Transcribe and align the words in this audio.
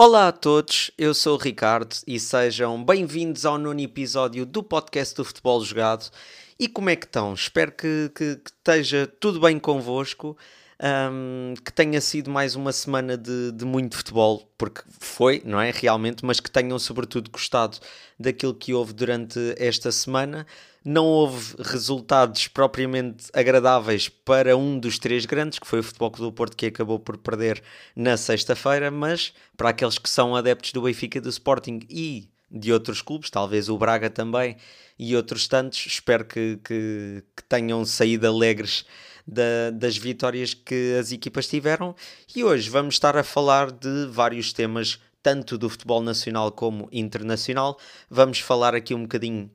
Olá 0.00 0.28
a 0.28 0.32
todos, 0.32 0.92
eu 0.96 1.12
sou 1.12 1.34
o 1.34 1.42
Ricardo 1.42 1.96
e 2.06 2.20
sejam 2.20 2.84
bem-vindos 2.84 3.44
ao 3.44 3.58
nono 3.58 3.80
episódio 3.80 4.46
do 4.46 4.62
podcast 4.62 5.12
do 5.16 5.24
Futebol 5.24 5.60
Jogado. 5.64 6.08
E 6.56 6.68
como 6.68 6.88
é 6.88 6.94
que 6.94 7.04
estão? 7.04 7.34
Espero 7.34 7.72
que, 7.72 8.08
que, 8.14 8.36
que 8.36 8.48
esteja 8.48 9.12
tudo 9.18 9.40
bem 9.40 9.58
convosco, 9.58 10.38
um, 10.80 11.54
que 11.64 11.72
tenha 11.72 12.00
sido 12.00 12.30
mais 12.30 12.54
uma 12.54 12.72
semana 12.72 13.16
de, 13.16 13.52
de, 13.52 13.64
muito 13.64 13.96
futebol, 13.96 14.48
porque 14.56 14.82
foi, 15.00 15.42
não 15.44 15.60
é? 15.60 15.72
Realmente, 15.74 16.24
mas 16.24 16.40
que 16.40 16.50
tenham 16.50 16.78
sobretudo 16.78 17.30
gostado 17.30 17.78
daquilo 18.18 18.54
que 18.54 18.72
houve 18.72 18.92
durante 18.92 19.54
esta 19.58 19.90
semana 19.90 20.46
não 20.84 21.04
houve 21.04 21.54
resultados 21.58 22.48
propriamente 22.48 23.26
agradáveis 23.34 24.08
para 24.08 24.56
um 24.56 24.78
dos 24.78 24.98
três 24.98 25.26
grandes, 25.26 25.58
que 25.58 25.66
foi 25.66 25.80
o 25.80 25.82
Futebol 25.82 26.10
Clube 26.10 26.30
do 26.30 26.34
Porto, 26.34 26.56
que 26.56 26.66
acabou 26.66 26.98
por 26.98 27.18
perder 27.18 27.62
na 27.94 28.16
sexta-feira, 28.16 28.90
mas 28.90 29.34
para 29.56 29.68
aqueles 29.68 29.98
que 29.98 30.08
são 30.08 30.34
adeptos 30.34 30.72
do 30.72 30.82
Benfica, 30.82 31.20
do 31.20 31.28
Sporting 31.28 31.80
e 31.90 32.30
de 32.50 32.72
outros 32.72 33.02
clubes, 33.02 33.30
talvez 33.30 33.68
o 33.68 33.76
Braga 33.76 34.08
também 34.08 34.56
e 34.98 35.14
outros 35.14 35.46
tantos, 35.46 35.86
espero 35.86 36.24
que, 36.24 36.58
que, 36.64 37.22
que 37.36 37.44
tenham 37.44 37.84
saído 37.84 38.26
alegres 38.26 38.84
da, 39.26 39.70
das 39.72 39.96
vitórias 39.96 40.54
que 40.54 40.96
as 40.98 41.12
equipas 41.12 41.46
tiveram. 41.46 41.94
E 42.34 42.42
hoje 42.42 42.68
vamos 42.68 42.94
estar 42.94 43.16
a 43.16 43.22
falar 43.22 43.70
de 43.70 44.06
vários 44.06 44.52
temas, 44.52 44.98
tanto 45.22 45.56
do 45.56 45.68
futebol 45.68 46.02
nacional 46.02 46.50
como 46.50 46.88
internacional. 46.90 47.78
Vamos 48.10 48.40
falar 48.40 48.74
aqui 48.74 48.94
um 48.94 49.02
bocadinho 49.02 49.50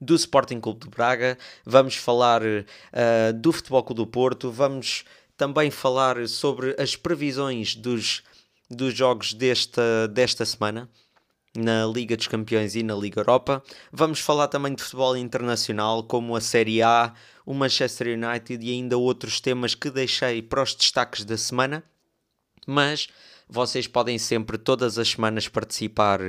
do 0.00 0.14
Sporting 0.14 0.60
Clube 0.60 0.84
de 0.84 0.90
Braga, 0.90 1.36
vamos 1.64 1.96
falar 1.96 2.42
uh, 2.42 3.32
do 3.34 3.52
Futebol 3.52 3.82
Clube 3.82 4.02
do 4.02 4.06
Porto, 4.06 4.50
vamos 4.50 5.04
também 5.36 5.72
falar 5.72 6.28
sobre 6.28 6.76
as 6.78 6.94
previsões 6.94 7.74
dos, 7.74 8.22
dos 8.70 8.94
jogos 8.94 9.34
desta, 9.34 10.06
desta 10.06 10.44
semana 10.44 10.88
na 11.58 11.86
Liga 11.86 12.16
dos 12.16 12.28
Campeões 12.28 12.74
e 12.76 12.82
na 12.82 12.94
Liga 12.94 13.20
Europa. 13.20 13.62
Vamos 13.92 14.20
falar 14.20 14.48
também 14.48 14.74
de 14.74 14.82
futebol 14.82 15.16
internacional, 15.16 16.04
como 16.04 16.36
a 16.36 16.40
Série 16.40 16.82
A, 16.82 17.12
o 17.44 17.52
Manchester 17.52 18.16
United 18.16 18.64
e 18.64 18.70
ainda 18.70 18.96
outros 18.96 19.40
temas 19.40 19.74
que 19.74 19.90
deixei 19.90 20.40
para 20.40 20.62
os 20.62 20.74
destaques 20.74 21.24
da 21.24 21.36
semana. 21.36 21.82
Mas 22.66 23.08
vocês 23.48 23.86
podem 23.86 24.18
sempre, 24.18 24.58
todas 24.58 24.98
as 24.98 25.08
semanas, 25.08 25.48
participar 25.48 26.20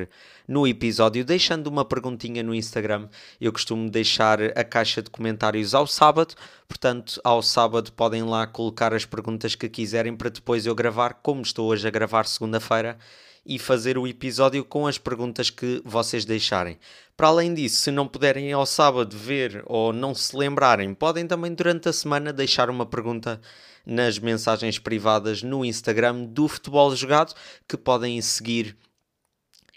no 0.48 0.66
episódio, 0.66 1.24
deixando 1.26 1.68
uma 1.68 1.84
perguntinha 1.84 2.42
no 2.42 2.56
Instagram. 2.56 3.10
Eu 3.40 3.52
costumo 3.52 3.90
deixar 3.90 4.42
a 4.58 4.64
caixa 4.64 5.02
de 5.02 5.10
comentários 5.10 5.76
ao 5.76 5.86
sábado, 5.86 6.34
portanto, 6.68 7.20
ao 7.24 7.42
sábado 7.42 7.92
podem 7.92 8.24
lá 8.24 8.48
colocar 8.48 8.94
as 8.94 9.06
perguntas 9.06 9.54
que 9.54 9.68
quiserem 9.68 10.16
para 10.16 10.30
depois 10.30 10.66
eu 10.66 10.74
gravar, 10.74 11.16
como 11.16 11.42
estou 11.42 11.70
hoje 11.70 11.88
a 11.88 11.92
gravar 11.92 12.26
segunda-feira 12.26 12.98
e 13.46 13.58
fazer 13.58 13.98
o 13.98 14.08
episódio 14.08 14.64
com 14.64 14.88
as 14.88 14.98
perguntas 14.98 15.50
que 15.50 15.82
vocês 15.86 16.26
deixarem. 16.26 16.78
Para 17.16 17.28
além 17.28 17.54
disso, 17.54 17.82
se 17.82 17.92
não 17.92 18.08
puderem 18.08 18.52
ao 18.54 18.66
sábado 18.66 19.18
ver 19.18 19.64
ou 19.66 19.92
não 19.92 20.16
se 20.16 20.36
lembrarem, 20.36 20.94
podem 20.94 21.28
também 21.28 21.54
durante 21.54 21.90
a 21.90 21.94
semana 21.94 22.32
deixar 22.32 22.70
uma 22.70 22.86
pergunta 22.86 23.42
nas 23.86 24.20
mensagens 24.20 24.80
privadas 24.80 25.44
no 25.44 25.66
Instagram 25.66 26.26
do 26.26 26.48
Futebol 26.48 26.96
Jogado, 26.96 27.34
que 27.68 27.76
podem 27.76 28.22
seguir 28.22 28.78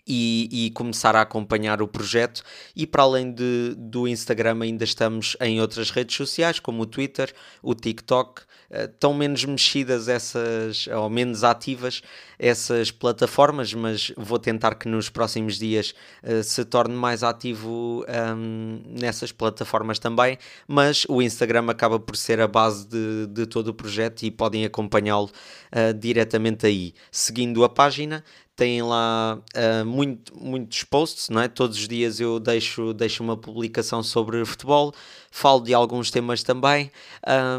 e, 0.07 0.49
e, 0.51 0.71
começar 0.71 1.15
a 1.15 1.23
acompanhar 1.23 1.81
o 1.81 1.89
projeto. 1.89 2.43
E 2.75 2.87
para 2.87 3.03
além 3.03 3.33
de, 3.33 3.75
do 3.77 4.09
Instagram, 4.09 4.63
ainda 4.63 4.85
estamos 4.85 5.37
em 5.41 5.61
outras 5.61 5.91
redes 5.91 6.17
sociais, 6.17 6.59
como 6.59 6.83
o 6.83 6.87
Twitter, 6.87 7.33
o 7.63 7.75
TikTok. 7.75 8.43
Estão 8.71 9.13
menos 9.13 9.45
mexidas 9.45 10.09
essas, 10.09 10.87
ou 10.87 11.11
menos 11.11 11.45
ativas 11.45 12.01
essas 12.39 12.91
plataformas, 12.91 13.73
mas 13.73 14.11
vou 14.17 14.39
tentar 14.39 14.75
que 14.75 14.89
nos 14.89 15.09
próximos 15.09 15.59
dias 15.59 15.95
uh, 16.25 16.43
se 16.43 16.65
torne 16.65 16.95
mais 16.95 17.23
ativo 17.23 18.05
um, 18.37 18.83
nessas 18.99 19.31
plataformas 19.31 19.99
também. 19.99 20.39
Mas 20.67 21.05
o 21.09 21.23
Instagram 21.23 21.67
acaba 21.69 22.01
por 22.01 22.17
ser 22.17 22.41
a 22.41 22.49
base 22.49 22.89
de, 22.89 23.27
de 23.29 23.47
todo 23.47 23.69
o 23.69 23.75
projeto 23.75 24.23
e 24.23 24.31
podem 24.31 24.65
acompanhá-lo 24.65 25.27
uh, 25.27 25.95
diretamente 25.95 26.67
aí, 26.67 26.95
seguindo 27.13 27.63
a 27.63 27.69
página 27.69 28.25
têm 28.55 28.83
lá 28.83 29.39
uh, 29.57 29.85
muito, 29.85 30.37
muitos 30.37 30.85
posts, 30.85 31.29
não 31.29 31.41
é? 31.41 31.49
Todos 31.49 31.79
os 31.79 31.89
dias 31.89 32.21
eu 32.21 32.39
deixo, 32.39 32.93
deixo 32.93 33.23
uma 33.23 33.37
publicação 33.37 34.03
sobre 34.03 34.45
futebol, 34.45 34.93
falo 35.31 35.61
de 35.61 35.73
alguns 35.73 36.11
temas 36.11 36.43
também, 36.43 36.91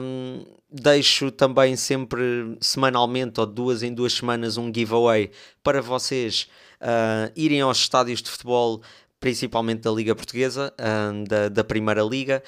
um, 0.01 0.45
deixo 0.71 1.31
também 1.31 1.75
sempre 1.75 2.57
semanalmente 2.61 3.39
ou 3.39 3.45
duas 3.45 3.83
em 3.83 3.93
duas 3.93 4.13
semanas 4.13 4.57
um 4.57 4.71
giveaway 4.73 5.31
para 5.63 5.81
vocês 5.81 6.47
uh, 6.81 7.31
irem 7.35 7.61
aos 7.61 7.79
estádios 7.79 8.21
de 8.21 8.29
futebol 8.29 8.81
principalmente 9.19 9.83
da 9.83 9.89
Liga 9.89 10.13
Portuguesa, 10.13 10.73
um, 10.77 11.23
da, 11.23 11.47
da 11.47 11.63
Primeira 11.63 12.01
Liga. 12.03 12.43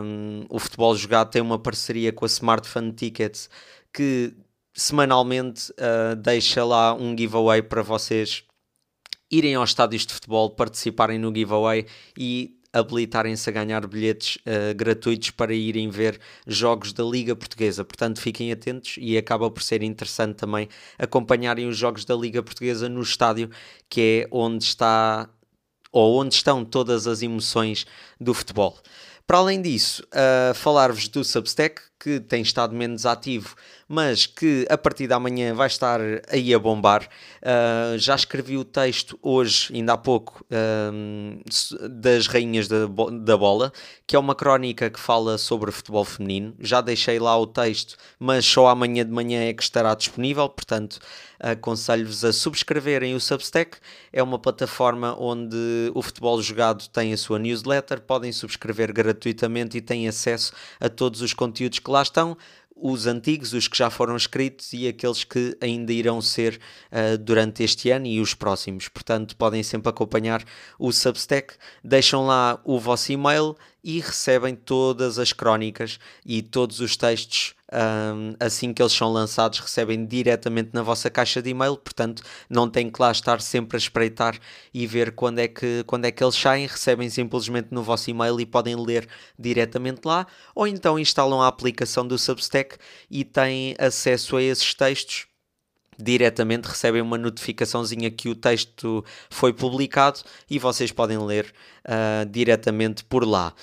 Um, 0.00 0.46
o 0.48 0.60
futebol 0.60 0.94
jogado 0.94 1.28
tem 1.28 1.42
uma 1.42 1.58
parceria 1.58 2.12
com 2.12 2.24
a 2.24 2.28
Smart 2.28 2.68
Fun 2.68 2.92
Tickets 2.92 3.50
que 3.92 4.32
semanalmente 4.74 5.70
uh, 5.72 6.16
deixa 6.16 6.64
lá 6.64 6.94
um 6.94 7.16
giveaway 7.16 7.62
para 7.62 7.82
vocês 7.82 8.44
irem 9.30 9.54
aos 9.54 9.70
estádios 9.70 10.04
de 10.04 10.12
futebol, 10.12 10.50
participarem 10.50 11.18
no 11.18 11.34
giveaway 11.34 11.86
e 12.18 12.58
habilitarem-se 12.72 13.48
a 13.48 13.52
ganhar 13.52 13.86
bilhetes 13.86 14.36
uh, 14.38 14.74
gratuitos 14.74 15.30
para 15.30 15.54
irem 15.54 15.88
ver 15.88 16.20
jogos 16.44 16.92
da 16.92 17.04
Liga 17.04 17.36
Portuguesa. 17.36 17.84
Portanto, 17.84 18.20
fiquem 18.20 18.50
atentos 18.50 18.96
e 18.98 19.16
acaba 19.16 19.48
por 19.48 19.62
ser 19.62 19.82
interessante 19.82 20.34
também 20.34 20.68
acompanharem 20.98 21.68
os 21.68 21.76
jogos 21.76 22.04
da 22.04 22.16
Liga 22.16 22.42
Portuguesa 22.42 22.88
no 22.88 23.00
estádio, 23.00 23.48
que 23.88 24.24
é 24.24 24.28
onde 24.30 24.64
está 24.64 25.30
ou 25.92 26.20
onde 26.20 26.34
estão 26.34 26.64
todas 26.64 27.06
as 27.06 27.22
emoções 27.22 27.86
do 28.20 28.34
futebol. 28.34 28.76
Para 29.24 29.38
além 29.38 29.62
disso, 29.62 30.02
uh, 30.12 30.52
falar-vos 30.52 31.06
do 31.06 31.24
Substack, 31.24 31.80
que 32.04 32.20
tem 32.20 32.42
estado 32.42 32.74
menos 32.74 33.06
ativo, 33.06 33.56
mas 33.88 34.26
que 34.26 34.66
a 34.68 34.76
partir 34.76 35.06
da 35.06 35.18
manhã 35.18 35.54
vai 35.54 35.68
estar 35.68 35.98
aí 36.28 36.52
a 36.52 36.58
bombar. 36.58 37.08
Uh, 37.40 37.98
já 37.98 38.14
escrevi 38.14 38.58
o 38.58 38.64
texto 38.64 39.18
hoje, 39.22 39.72
ainda 39.74 39.94
há 39.94 39.96
pouco, 39.96 40.44
uh, 40.50 41.88
das 41.88 42.26
Rainhas 42.26 42.68
da, 42.68 42.86
da 43.22 43.38
Bola, 43.38 43.72
que 44.06 44.14
é 44.14 44.18
uma 44.18 44.34
crónica 44.34 44.90
que 44.90 45.00
fala 45.00 45.38
sobre 45.38 45.72
futebol 45.72 46.04
feminino. 46.04 46.54
Já 46.60 46.82
deixei 46.82 47.18
lá 47.18 47.38
o 47.38 47.46
texto, 47.46 47.96
mas 48.18 48.44
só 48.44 48.68
amanhã 48.68 49.02
de 49.02 49.10
manhã 49.10 49.48
é 49.48 49.54
que 49.54 49.62
estará 49.62 49.94
disponível, 49.94 50.46
portanto 50.46 51.00
aconselho-vos 51.38 52.24
a 52.24 52.32
subscreverem 52.32 53.14
o 53.14 53.20
Substack. 53.20 53.76
É 54.12 54.22
uma 54.22 54.38
plataforma 54.38 55.14
onde 55.18 55.90
o 55.94 56.00
futebol 56.00 56.40
jogado 56.40 56.88
tem 56.88 57.12
a 57.12 57.16
sua 57.16 57.38
newsletter, 57.38 58.00
podem 58.00 58.32
subscrever 58.32 58.92
gratuitamente 58.92 59.76
e 59.76 59.82
têm 59.82 60.08
acesso 60.08 60.52
a 60.80 60.88
todos 60.88 61.20
os 61.20 61.34
conteúdos 61.34 61.78
que 61.78 61.90
lá 61.94 62.02
estão 62.02 62.36
os 62.76 63.06
antigos, 63.06 63.52
os 63.52 63.68
que 63.68 63.78
já 63.78 63.88
foram 63.88 64.16
escritos 64.16 64.72
e 64.72 64.88
aqueles 64.88 65.22
que 65.22 65.56
ainda 65.60 65.92
irão 65.92 66.20
ser 66.20 66.60
uh, 66.90 67.16
durante 67.16 67.62
este 67.62 67.90
ano 67.90 68.06
e 68.06 68.20
os 68.20 68.34
próximos. 68.34 68.88
Portanto, 68.88 69.36
podem 69.36 69.62
sempre 69.62 69.88
acompanhar 69.88 70.44
o 70.78 70.92
Substack, 70.92 71.54
deixam 71.82 72.26
lá 72.26 72.60
o 72.64 72.78
vosso 72.78 73.12
e-mail 73.12 73.56
e 73.84 74.00
recebem 74.00 74.56
todas 74.56 75.18
as 75.18 75.32
crónicas 75.32 75.98
e 76.24 76.40
todos 76.40 76.80
os 76.80 76.96
textos 76.96 77.54
um, 77.74 78.34
assim 78.40 78.72
que 78.72 78.80
eles 78.80 78.92
são 78.92 79.12
lançados, 79.12 79.58
recebem 79.58 80.06
diretamente 80.06 80.70
na 80.72 80.82
vossa 80.82 81.10
caixa 81.10 81.42
de 81.42 81.50
e-mail, 81.50 81.76
portanto 81.76 82.22
não 82.48 82.68
têm 82.68 82.90
que 82.90 83.00
lá 83.00 83.10
estar 83.10 83.40
sempre 83.40 83.76
a 83.76 83.78
espreitar 83.78 84.38
e 84.72 84.86
ver 84.86 85.12
quando 85.12 85.40
é 85.40 85.48
que, 85.48 85.84
quando 85.86 86.04
é 86.06 86.10
que 86.10 86.22
eles 86.22 86.36
saem, 86.36 86.66
recebem 86.66 87.10
simplesmente 87.10 87.68
no 87.72 87.82
vosso 87.82 88.08
e-mail 88.08 88.40
e 88.40 88.46
podem 88.46 88.76
ler 88.76 89.06
diretamente 89.38 90.00
lá, 90.04 90.26
ou 90.54 90.66
então 90.66 90.98
instalam 90.98 91.42
a 91.42 91.48
aplicação 91.48 92.06
do 92.06 92.18
Substack 92.18 92.76
e 93.10 93.24
têm 93.24 93.74
acesso 93.78 94.36
a 94.36 94.42
esses 94.42 94.72
textos 94.74 95.26
diretamente 95.98 96.66
recebem 96.66 97.02
uma 97.02 97.18
notificaçãozinha 97.18 98.10
que 98.10 98.28
o 98.28 98.34
texto 98.34 99.04
foi 99.30 99.52
publicado 99.52 100.20
e 100.50 100.58
vocês 100.58 100.92
podem 100.92 101.18
ler 101.18 101.52
uh, 101.84 102.26
diretamente 102.30 103.04
por 103.04 103.26
lá. 103.26 103.54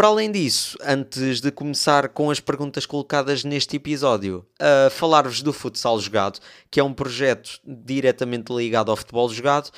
Para 0.00 0.08
além 0.08 0.32
disso, 0.32 0.78
antes 0.82 1.42
de 1.42 1.52
começar 1.52 2.08
com 2.08 2.30
as 2.30 2.40
perguntas 2.40 2.86
colocadas 2.86 3.44
neste 3.44 3.76
episódio, 3.76 4.46
a 4.58 4.88
falar-vos 4.88 5.42
do 5.42 5.52
futsal 5.52 6.00
jogado, 6.00 6.40
que 6.70 6.80
é 6.80 6.82
um 6.82 6.94
projeto 6.94 7.60
diretamente 7.62 8.50
ligado 8.50 8.90
ao 8.90 8.96
futebol 8.96 9.28
jogado. 9.28 9.70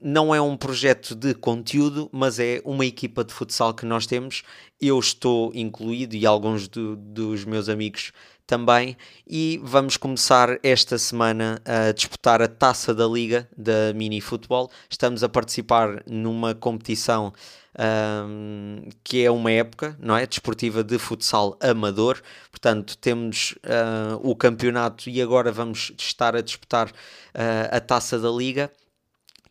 Não 0.00 0.34
é 0.34 0.40
um 0.40 0.56
projeto 0.56 1.14
de 1.14 1.34
conteúdo, 1.34 2.08
mas 2.10 2.38
é 2.38 2.62
uma 2.64 2.86
equipa 2.86 3.22
de 3.22 3.34
futsal 3.34 3.74
que 3.74 3.84
nós 3.84 4.06
temos. 4.06 4.44
Eu 4.80 4.98
estou 4.98 5.52
incluído 5.54 6.16
e 6.16 6.24
alguns 6.24 6.68
do, 6.68 6.96
dos 6.96 7.44
meus 7.44 7.68
amigos 7.68 8.12
também 8.46 8.96
e 9.26 9.60
vamos 9.62 9.96
começar 9.96 10.58
esta 10.62 10.96
semana 10.98 11.60
a 11.64 11.92
disputar 11.92 12.40
a 12.40 12.48
taça 12.48 12.94
da 12.94 13.06
Liga 13.06 13.48
da 13.56 13.92
Mini 13.94 14.20
Futebol. 14.20 14.70
Estamos 14.88 15.24
a 15.24 15.28
participar 15.28 16.02
numa 16.06 16.54
competição 16.54 17.32
um, 17.78 18.88
que 19.04 19.24
é 19.24 19.30
uma 19.30 19.50
época, 19.50 19.96
não 20.00 20.16
é? 20.16 20.26
Desportiva 20.26 20.82
de 20.82 20.98
futsal 20.98 21.56
amador. 21.60 22.22
Portanto, 22.50 22.96
temos 22.96 23.52
uh, 23.64 24.18
o 24.22 24.34
campeonato 24.34 25.10
e 25.10 25.20
agora 25.20 25.52
vamos 25.52 25.92
estar 25.98 26.34
a 26.34 26.40
disputar 26.40 26.88
uh, 26.88 26.92
a 27.70 27.80
taça 27.80 28.18
da 28.18 28.30
Liga. 28.30 28.70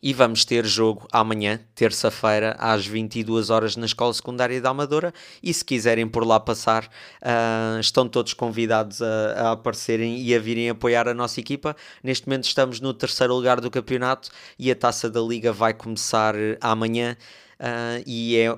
E 0.06 0.13
vamos 0.13 0.46
ter 0.46 0.63
jogo 0.68 1.07
amanhã, 1.12 1.60
terça-feira, 1.74 2.56
às 2.60 2.86
22 2.86 3.50
horas 3.50 3.75
na 3.75 3.88
Escola 3.88 4.13
Secundária 4.13 4.62
da 4.62 4.69
Amadora. 4.69 5.12
E 5.42 5.52
se 5.52 5.66
quiserem 5.66 6.07
por 6.07 6.24
lá 6.24 6.40
passar, 6.40 6.86
uh, 6.86 7.80
estão 7.80 8.07
todos 8.07 8.31
convidados 8.36 9.02
a, 9.02 9.31
a, 9.36 9.52
aparecerem 9.54 10.22
e 10.22 10.36
a 10.36 10.38
virem 10.38 10.69
apoiar 10.69 11.07
a 11.07 11.13
nossa 11.16 11.40
equipa. 11.40 11.75
Neste 12.04 12.28
momento 12.28 12.44
estamos 12.44 12.80
no 12.80 12.94
terceiro 12.94 13.34
lugar 13.34 13.60
do 13.60 13.72
campeonato 13.72 14.30
e 14.60 14.69
a 14.69 14.75
taça 14.75 15.10
da 15.10 15.19
Liga 15.19 15.52
vai 15.52 15.74
começar 15.74 16.36
amanhã 16.62 17.18
uh, 17.60 18.04
e 18.06 18.38
é 18.38 18.56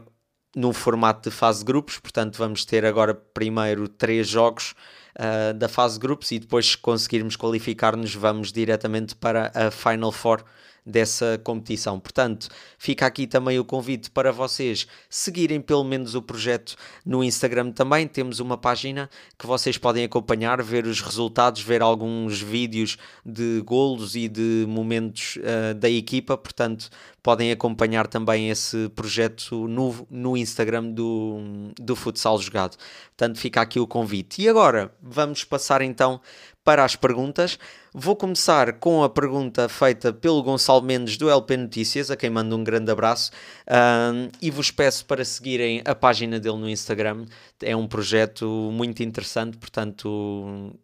num 0.53 0.73
formato 0.73 1.29
de 1.29 1.33
fase 1.33 1.59
de 1.59 1.65
grupos, 1.65 1.97
portanto 1.97 2.35
vamos 2.37 2.65
ter 2.65 2.83
agora 2.83 3.13
primeiro 3.15 3.87
três 3.87 4.27
jogos 4.27 4.75
uh, 5.17 5.53
da 5.53 5.69
fase 5.69 5.97
grupos 5.97 6.29
e 6.31 6.39
depois 6.39 6.71
se 6.71 6.77
conseguirmos 6.77 7.37
qualificar-nos 7.37 8.13
vamos 8.13 8.51
diretamente 8.51 9.15
para 9.15 9.49
a 9.55 9.71
Final 9.71 10.11
Four 10.11 10.43
dessa 10.87 11.39
competição. 11.43 11.99
Portanto, 11.99 12.47
fica 12.77 13.05
aqui 13.05 13.27
também 13.27 13.59
o 13.59 13.65
convite 13.65 14.09
para 14.09 14.31
vocês 14.31 14.87
seguirem 15.09 15.59
pelo 15.59 15.83
menos 15.83 16.15
o 16.15 16.21
projeto 16.21 16.75
no 17.05 17.23
Instagram 17.23 17.71
também. 17.71 18.07
Temos 18.07 18.39
uma 18.39 18.57
página 18.57 19.09
que 19.37 19.45
vocês 19.45 19.77
podem 19.77 20.05
acompanhar, 20.05 20.63
ver 20.63 20.85
os 20.85 21.01
resultados, 21.01 21.61
ver 21.61 21.81
alguns 21.81 22.41
vídeos 22.41 22.97
de 23.25 23.61
golos 23.65 24.15
e 24.15 24.29
de 24.29 24.65
momentos 24.67 25.37
uh, 25.37 25.75
da 25.75 25.89
equipa. 25.89 26.37
Portanto, 26.37 26.89
podem 27.21 27.51
acompanhar 27.51 28.07
também 28.07 28.49
esse 28.49 28.87
projeto 28.95 29.67
no, 29.67 30.07
no 30.09 30.37
Instagram 30.37 30.91
do, 30.91 31.73
do 31.77 31.95
Futsal 31.95 32.39
Jogado. 32.39 32.77
Portanto, 33.17 33.37
fica 33.37 33.59
aqui 33.59 33.79
o 33.79 33.85
convite. 33.85 34.41
E 34.41 34.47
agora 34.47 34.93
vamos 35.01 35.43
passar 35.43 35.81
então 35.81 36.21
para 36.63 36.83
as 36.83 36.95
perguntas. 36.95 37.57
Vou 37.99 38.15
começar 38.15 38.73
com 38.73 39.03
a 39.03 39.09
pergunta 39.09 39.67
feita 39.67 40.13
pelo 40.13 40.43
Gonçalo 40.43 40.83
Mendes 40.83 41.17
do 41.17 41.31
LP 41.31 41.57
Notícias, 41.57 42.11
a 42.11 42.15
quem 42.15 42.29
mando 42.29 42.55
um 42.55 42.63
grande 42.63 42.91
abraço, 42.91 43.31
um, 43.67 44.29
e 44.39 44.51
vos 44.51 44.69
peço 44.69 45.03
para 45.03 45.25
seguirem 45.25 45.81
a 45.83 45.95
página 45.95 46.39
dele 46.39 46.57
no 46.57 46.69
Instagram. 46.69 47.25
É 47.59 47.75
um 47.75 47.87
projeto 47.87 48.45
muito 48.71 49.01
interessante, 49.01 49.57
portanto, 49.57 50.75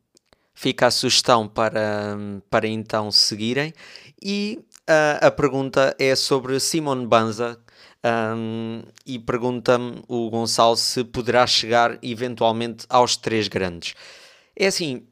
fica 0.56 0.88
a 0.88 0.92
sugestão 0.92 1.48
para, 1.48 2.18
para 2.50 2.68
então 2.68 3.12
seguirem. 3.12 3.76
E 4.20 4.60
uh, 4.90 5.28
a 5.28 5.30
pergunta 5.30 5.96
é 6.00 6.16
sobre 6.16 6.60
Simon 6.60 7.06
Banza, 7.06 7.60
um, 8.36 8.82
e 9.06 9.20
pergunta-me 9.20 10.02
o 10.08 10.32
Gonçalo 10.32 10.76
se 10.76 11.04
poderá 11.04 11.46
chegar 11.46 11.96
eventualmente 12.02 12.88
aos 12.90 13.16
três 13.16 13.48
grandes. 13.48 13.94
É 14.56 14.66
assim, 14.66 15.06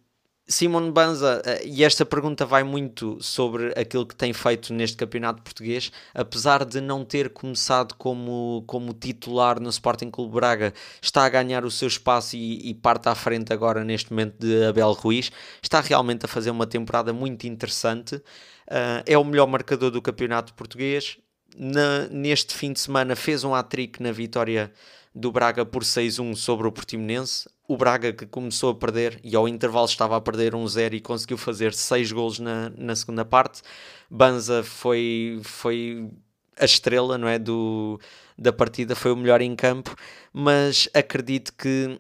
Simon 0.48 0.92
Banza, 0.92 1.42
eh, 1.46 1.62
e 1.66 1.84
esta 1.84 2.06
pergunta 2.06 2.46
vai 2.46 2.64
muito 2.64 3.18
sobre 3.22 3.74
aquilo 3.80 4.06
que 4.06 4.16
tem 4.16 4.34
feito 4.34 4.74
neste 4.74 4.98
campeonato 4.98 5.42
português, 5.42 5.92
apesar 6.14 6.66
de 6.66 6.82
não 6.82 7.06
ter 7.06 7.30
começado 7.30 7.96
como, 7.96 8.64
como 8.68 8.94
titular 8.94 9.60
no 9.60 9.70
Sporting 9.70 10.10
Clube 10.10 10.36
Braga, 10.36 10.74
está 11.02 11.24
a 11.26 11.30
ganhar 11.30 11.64
o 11.64 11.72
seu 11.72 11.88
espaço 11.88 12.36
e, 12.36 12.70
e 12.70 12.74
parte 12.74 13.08
à 13.08 13.16
frente 13.16 13.54
agora 13.54 13.84
neste 13.84 14.12
momento 14.12 14.36
de 14.40 14.66
Abel 14.66 14.92
Ruiz, 14.92 15.32
está 15.62 15.80
realmente 15.80 16.26
a 16.26 16.28
fazer 16.28 16.52
uma 16.52 16.68
temporada 16.68 17.14
muito 17.14 17.48
interessante, 17.48 18.16
uh, 18.16 19.04
é 19.06 19.18
o 19.18 19.24
melhor 19.24 19.48
marcador 19.48 19.92
do 19.92 20.02
campeonato 20.02 20.54
português, 20.54 21.18
na, 21.56 22.08
neste 22.10 22.54
fim 22.54 22.74
de 22.74 22.80
semana 22.80 23.16
fez 23.16 23.44
um 23.44 23.54
hat-trick 23.54 24.02
na 24.02 24.12
vitória 24.12 24.72
do 25.14 25.32
Braga 25.32 25.66
por 25.66 25.84
6-1 25.84 26.36
sobre 26.36 26.68
o 26.68 26.72
Portimonense. 26.72 27.50
O 27.68 27.78
Braga 27.78 28.14
que 28.14 28.26
começou 28.26 28.72
a 28.72 28.76
perder 28.76 29.20
e 29.24 29.36
ao 29.36 29.48
intervalo 29.48 29.86
estava 29.86 30.16
a 30.16 30.22
perder 30.22 30.54
1-0 30.54 30.94
e 30.94 31.02
conseguiu 31.02 31.38
fazer 31.38 31.74
6 31.74 32.12
golos 32.12 32.40
na, 32.40 32.72
na 32.78 32.96
segunda 32.96 33.26
parte. 33.26 33.62
Banza 34.10 34.64
foi, 34.64 35.40
foi 35.44 36.10
a 36.58 36.66
estrela 36.66 37.18
não 37.18 37.28
é, 37.28 37.40
do, 37.40 38.00
da 38.38 38.54
partida, 38.54 38.96
foi 38.96 39.12
o 39.12 39.18
melhor 39.18 39.42
em 39.42 39.56
campo, 39.56 39.96
mas 40.34 40.90
acredito 40.94 41.54
que 41.54 42.00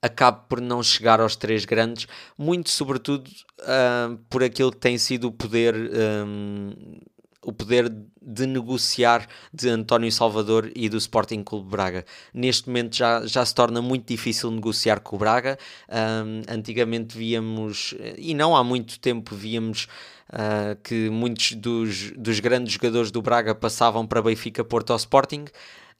acabe 0.00 0.42
por 0.48 0.60
não 0.60 0.82
chegar 0.82 1.20
aos 1.20 1.34
três 1.36 1.64
grandes, 1.64 2.06
muito 2.36 2.70
sobretudo 2.70 3.28
uh, 3.60 4.16
por 4.30 4.42
aquilo 4.44 4.70
que 4.70 4.78
tem 4.78 4.96
sido 4.96 5.28
o 5.28 5.32
poder 5.32 5.74
um, 5.74 7.00
o 7.42 7.52
poder 7.52 7.92
de 8.20 8.46
negociar 8.46 9.26
de 9.52 9.68
António 9.68 10.10
Salvador 10.10 10.70
e 10.74 10.88
do 10.88 10.96
Sporting 10.96 11.42
Clube 11.42 11.70
Braga. 11.70 12.04
Neste 12.34 12.68
momento 12.68 12.96
já, 12.96 13.24
já 13.26 13.44
se 13.44 13.54
torna 13.54 13.80
muito 13.80 14.06
difícil 14.06 14.50
negociar 14.50 15.00
com 15.00 15.16
o 15.16 15.18
Braga. 15.18 15.58
Um, 15.88 16.42
antigamente 16.52 17.16
víamos, 17.16 17.94
e 18.16 18.34
não 18.34 18.56
há 18.56 18.62
muito 18.64 18.98
tempo, 18.98 19.34
víamos 19.34 19.86
uh, 20.30 20.76
que 20.82 21.08
muitos 21.10 21.52
dos, 21.52 22.10
dos 22.12 22.40
grandes 22.40 22.72
jogadores 22.74 23.10
do 23.10 23.22
Braga 23.22 23.54
passavam 23.54 24.06
para 24.06 24.20
Benfica, 24.20 24.64
Porto 24.64 24.90
ou 24.90 24.96
Sporting. 24.96 25.46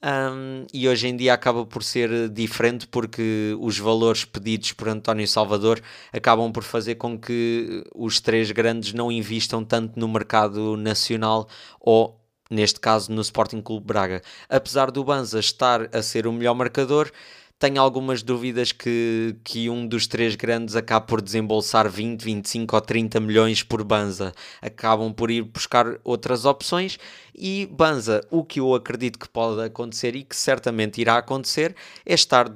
Um, 0.00 0.65
e 0.73 0.89
hoje 0.89 1.09
em 1.09 1.17
dia 1.17 1.35
acaba 1.35 1.67
por 1.67 1.83
ser 1.83 2.29
diferente 2.29 2.87
porque 2.87 3.56
os 3.59 3.77
valores 3.79 4.25
pedidos 4.25 4.73
por 4.73 4.89
António 4.89 5.27
Salvador 5.27 5.81
acabam 6.12 6.53
por 6.53 6.62
fazer 6.62 6.95
com 6.95 7.19
que 7.19 7.83
os 7.93 8.21
três 8.21 8.50
grandes 8.53 8.93
não 8.93 9.11
investam 9.11 9.65
tanto 9.65 9.99
no 9.99 10.06
mercado 10.06 10.77
nacional 10.77 11.49
ou 11.81 12.17
neste 12.49 12.79
caso 12.79 13.11
no 13.12 13.21
Sporting 13.21 13.61
Clube 13.61 13.87
Braga. 13.87 14.23
Apesar 14.49 14.91
do 14.93 15.03
Banza 15.03 15.41
estar 15.41 15.89
a 15.95 16.00
ser 16.00 16.27
o 16.27 16.33
melhor 16.33 16.55
marcador, 16.55 17.11
tenho 17.59 17.81
algumas 17.83 18.23
dúvidas 18.23 18.71
que, 18.71 19.35
que 19.43 19.69
um 19.69 19.87
dos 19.87 20.07
três 20.07 20.37
grandes 20.37 20.77
acabe 20.77 21.07
por 21.09 21.21
desembolsar 21.21 21.91
20, 21.91 22.23
25 22.23 22.77
ou 22.77 22.81
30 22.81 23.19
milhões 23.19 23.63
por 23.65 23.83
Banza. 23.83 24.33
Acabam 24.63 25.13
por 25.13 25.31
ir 25.31 25.43
buscar 25.43 25.99
outras 26.05 26.45
opções 26.45 26.99
e 27.35 27.67
Banza, 27.71 28.25
o 28.31 28.45
que 28.45 28.61
eu 28.61 28.75
acredito 28.75 29.19
que 29.19 29.29
pode 29.29 29.63
acontecer 29.63 30.15
e 30.15 30.25
que 30.25 30.37
certamente 30.37 31.01
irá 31.01 31.19
acontecer 31.19 31.75
é 32.05 32.15
estar 32.15 32.47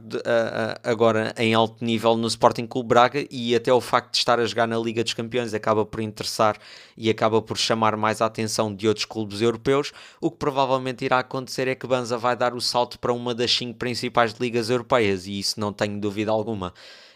agora 0.82 1.34
em 1.36 1.54
alto 1.54 1.84
nível 1.84 2.16
no 2.16 2.26
Sporting 2.28 2.66
Clube 2.66 2.88
Braga 2.88 3.26
e 3.30 3.54
até 3.54 3.72
o 3.72 3.80
facto 3.80 4.12
de 4.12 4.18
estar 4.18 4.38
a 4.38 4.44
jogar 4.44 4.66
na 4.66 4.78
Liga 4.78 5.02
dos 5.02 5.14
Campeões 5.14 5.54
acaba 5.54 5.84
por 5.84 6.00
interessar 6.00 6.58
e 6.96 7.10
acaba 7.10 7.40
por 7.40 7.56
chamar 7.56 7.96
mais 7.96 8.20
a 8.20 8.26
atenção 8.26 8.74
de 8.74 8.88
outros 8.88 9.06
clubes 9.06 9.40
europeus. 9.40 9.92
O 10.20 10.30
que 10.30 10.38
provavelmente 10.38 11.04
irá 11.04 11.18
acontecer 11.18 11.68
é 11.68 11.74
que 11.74 11.86
Banza 11.86 12.16
vai 12.18 12.36
dar 12.36 12.54
o 12.54 12.60
salto 12.60 12.98
para 12.98 13.12
uma 13.12 13.34
das 13.34 13.50
cinco 13.50 13.78
principais 13.78 14.32
ligas 14.32 14.70
europeias 14.70 15.26
e 15.26 15.38
isso 15.38 15.58
não 15.58 15.72
tenho 15.72 16.00
dúvida 16.00 16.30
alguma. 16.30 16.72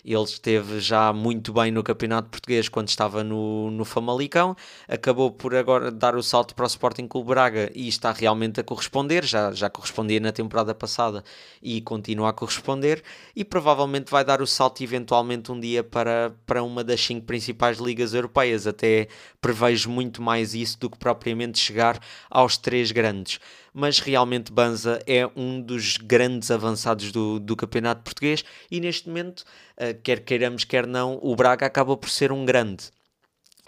Ele 0.07 0.23
esteve 0.23 0.79
já 0.79 1.13
muito 1.13 1.53
bem 1.53 1.73
no 1.73 1.83
Campeonato 1.83 2.29
Português 2.29 2.69
quando 2.69 2.89
estava 2.89 3.25
no, 3.25 3.73
no 3.73 3.85
Famalicão, 3.85 4.55
acabou 4.87 5.33
por 5.33 5.53
agora 5.53 5.91
dar 5.91 6.15
o 6.15 6.23
salto 6.23 6.55
para 6.55 6.63
o 6.63 6.69
Sporting 6.69 7.09
Clube 7.09 7.31
Braga 7.31 7.73
e 7.75 7.89
está 7.89 8.13
realmente 8.13 8.61
a 8.61 8.63
corresponder, 8.63 9.25
já, 9.25 9.51
já 9.51 9.69
correspondia 9.69 10.21
na 10.21 10.31
temporada 10.31 10.73
passada 10.73 11.25
e 11.61 11.81
continua 11.81 12.29
a 12.29 12.33
corresponder. 12.33 13.03
E 13.35 13.45
provavelmente 13.45 14.09
vai 14.09 14.25
dar 14.25 14.41
o 14.41 14.47
salto 14.47 14.81
eventualmente 14.81 15.51
um 15.51 15.59
dia 15.59 15.83
para, 15.83 16.33
para 16.47 16.63
uma 16.63 16.85
das 16.85 17.01
cinco 17.01 17.27
principais 17.27 17.79
ligas 17.79 18.15
europeias, 18.15 18.65
até 18.65 19.09
prevejo 19.41 19.91
muito 19.91 20.23
mais 20.23 20.55
isso 20.55 20.79
do 20.79 20.89
que 20.89 20.99
propriamente 20.99 21.59
chegar 21.59 21.99
aos 22.31 22.57
três 22.57 22.93
grandes 22.93 23.41
mas 23.79 23.99
realmente 23.99 24.51
Banza 24.51 25.03
é 25.07 25.29
um 25.37 25.61
dos 25.61 25.99
grandes 25.99 26.51
avançados 26.51 27.13
do, 27.13 27.39
do 27.39 27.55
campeonato 27.55 28.03
português 28.03 28.43
e 28.71 28.81
neste 28.81 29.07
momento, 29.07 29.41
uh, 29.41 30.01
quer 30.03 30.21
queiramos, 30.21 30.65
quer 30.65 30.87
não, 30.87 31.19
o 31.23 31.37
Braga 31.37 31.67
acaba 31.67 31.95
por 31.95 32.09
ser 32.09 32.33
um 32.33 32.47
grande. 32.47 32.85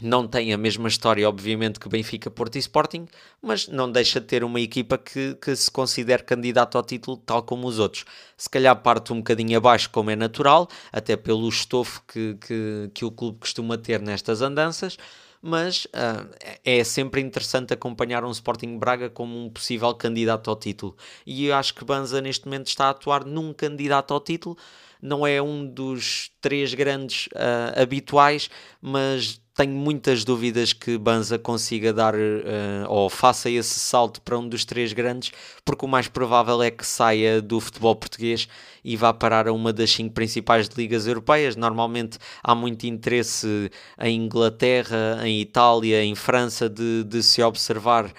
Não 0.01 0.27
tem 0.27 0.51
a 0.55 0.57
mesma 0.57 0.89
história, 0.89 1.29
obviamente, 1.29 1.79
que 1.79 1.91
Benfica, 1.91 2.31
Porto 2.31 2.57
e 2.57 2.59
Sporting, 2.59 3.07
mas 3.43 3.69
não 3.69 3.93
deixa 3.93 4.19
de 4.19 4.27
ter 4.27 4.43
uma 4.43 4.61
equipa 4.61 4.97
que, 4.97 5.35
que 5.35 5.55
se 5.55 5.71
considere 5.71 6.23
candidato 6.23 6.79
ao 6.79 6.85
título, 6.85 7.19
tal 7.19 7.43
como 7.43 7.67
os 7.67 7.79
outros. 7.79 8.07
Se 8.35 8.49
calhar 8.49 8.75
parte 8.81 9.13
um 9.13 9.17
bocadinho 9.17 9.59
abaixo, 9.59 9.91
como 9.91 10.11
é 10.11 10.17
natural, 10.17 10.69
até 10.91 11.19
pelo 11.19 11.47
estofo 11.51 12.03
que, 12.09 12.35
que, 12.41 12.91
que 12.95 13.05
o 13.05 13.11
clube 13.11 13.41
costuma 13.41 13.77
ter 13.77 14.01
nestas 14.01 14.41
andanças, 14.41 14.97
mas 15.43 15.87
uh, 15.87 16.29
é 16.65 16.83
sempre 16.85 17.21
interessante 17.21 17.73
acompanhar 17.73 18.25
um 18.25 18.31
Sporting 18.31 18.79
Braga 18.79 19.09
como 19.09 19.45
um 19.45 19.51
possível 19.51 19.95
candidato 19.95 20.51
ao 20.51 20.57
título. 20.57 20.97
E 21.27 21.47
eu 21.47 21.55
acho 21.55 21.75
que 21.75 21.85
Banza 21.85 22.21
neste 22.21 22.45
momento 22.47 22.67
está 22.67 22.87
a 22.87 22.91
atuar 22.91 23.25
num 23.25 23.53
candidato 23.53 24.13
ao 24.13 24.21
título, 24.21 24.57
não 25.01 25.27
é 25.27 25.41
um 25.41 25.67
dos 25.67 26.31
três 26.41 26.75
grandes 26.75 27.29
uh, 27.29 27.81
habituais, 27.81 28.51
mas 28.81 29.41
tenho 29.59 29.75
muitas 29.75 30.23
dúvidas 30.23 30.73
que 30.73 30.97
Banza 30.97 31.37
consiga 31.37 31.93
dar 31.93 32.15
uh, 32.15 32.87
ou 32.87 33.11
faça 33.11 33.51
esse 33.51 33.81
salto 33.81 34.23
para 34.23 34.39
um 34.39 34.49
dos 34.49 34.65
três 34.65 34.93
grandes, 34.93 35.33
porque 35.65 35.85
o 35.85 35.89
mais 35.89 36.07
provável 36.07 36.63
é 36.63 36.71
que 36.71 36.87
saia 36.87 37.43
do 37.43 37.59
futebol 37.59 37.97
português 37.97 38.47
e 38.85 38.97
vá 38.97 39.13
parar 39.13 39.49
a 39.49 39.53
uma 39.53 39.73
das 39.73 39.91
cinco 39.91 40.15
principais 40.15 40.69
ligas 40.77 41.09
europeias. 41.09 41.57
Normalmente 41.57 42.19
há 42.41 42.55
muito 42.55 42.87
interesse 42.87 43.69
em 44.01 44.27
Inglaterra, 44.27 45.19
em 45.25 45.41
Itália, 45.41 46.05
em 46.05 46.15
França 46.15 46.69
de, 46.69 47.03
de 47.03 47.21
se 47.21 47.43
observar 47.43 48.05
uh, 48.05 48.11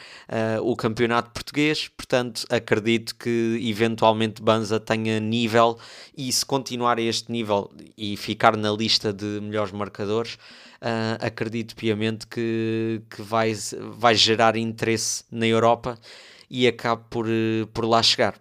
o 0.62 0.76
campeonato 0.76 1.32
português, 1.32 1.88
portanto 1.88 2.46
acredito 2.50 3.16
que 3.16 3.58
eventualmente 3.64 4.42
Banza 4.42 4.78
tenha 4.78 5.22
nível 5.22 5.80
e 6.18 6.34
se 6.34 6.46
continuar 6.46 6.98
a 6.98 7.02
este 7.02 7.32
nível 7.32 7.72
e 7.98 8.18
ficar 8.18 8.58
na 8.58 8.74
lista 8.74 9.14
de 9.14 9.40
melhores 9.42 9.72
marcadores 9.72 10.38
uh, 10.82 11.26
acredito 11.26 11.76
piamente 11.76 12.28
que, 12.28 13.02
que 13.10 13.22
vai, 13.22 13.54
vai 13.92 14.16
gerar 14.16 14.56
interesse 14.56 15.24
na 15.32 15.48
Europa 15.48 15.98
e 16.50 16.68
acabe 16.68 17.04
por, 17.10 17.28
por 17.74 17.86
lá 17.86 18.02
chegar. 18.02 18.36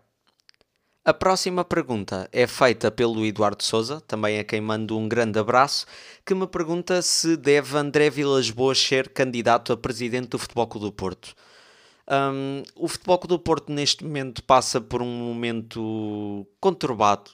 A 1.05 1.15
próxima 1.15 1.65
pergunta 1.65 2.29
é 2.33 2.47
feita 2.47 2.91
pelo 2.91 3.25
Eduardo 3.25 3.63
Souza, 3.63 3.99
também 4.03 4.39
a 4.39 4.45
quem 4.45 4.61
mando 4.61 4.99
um 4.99 5.09
grande 5.09 5.39
abraço, 5.39 5.87
que 6.25 6.35
me 6.35 6.47
pergunta 6.47 7.01
se 7.01 7.35
deve 7.35 7.79
André 7.79 8.11
Vilas 8.11 8.51
Boas 8.51 8.79
ser 8.79 9.09
candidato 9.09 9.73
a 9.73 9.77
presidente 9.77 10.29
do 10.29 10.39
Futebol 10.39 10.67
Clube 10.67 10.87
do 10.87 10.93
Porto. 10.93 11.35
Um, 12.11 12.63
o 12.75 12.89
Futebol 12.89 13.19
Clube 13.19 13.35
do 13.35 13.39
Porto 13.39 13.73
neste 13.73 14.05
momento 14.05 14.43
passa 14.43 14.83
por 14.83 15.01
um 15.01 15.07
momento 15.07 16.47
conturbado 16.61 17.31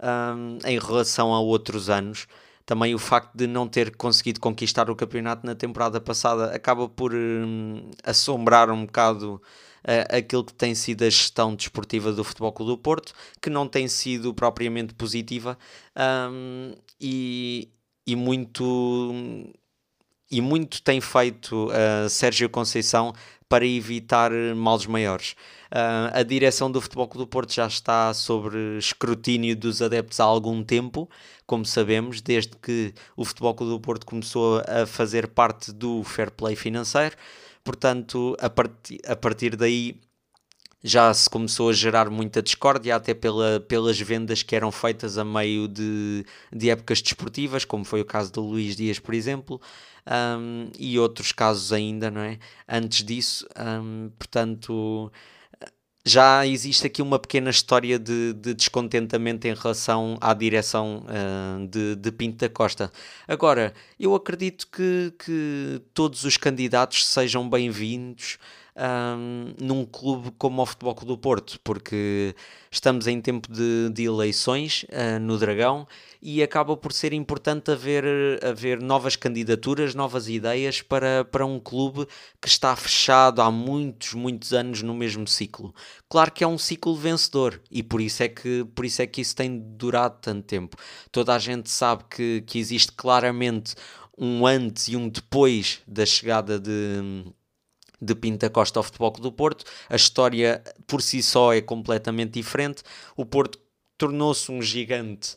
um, 0.00 0.58
em 0.64 0.78
relação 0.78 1.34
a 1.34 1.40
outros 1.40 1.90
anos 1.90 2.28
também 2.68 2.94
o 2.94 2.98
facto 2.98 3.34
de 3.34 3.46
não 3.46 3.66
ter 3.66 3.96
conseguido 3.96 4.40
conquistar 4.40 4.90
o 4.90 4.94
campeonato 4.94 5.46
na 5.46 5.54
temporada 5.54 5.98
passada 5.98 6.54
acaba 6.54 6.86
por 6.86 7.14
hum, 7.14 7.90
assombrar 8.04 8.70
um 8.70 8.84
bocado 8.84 9.40
uh, 9.84 10.14
aquilo 10.14 10.44
que 10.44 10.52
tem 10.52 10.74
sido 10.74 11.02
a 11.02 11.08
gestão 11.08 11.54
desportiva 11.54 12.12
do 12.12 12.22
Futebol 12.22 12.52
Clube 12.52 12.72
do 12.72 12.76
Porto, 12.76 13.14
que 13.40 13.48
não 13.48 13.66
tem 13.66 13.88
sido 13.88 14.34
propriamente 14.34 14.92
positiva 14.92 15.56
um, 16.30 16.74
e, 17.00 17.70
e 18.06 18.14
muito 18.14 19.14
e 20.30 20.42
muito 20.42 20.82
tem 20.82 21.00
feito 21.00 21.70
uh, 21.70 22.06
Sérgio 22.10 22.50
Conceição 22.50 23.14
para 23.48 23.66
evitar 23.66 24.30
males 24.54 24.84
maiores. 24.84 25.34
Uh, 25.70 26.08
a 26.14 26.22
direção 26.22 26.70
do 26.70 26.80
Futebol 26.80 27.06
Clube 27.06 27.26
do 27.26 27.28
Porto 27.28 27.52
já 27.52 27.66
está 27.66 28.14
sobre 28.14 28.78
escrutínio 28.78 29.54
dos 29.54 29.82
adeptos 29.82 30.18
há 30.18 30.24
algum 30.24 30.64
tempo, 30.64 31.08
como 31.46 31.64
sabemos, 31.64 32.22
desde 32.22 32.56
que 32.56 32.94
o 33.16 33.24
Futebol 33.24 33.54
Clube 33.54 33.72
do 33.72 33.80
Porto 33.80 34.06
começou 34.06 34.62
a 34.66 34.86
fazer 34.86 35.28
parte 35.28 35.72
do 35.72 36.02
fair 36.04 36.30
play 36.30 36.56
financeiro. 36.56 37.14
Portanto, 37.62 38.34
a, 38.40 38.48
part 38.48 38.98
a 39.06 39.14
partir 39.14 39.56
daí 39.56 40.00
já 40.82 41.12
se 41.12 41.28
começou 41.28 41.70
a 41.70 41.72
gerar 41.72 42.08
muita 42.08 42.40
discórdia, 42.40 42.96
até 42.96 43.12
pela, 43.12 43.60
pelas 43.60 44.00
vendas 44.00 44.42
que 44.42 44.54
eram 44.54 44.70
feitas 44.70 45.18
a 45.18 45.24
meio 45.24 45.66
de, 45.68 46.24
de 46.52 46.70
épocas 46.70 47.02
desportivas, 47.02 47.64
como 47.64 47.84
foi 47.84 48.00
o 48.00 48.04
caso 48.04 48.32
do 48.32 48.40
Luís 48.40 48.76
Dias, 48.76 48.98
por 48.98 49.12
exemplo, 49.12 49.60
um, 50.06 50.70
e 50.78 50.98
outros 50.98 51.32
casos 51.32 51.72
ainda, 51.72 52.10
não 52.10 52.20
é? 52.20 52.38
Antes 52.68 53.04
disso, 53.04 53.46
um, 53.58 54.10
portanto, 54.18 55.12
já 56.08 56.46
existe 56.46 56.86
aqui 56.86 57.02
uma 57.02 57.18
pequena 57.18 57.50
história 57.50 57.98
de, 57.98 58.32
de 58.32 58.54
descontentamento 58.54 59.46
em 59.46 59.54
relação 59.54 60.16
à 60.20 60.32
direção 60.32 61.04
uh, 61.04 61.66
de, 61.66 61.94
de, 61.96 62.10
Pinto 62.10 62.38
da 62.38 62.48
Costa. 62.48 62.90
Agora, 63.26 63.74
eu 64.00 64.14
acredito 64.14 64.66
que, 64.68 65.12
que 65.18 65.82
todos 65.92 66.24
os 66.24 66.36
candidatos 66.38 67.06
sejam 67.06 67.48
bem-vindos 67.48 68.38
um, 68.78 69.54
num 69.60 69.84
clube 69.84 70.30
como 70.38 70.62
o 70.62 70.66
Futebol 70.66 70.94
Clube 70.94 71.12
do 71.12 71.18
Porto, 71.18 71.58
porque 71.64 72.34
estamos 72.70 73.06
em 73.06 73.20
tempo 73.20 73.50
de, 73.52 73.90
de 73.90 74.04
eleições 74.04 74.84
uh, 74.84 75.18
no 75.20 75.36
Dragão 75.36 75.86
e 76.20 76.42
acaba 76.42 76.76
por 76.76 76.92
ser 76.92 77.12
importante 77.12 77.70
haver, 77.70 78.04
haver 78.44 78.80
novas 78.80 79.16
candidaturas, 79.16 79.94
novas 79.94 80.28
ideias 80.28 80.82
para, 80.82 81.24
para 81.24 81.44
um 81.46 81.58
clube 81.58 82.06
que 82.40 82.48
está 82.48 82.74
fechado 82.76 83.40
há 83.40 83.50
muitos, 83.50 84.14
muitos 84.14 84.52
anos 84.52 84.82
no 84.82 84.94
mesmo 84.94 85.26
ciclo. 85.26 85.74
Claro 86.08 86.32
que 86.32 86.44
é 86.44 86.46
um 86.46 86.58
ciclo 86.58 86.94
vencedor 86.94 87.60
e 87.70 87.82
por 87.82 88.00
isso 88.00 88.22
é 88.22 88.28
que, 88.28 88.64
por 88.74 88.84
isso, 88.84 89.02
é 89.02 89.06
que 89.06 89.20
isso 89.20 89.34
tem 89.34 89.58
durado 89.58 90.18
tanto 90.20 90.42
tempo. 90.44 90.76
Toda 91.10 91.34
a 91.34 91.38
gente 91.38 91.70
sabe 91.70 92.04
que, 92.10 92.42
que 92.46 92.58
existe 92.58 92.92
claramente 92.92 93.74
um 94.16 94.44
antes 94.44 94.88
e 94.88 94.96
um 94.96 95.08
depois 95.08 95.80
da 95.86 96.04
chegada 96.04 96.58
de 96.58 97.24
de 98.00 98.14
Pinta 98.14 98.48
Costa 98.48 98.78
ao 98.78 98.82
Futebol 98.82 99.12
Clube 99.12 99.28
do 99.28 99.32
Porto. 99.32 99.64
A 99.88 99.96
história 99.96 100.62
por 100.86 101.02
si 101.02 101.22
só 101.22 101.52
é 101.52 101.60
completamente 101.60 102.32
diferente. 102.32 102.82
O 103.16 103.24
Porto 103.24 103.58
tornou-se 103.96 104.50
um 104.50 104.62
gigante 104.62 105.36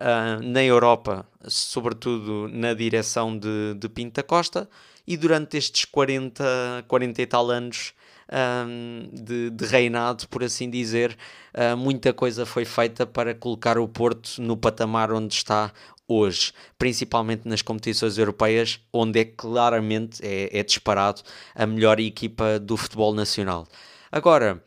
uh, 0.00 0.42
na 0.42 0.62
Europa, 0.62 1.26
sobretudo 1.46 2.48
na 2.48 2.74
direção 2.74 3.36
de, 3.36 3.74
de 3.74 3.88
Pinta 3.88 4.22
Costa, 4.22 4.68
e 5.06 5.16
durante 5.16 5.56
estes 5.56 5.84
40, 5.84 6.84
40 6.86 7.22
e 7.22 7.26
tal 7.26 7.50
anos 7.50 7.92
um, 8.30 8.34
ah, 8.34 8.66
de, 9.12 9.50
de, 9.50 9.64
reinado, 9.66 10.28
por 10.28 10.44
assim 10.44 10.70
dizer, 10.70 11.16
uh, 11.54 11.76
muita 11.76 12.12
coisa 12.12 12.46
foi 12.46 12.64
feita 12.64 13.04
para 13.04 13.34
colocar 13.34 13.78
o 13.78 13.88
Porto 13.88 14.40
no 14.40 14.56
patamar 14.56 15.12
onde 15.12 15.34
está 15.34 15.72
hoje, 16.12 16.52
principalmente 16.78 17.48
nas 17.48 17.62
competições 17.62 18.18
europeias, 18.18 18.80
onde 18.92 19.20
é 19.20 19.24
claramente 19.24 20.20
é, 20.24 20.58
é 20.58 20.62
disparado 20.62 21.22
a 21.54 21.66
melhor 21.66 21.98
equipa 22.00 22.58
do 22.58 22.76
futebol 22.76 23.14
nacional. 23.14 23.66
Agora, 24.10 24.62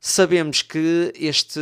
sabemos 0.00 0.62
que 0.62 1.12
este, 1.14 1.60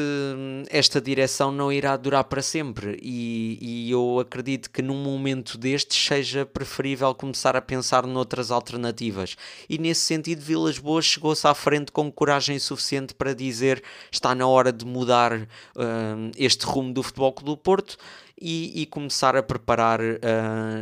esta 0.71 1.01
direção 1.01 1.51
não 1.51 1.73
irá 1.73 1.97
durar 1.97 2.23
para 2.23 2.41
sempre 2.41 2.97
e, 3.03 3.59
e, 3.61 3.91
eu 3.91 4.21
acredito 4.21 4.71
que 4.71 4.81
num 4.81 5.03
momento 5.03 5.59
destes 5.59 6.07
seja 6.07 6.47
preferível 6.47 7.13
começar 7.17 7.57
a 7.57 7.61
pensar 7.61 8.07
noutras 8.07 8.53
alternativas. 8.53 9.37
E 9.69 9.77
nesse 9.77 10.03
sentido, 10.03 10.41
Vilas 10.41 10.79
Boas 10.79 11.05
chegou-se 11.05 11.47
à 11.47 11.55
frente 11.55 11.91
com 11.91 12.13
coragem 12.13 12.59
suficiente 12.61 13.13
para 13.13 13.35
dizer 13.35 13.83
está 14.13 14.35
na 14.37 14.47
hora 14.47 14.73
de 14.73 14.87
mudar 14.87 15.33
uh, 15.33 16.31
este 16.37 16.65
rumo 16.65 16.93
do 16.93 17.03
Futebol 17.03 17.33
Clube 17.33 17.51
do 17.51 17.57
Porto 17.57 17.99
e, 18.41 18.83
e 18.83 18.87
começar 18.87 19.37
a 19.37 19.43
preparar 19.43 20.01
uh, 20.01 20.15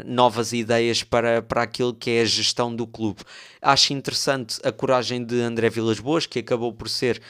novas 0.04 0.52
ideias 0.52 1.02
para, 1.02 1.40
para 1.42 1.62
aquilo 1.62 1.94
que 1.94 2.10
é 2.10 2.20
a 2.20 2.24
gestão 2.24 2.74
do 2.74 2.86
clube. 2.86 3.22
Acho 3.62 3.92
interessante 3.92 4.58
a 4.62 4.70
coragem 4.70 5.24
de 5.24 5.40
André 5.40 5.70
Vilas 5.70 5.98
Boas, 5.98 6.26
que 6.26 6.40
acabou 6.40 6.72
por 6.72 6.88
ser 6.88 7.20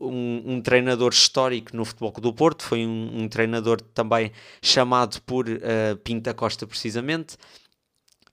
um, 0.00 0.54
um, 0.54 0.60
treinador 0.60 1.12
histórico 1.12 1.76
no 1.76 1.84
Futebol 1.84 2.12
do 2.12 2.32
Porto, 2.32 2.64
foi 2.64 2.86
um, 2.86 3.22
um 3.22 3.28
treinador 3.28 3.80
também 3.80 4.32
chamado 4.60 5.20
por 5.22 5.48
uh, 5.48 5.96
Pinta 6.02 6.32
Costa 6.34 6.66
precisamente, 6.66 7.36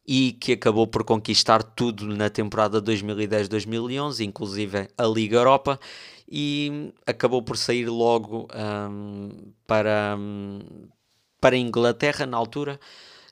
e 0.08 0.34
que 0.34 0.54
acabou 0.54 0.88
por 0.88 1.04
conquistar 1.04 1.62
tudo 1.62 2.08
na 2.08 2.30
temporada 2.30 2.82
2010-2011, 2.82 4.26
inclusive 4.26 4.88
a 4.98 5.04
Liga 5.04 5.38
Europa, 5.38 5.80
e 6.28 6.92
acabou 7.06 7.44
por 7.44 7.58
sair 7.58 7.88
logo 7.88 8.48
um, 8.54 9.30
para, 9.68 10.18
para 11.40 11.56
a 11.56 11.60
Inglaterra 11.60 12.26
na 12.26 12.38
altura 12.38 12.80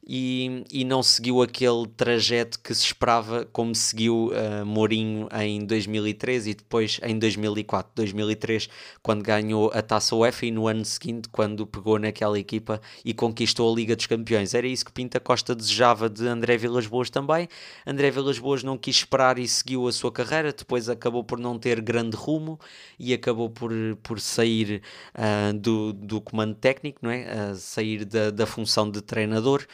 e, 0.10 0.64
e 0.72 0.86
não 0.86 1.04
seguiu 1.04 1.42
aquele 1.42 1.86
trajeto 1.86 2.60
que 2.62 2.74
se 2.74 2.86
esperava, 2.86 3.46
como 3.52 3.76
seguiu 3.76 4.32
uh, 4.32 4.66
Mourinho 4.66 5.28
em 5.34 5.66
2003 5.66 6.48
e 6.48 6.54
depois 6.54 7.00
em 7.04 7.20
2004. 7.20 7.92
2003, 7.94 8.70
quando 9.04 9.22
ganhou 9.22 9.70
a 9.74 9.82
taça 9.82 10.16
UEFA, 10.16 10.46
e 10.46 10.52
no 10.52 10.66
ano 10.68 10.86
seguinte, 10.86 11.28
quando 11.30 11.68
pegou 11.68 12.00
naquela 12.00 12.40
equipa 12.40 12.80
e 13.04 13.14
conquistou 13.14 13.70
a 13.70 13.76
Liga 13.76 13.98
dos 13.98 14.06
Campeões. 14.06 14.54
Era 14.54 14.66
isso 14.66 14.86
que 14.86 14.94
Pinta 14.94 15.20
Costa 15.20 15.54
desejava 15.54 16.10
de 16.10 16.26
André 16.26 16.56
Vilas 16.56 16.88
Boas 16.88 17.10
também. 17.10 17.50
André 17.86 18.10
Vilas 18.10 18.40
Boas 18.40 18.64
não 18.64 18.78
quis 18.78 18.98
esperar 18.98 19.38
e 19.38 19.48
seguiu 19.48 19.90
a 19.90 19.92
sua 19.92 20.12
carreira, 20.12 20.54
depois 20.54 20.88
acabou 20.88 21.24
por 21.24 21.38
não 21.38 21.60
ter 21.60 21.82
grande 21.82 22.16
rumo 22.16 22.58
e 22.98 23.14
acabou 23.14 23.50
por, 23.50 23.72
por 24.02 24.22
sair 24.22 24.82
uh, 25.16 25.54
do, 25.54 25.92
do 25.92 26.22
comando 26.22 26.56
técnico, 26.56 27.00
não 27.02 27.12
é? 27.12 27.52
Uh, 27.52 27.56
sair 27.56 28.06
da, 28.06 28.32
da 28.32 28.46
função 28.46 28.90
de 28.90 29.02
treinador 29.02 29.68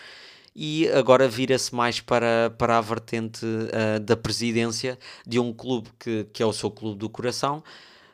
e 0.55 0.87
agora 0.89 1.27
vira-se 1.27 1.73
mais 1.73 1.99
para, 1.99 2.53
para 2.57 2.77
a 2.77 2.81
vertente 2.81 3.45
uh, 3.45 3.99
da 3.99 4.15
presidência 4.15 4.97
de 5.25 5.39
um 5.39 5.51
clube 5.51 5.89
que, 5.99 6.27
que 6.31 6.43
é 6.43 6.45
o 6.45 6.53
seu 6.53 6.69
clube 6.69 6.99
do 6.99 7.09
coração, 7.09 7.63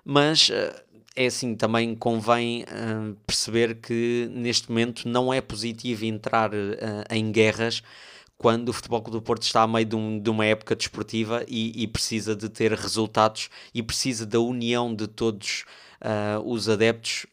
mas 0.05 0.49
uh, 0.49 0.81
é 1.15 1.25
assim, 1.25 1.55
também 1.55 1.95
convém 1.95 2.63
uh, 2.63 3.15
perceber 3.27 3.75
que 3.75 4.29
neste 4.31 4.69
momento 4.69 5.07
não 5.07 5.33
é 5.33 5.41
positivo 5.41 6.05
entrar 6.05 6.51
em 7.09 7.31
guerras 7.31 7.83
quando 8.37 8.69
o 8.69 8.73
Futebol 8.73 9.01
Clube 9.01 9.17
do 9.17 9.21
Porto 9.21 9.43
está 9.43 9.63
a 9.63 9.67
meio 9.67 9.85
de, 9.85 9.95
um, 9.97 10.17
de 10.17 10.29
uma 10.29 10.45
época 10.45 10.73
desportiva 10.73 11.43
e, 11.45 11.83
e, 11.83 11.87
precisa 11.87 12.33
de 12.37 12.47
ter 12.47 12.71
resultados 12.71 13.49
e 13.73 13.83
precisa 13.83 14.25
da 14.25 14.39
união 14.39 14.95
de 14.95 15.07
todos 15.07 15.65
os 16.45 16.69
adeptos 16.69 17.25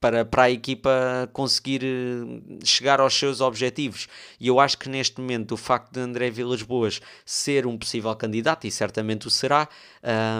para, 0.00 0.24
para 0.24 0.44
a 0.44 0.50
equipa 0.50 1.28
conseguir 1.32 1.82
eh, 1.84 2.58
chegar 2.64 3.00
aos 3.00 3.14
seus 3.14 3.40
objetivos. 3.40 4.08
E 4.38 4.48
eu 4.48 4.60
acho 4.60 4.78
que 4.78 4.88
neste 4.88 5.20
momento 5.20 5.52
o 5.52 5.56
facto 5.56 5.92
de 5.92 6.00
André 6.00 6.30
Vilas 6.30 6.62
Boas 6.62 7.00
ser 7.24 7.66
um 7.66 7.76
possível 7.76 8.14
candidato, 8.16 8.66
e 8.66 8.70
certamente 8.70 9.26
o 9.26 9.30
será, 9.30 9.68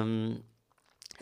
um, 0.05 0.39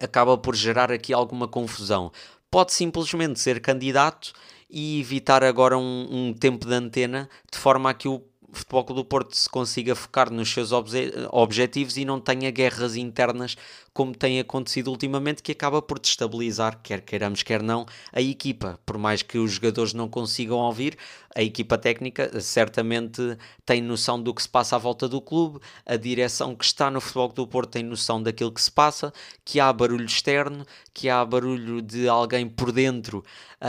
acaba 0.01 0.37
por 0.37 0.55
gerar 0.55 0.93
aqui 0.93 1.13
alguma 1.13 1.49
confusão. 1.49 2.13
Pode 2.51 2.73
simplesmente 2.73 3.41
ser 3.41 3.61
candidato 3.61 4.33
e 4.69 5.01
evitar 5.01 5.43
agora 5.43 5.79
um, 5.79 6.07
um 6.11 6.35
tempo 6.35 6.67
de 6.67 6.75
antena 6.75 7.29
de 7.51 7.59
forma 7.59 7.91
a 7.91 7.95
que 7.95 8.09
o 8.09 8.23
Futebol 8.57 8.85
Clube 8.85 9.01
do 9.03 9.05
Porto 9.05 9.37
se 9.37 9.49
consiga 9.49 9.95
focar 9.95 10.33
nos 10.33 10.51
seus 10.51 10.73
obje 10.73 11.13
objetivos 11.31 11.97
e 11.97 12.05
não 12.05 12.21
tenha 12.21 12.51
guerras 12.51 12.97
internas 12.97 13.57
como 13.97 14.15
tem 14.15 14.39
acontecido 14.39 14.89
ultimamente, 14.89 15.43
que 15.43 15.53
acaba 15.53 15.81
por 15.81 15.99
destabilizar, 15.99 16.79
quer 16.83 17.01
queiramos, 17.01 17.43
quer 17.43 17.63
não, 17.63 17.87
a 18.13 18.21
equipa. 18.21 18.79
Por 18.85 18.99
mais 18.99 19.23
que 19.23 19.39
os 19.39 19.53
jogadores 19.53 19.95
não 19.95 20.07
consigam 20.07 20.59
ouvir, 20.59 20.99
a 21.35 21.43
equipa 21.43 21.79
técnica 21.79 22.39
certamente 22.43 23.39
tem 23.65 23.81
noção 23.81 24.23
do 24.23 24.35
que 24.35 24.43
se 24.43 24.49
passa 24.51 24.77
à 24.77 24.79
volta 24.79 25.09
do 25.09 25.19
clube, 25.19 25.61
a 25.87 25.97
direção 25.97 26.55
que 26.55 26.65
está 26.67 26.91
no 26.91 27.01
Futebol 27.01 27.29
do 27.29 27.47
Porto 27.47 27.71
tem 27.71 27.83
noção 27.83 28.23
daquilo 28.23 28.53
que 28.53 28.61
se 28.61 28.71
passa, 28.71 29.11
que 29.43 29.59
há 29.59 29.73
barulho 29.73 30.05
externo, 30.05 30.67
que 30.93 31.09
há 31.09 31.25
barulho 31.25 31.81
de 31.81 32.07
alguém 32.07 32.47
por 32.47 32.73
dentro 32.73 33.25
a, 33.61 33.69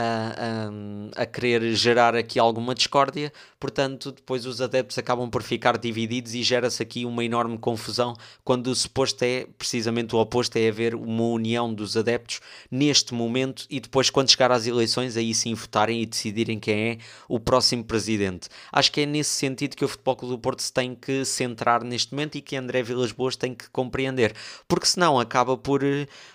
a, 1.16 1.22
a 1.22 1.26
querer 1.26 1.74
gerar 1.74 2.14
aqui 2.14 2.38
alguma 2.38 2.74
discórdia, 2.74 3.32
portanto, 3.58 4.12
depois 4.12 4.44
os 4.44 4.60
adeptos 4.60 4.98
acabam 4.98 5.30
por 5.30 5.42
ficar 5.42 5.78
divididos 5.78 6.34
e 6.34 6.42
gera-se 6.42 6.82
aqui 6.82 7.04
uma 7.04 7.24
enorme 7.24 7.56
confusão 7.58 8.14
quando 8.44 8.66
o 8.68 8.74
suposto 8.74 9.22
é 9.24 9.46
precisamente 9.56 10.14
o 10.14 10.18
oposto 10.18 10.56
é 10.56 10.68
haver 10.68 10.94
uma 10.94 11.24
união 11.24 11.72
dos 11.72 11.96
adeptos 11.96 12.40
neste 12.70 13.14
momento 13.14 13.66
e 13.70 13.80
depois, 13.80 14.10
quando 14.10 14.30
chegar 14.30 14.52
às 14.52 14.66
eleições, 14.66 15.16
aí 15.16 15.34
sim 15.34 15.54
votarem 15.54 16.02
e 16.02 16.06
decidirem 16.06 16.58
quem 16.58 16.90
é 16.90 16.98
o 17.28 17.40
próximo 17.40 17.84
presidente. 17.84 18.48
Acho 18.70 18.92
que 18.92 19.00
é 19.02 19.06
nesse 19.06 19.30
sentido 19.30 19.76
que 19.76 19.84
o 19.84 19.88
Futebol 19.88 20.16
Clube 20.16 20.34
do 20.34 20.38
Porto 20.38 20.62
se 20.62 20.72
tem 20.72 20.94
que 20.94 21.24
centrar 21.24 21.82
neste 21.82 22.12
momento 22.12 22.36
e 22.36 22.42
que 22.42 22.56
André 22.56 22.82
Vilas 22.82 23.12
Boas 23.12 23.36
tem 23.36 23.54
que 23.54 23.70
compreender, 23.70 24.34
porque 24.66 24.86
senão 24.86 25.18
acaba 25.18 25.56
por, 25.56 25.82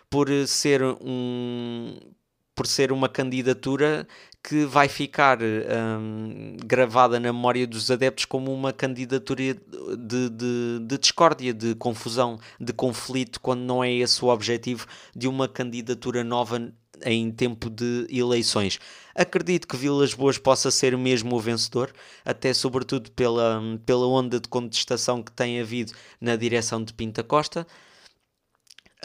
por 0.10 0.28
ser 0.48 0.82
um 0.84 1.98
por 2.56 2.68
ser 2.68 2.92
uma 2.92 3.10
candidatura 3.10 4.08
que 4.44 4.66
vai 4.66 4.90
ficar 4.90 5.40
um, 5.42 6.58
gravada 6.66 7.20
na 7.20 7.32
memória 7.32 7.66
dos 7.66 7.90
adeptos 7.90 8.26
como 8.26 8.54
uma 8.54 8.74
candidatura 8.74 9.42
de, 9.42 10.30
de, 10.30 10.80
de, 10.82 10.98
discórdia, 10.98 11.54
de 11.54 11.74
confusão, 11.76 12.38
de 12.60 12.74
conflito, 12.74 13.40
quando 13.40 13.62
não 13.62 13.82
é 13.82 13.92
esse 13.92 14.24
o 14.24 14.28
objetivo 14.28 14.86
de 15.16 15.30
uma 15.30 15.48
candidatura 15.48 16.24
nova 16.24 16.74
em 17.06 17.32
tempo 17.32 17.70
de 17.70 18.06
eleições. 18.10 18.80
Acredito 19.16 19.68
que 19.68 19.78
Vilas 19.78 20.14
Boas 20.14 20.38
possa 20.38 20.72
ser 20.72 20.98
mesmo 20.98 21.36
o 21.36 21.40
vencedor, 21.40 21.94
até 22.26 22.54
sobretudo 22.54 23.12
pela, 23.12 23.62
pela 23.86 24.08
onda 24.08 24.40
de 24.40 24.48
contestação 24.48 25.22
que 25.22 25.32
tem 25.32 25.60
havido 25.60 25.94
na 26.20 26.36
direção 26.36 26.84
de 26.84 26.94
Pinta 26.94 27.24
Costa. 27.24 27.66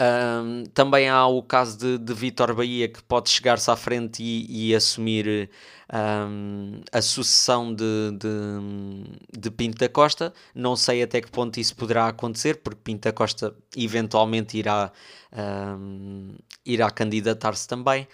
Um, 0.01 0.63
também 0.73 1.09
há 1.09 1.27
o 1.27 1.43
caso 1.43 1.77
de, 1.77 1.99
de 1.99 2.15
Vitor 2.15 2.55
Bahia 2.55 2.89
que 2.89 3.03
pode 3.03 3.29
chegar-se 3.31 3.69
à 3.69 3.75
frente 3.75 4.23
e, 4.23 4.69
e 4.69 4.75
assumir 4.75 5.51
um, 5.93 6.81
a 6.93 7.03
sucessão 7.03 7.75
de, 7.75 8.13
de, 8.13 9.41
de, 9.41 9.51
Pinto 9.51 9.79
da 9.79 9.89
Costa. 9.89 10.33
Não 10.55 10.77
sei 10.77 11.03
até 11.03 11.21
que 11.21 11.31
ponto 11.31 11.59
isso 11.59 11.75
poderá 11.75 12.07
acontecer, 12.07 12.61
porque 12.63 12.81
Pinto 12.85 13.09
da 13.09 13.13
Costa 13.13 13.57
eventualmente 13.77 14.57
irá, 14.57 14.93
um, 15.37 16.37
irá 16.65 16.91
candidatar-se 16.91 17.67
também. 17.67 18.07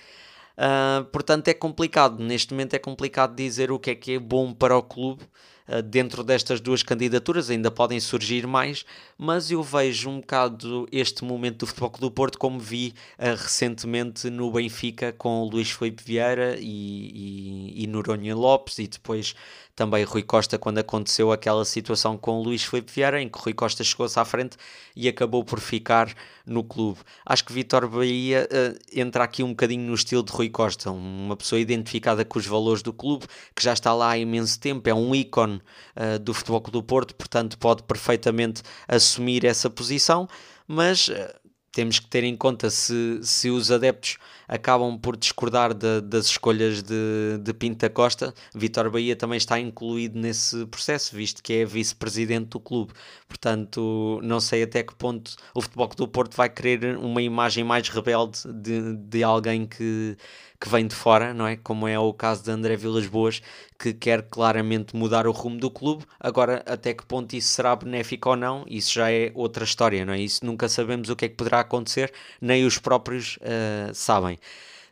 Uh, 0.56 1.04
portanto, 1.06 1.48
é 1.48 1.54
complicado. 1.54 2.22
Neste 2.22 2.54
momento 2.54 2.74
é 2.74 2.78
complicado 2.78 3.34
dizer 3.34 3.70
o 3.70 3.78
que 3.78 3.90
é 3.90 3.94
que 3.94 4.12
é 4.14 4.18
bom 4.18 4.54
para 4.54 4.76
o 4.76 4.82
clube. 4.82 5.22
Uh, 5.66 5.80
dentro 5.82 6.22
destas 6.22 6.60
duas 6.60 6.82
candidaturas 6.82 7.48
ainda 7.48 7.70
podem 7.70 7.98
surgir 7.98 8.46
mais, 8.46 8.84
mas 9.16 9.50
eu 9.50 9.62
vejo 9.62 10.10
um 10.10 10.20
bocado 10.20 10.86
este 10.92 11.24
momento 11.24 11.60
do 11.60 11.66
Futebol 11.66 11.92
do 11.98 12.10
Porto 12.10 12.38
como 12.38 12.60
vi 12.60 12.94
uh, 13.18 13.34
recentemente 13.34 14.28
no 14.28 14.50
Benfica 14.50 15.12
com 15.12 15.40
o 15.40 15.48
Luís 15.48 15.70
Felipe 15.70 16.02
Vieira 16.04 16.56
e, 16.58 17.72
e, 17.74 17.84
e 17.84 17.86
Noronha 17.86 18.36
Lopes 18.36 18.78
e 18.78 18.86
depois 18.86 19.34
também 19.74 20.04
Rui 20.04 20.22
Costa 20.22 20.58
quando 20.58 20.78
aconteceu 20.78 21.32
aquela 21.32 21.64
situação 21.64 22.16
com 22.16 22.38
o 22.38 22.42
Luís 22.42 22.62
Felipe 22.62 22.92
Vieira, 22.92 23.20
em 23.20 23.28
que 23.28 23.38
Rui 23.38 23.52
Costa 23.52 23.82
chegou-se 23.82 24.18
à 24.18 24.24
frente 24.24 24.56
e 24.94 25.08
acabou 25.08 25.44
por 25.44 25.60
ficar 25.60 26.14
no 26.46 26.62
clube. 26.62 27.00
Acho 27.26 27.44
que 27.44 27.52
Vitor 27.52 27.88
Bahia 27.88 28.48
uh, 28.50 28.78
entra 28.92 29.24
aqui 29.24 29.42
um 29.42 29.50
bocadinho 29.50 29.86
no 29.86 29.94
estilo 29.94 30.22
de 30.22 30.32
Rui 30.32 30.48
Costa, 30.48 30.90
uma 30.90 31.36
pessoa 31.36 31.60
identificada 31.60 32.24
com 32.24 32.38
os 32.38 32.46
valores 32.46 32.82
do 32.82 32.92
clube, 32.92 33.26
que 33.54 33.62
já 33.62 33.72
está 33.72 33.92
lá 33.92 34.10
há 34.10 34.18
imenso 34.18 34.58
tempo, 34.60 34.88
é 34.88 34.94
um 34.94 35.14
ícone 35.14 35.60
uh, 35.96 36.18
do 36.18 36.32
Futebol 36.32 36.60
Clube 36.60 36.78
do 36.78 36.82
Porto, 36.82 37.14
portanto 37.14 37.58
pode 37.58 37.82
perfeitamente 37.82 38.62
assumir 38.86 39.44
essa 39.44 39.68
posição, 39.68 40.28
mas... 40.66 41.08
Uh, 41.08 41.43
temos 41.74 41.98
que 41.98 42.06
ter 42.06 42.22
em 42.22 42.36
conta 42.36 42.70
se, 42.70 43.18
se 43.22 43.50
os 43.50 43.70
adeptos 43.70 44.16
acabam 44.46 44.96
por 44.96 45.16
discordar 45.16 45.74
de, 45.74 46.00
das 46.02 46.26
escolhas 46.26 46.82
de, 46.82 47.38
de 47.40 47.52
Pinta 47.52 47.90
Costa. 47.90 48.32
Vitor 48.54 48.90
Bahia 48.90 49.16
também 49.16 49.36
está 49.36 49.58
incluído 49.58 50.18
nesse 50.18 50.64
processo, 50.66 51.16
visto 51.16 51.42
que 51.42 51.52
é 51.52 51.64
vice-presidente 51.64 52.50
do 52.50 52.60
clube. 52.60 52.92
Portanto, 53.26 54.20
não 54.22 54.38
sei 54.38 54.62
até 54.62 54.82
que 54.82 54.94
ponto 54.94 55.34
o 55.54 55.60
Futebol 55.60 55.88
do 55.88 56.06
Porto 56.06 56.36
vai 56.36 56.48
querer 56.48 56.96
uma 56.96 57.20
imagem 57.20 57.64
mais 57.64 57.88
rebelde 57.88 58.40
de, 58.52 58.94
de 58.96 59.24
alguém 59.24 59.66
que, 59.66 60.16
que 60.64 60.70
vem 60.70 60.86
de 60.86 60.94
fora, 60.94 61.34
não 61.34 61.46
é? 61.46 61.56
Como 61.56 61.86
é 61.86 61.98
o 61.98 62.10
caso 62.14 62.42
de 62.42 62.50
André 62.50 62.74
Vilas 62.74 63.06
Boas, 63.06 63.42
que 63.78 63.92
quer 63.92 64.22
claramente 64.22 64.96
mudar 64.96 65.26
o 65.26 65.30
rumo 65.30 65.58
do 65.58 65.70
clube. 65.70 66.06
Agora, 66.18 66.62
até 66.66 66.94
que 66.94 67.04
ponto 67.04 67.36
isso 67.36 67.48
será 67.48 67.76
benéfico 67.76 68.30
ou 68.30 68.36
não, 68.36 68.64
isso 68.66 68.94
já 68.94 69.12
é 69.12 69.30
outra 69.34 69.62
história, 69.62 70.06
não 70.06 70.14
é? 70.14 70.20
Isso 70.20 70.42
nunca 70.42 70.66
sabemos 70.66 71.10
o 71.10 71.16
que 71.16 71.26
é 71.26 71.28
que 71.28 71.34
poderá 71.34 71.60
acontecer, 71.60 72.10
nem 72.40 72.64
os 72.64 72.78
próprios 72.78 73.36
uh, 73.42 73.92
sabem. 73.92 74.38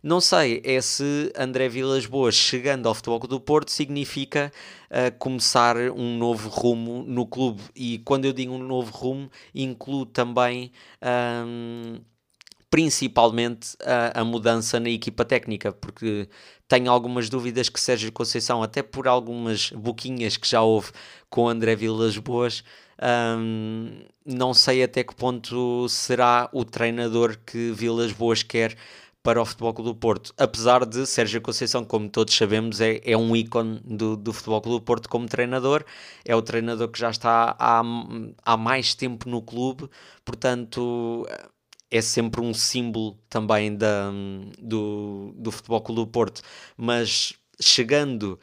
Não 0.03 0.21
sei 0.21 0.61
é 0.63 0.79
se 0.83 1.33
André 1.35 1.71
Vilas 1.71 2.05
Boas 2.05 2.35
chegando 2.35 2.87
ao 2.87 2.95
Futebol 2.95 3.21
do 3.21 3.41
Porto 3.41 3.71
significa 3.71 4.53
uh, 4.91 5.17
começar 5.19 5.77
um 5.79 6.19
novo 6.19 6.51
rumo 6.51 7.03
no 7.03 7.25
clube. 7.25 7.63
E 7.75 7.99
quando 8.01 8.27
eu 8.27 8.35
digo 8.35 8.53
um 8.53 8.59
novo 8.59 8.93
rumo, 8.93 9.31
incluo 9.55 10.05
também. 10.05 10.71
Um, 11.03 11.99
principalmente 12.73 13.77
a, 13.85 14.23
a, 14.23 14.25
mudança 14.25 14.81
na 14.81 14.89
equipa 14.89 15.27
técnica, 15.27 15.73
porque 15.73 16.27
tenho 16.67 16.91
algumas 16.91 17.29
dúvidas 17.29 17.69
que 17.69 17.79
Sérgio 17.79 18.11
Conceição, 18.11 18.63
até 18.63 18.83
por 18.83 19.07
algumas 19.07 19.69
boquinhas 19.73 20.39
que 20.39 20.49
já 20.49 20.63
houve 20.63 20.91
com 21.29 21.47
André 21.47 21.77
Vilas 21.77 22.17
Boas, 22.17 22.65
um, 23.39 24.01
não 24.25 24.55
sei 24.55 24.83
até 24.83 25.05
que 25.05 25.15
ponto 25.15 25.87
será 25.87 26.49
o 26.51 26.65
treinador 26.65 27.37
que 27.45 27.73
Vilas 27.73 28.11
Boas 28.11 28.43
quer 28.43 28.75
para 29.23 29.43
o 29.43 29.45
Futebol 29.45 29.75
Clube 29.75 29.91
do 29.91 29.95
Porto, 29.95 30.33
apesar 30.39 30.87
de 30.87 31.07
Sérgio 31.07 31.43
Conceição, 31.43 31.85
como 31.85 32.09
todos 32.09 32.35
sabemos, 32.35 32.81
é, 32.81 33.03
é 33.05 33.19
um 33.19 33.37
ícone 33.37 33.81
do, 33.85 34.17
do 34.17 34.33
Futebol 34.33 34.63
Clube 34.63 34.79
do 34.79 34.85
Porto 34.85 35.11
como 35.11 35.29
treinador, 35.29 35.85
é 36.25 36.35
o 36.35 36.41
treinador 36.41 36.89
que 36.89 36.99
já 36.99 37.11
está 37.11 37.55
há, 37.59 37.83
há 38.43 38.57
mais 38.57 38.95
tempo 38.95 39.29
no 39.29 39.43
clube, 39.43 39.91
portanto 40.25 41.27
é 41.93 42.01
sempre 42.01 42.41
um 42.41 42.53
símbolo 42.53 43.19
também 43.29 43.77
da, 43.77 44.11
do, 44.59 45.33
do 45.37 45.53
Futebol 45.53 45.81
Clube 45.81 46.01
do 46.01 46.07
Porto, 46.07 46.43
mas 46.77 47.35
chegando 47.61 48.41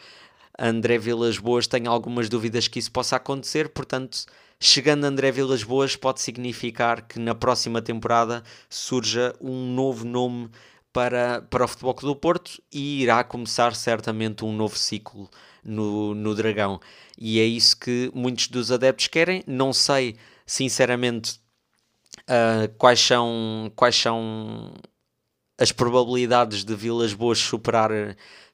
André 0.57 0.97
Vilas 0.97 1.37
Boas, 1.37 1.67
tenho 1.67 1.89
algumas 1.89 2.29
dúvidas 2.29 2.67
que 2.67 2.79
isso 2.79 2.91
possa 2.91 3.15
acontecer, 3.15 3.69
portanto 3.69 4.25
Chegando 4.61 5.05
André 5.05 5.31
Vilas 5.31 5.63
Boas 5.63 5.95
pode 5.95 6.19
significar 6.19 7.03
que 7.03 7.17
na 7.17 7.33
próxima 7.33 7.81
temporada 7.81 8.43
surja 8.69 9.33
um 9.39 9.73
novo 9.73 10.05
nome 10.05 10.49
para, 10.91 11.41
para 11.43 11.63
o 11.63 11.67
Futebol 11.67 11.93
Clube 11.93 12.15
do 12.15 12.19
Porto 12.19 12.61
e 12.69 13.01
irá 13.01 13.23
começar 13.23 13.73
certamente 13.73 14.43
um 14.43 14.53
novo 14.53 14.77
ciclo 14.77 15.29
no, 15.63 16.13
no 16.13 16.35
Dragão. 16.35 16.77
E 17.17 17.39
é 17.39 17.45
isso 17.45 17.79
que 17.79 18.11
muitos 18.13 18.49
dos 18.49 18.69
adeptos 18.69 19.07
querem. 19.07 19.43
Não 19.47 19.71
sei, 19.71 20.17
sinceramente, 20.45 21.39
uh, 22.29 22.73
quais, 22.77 22.99
são, 22.99 23.71
quais 23.75 23.95
são 23.95 24.73
as 25.57 25.71
probabilidades 25.71 26.63
de 26.63 26.75
Vilas 26.75 27.13
Boas 27.13 27.39
superar 27.39 27.91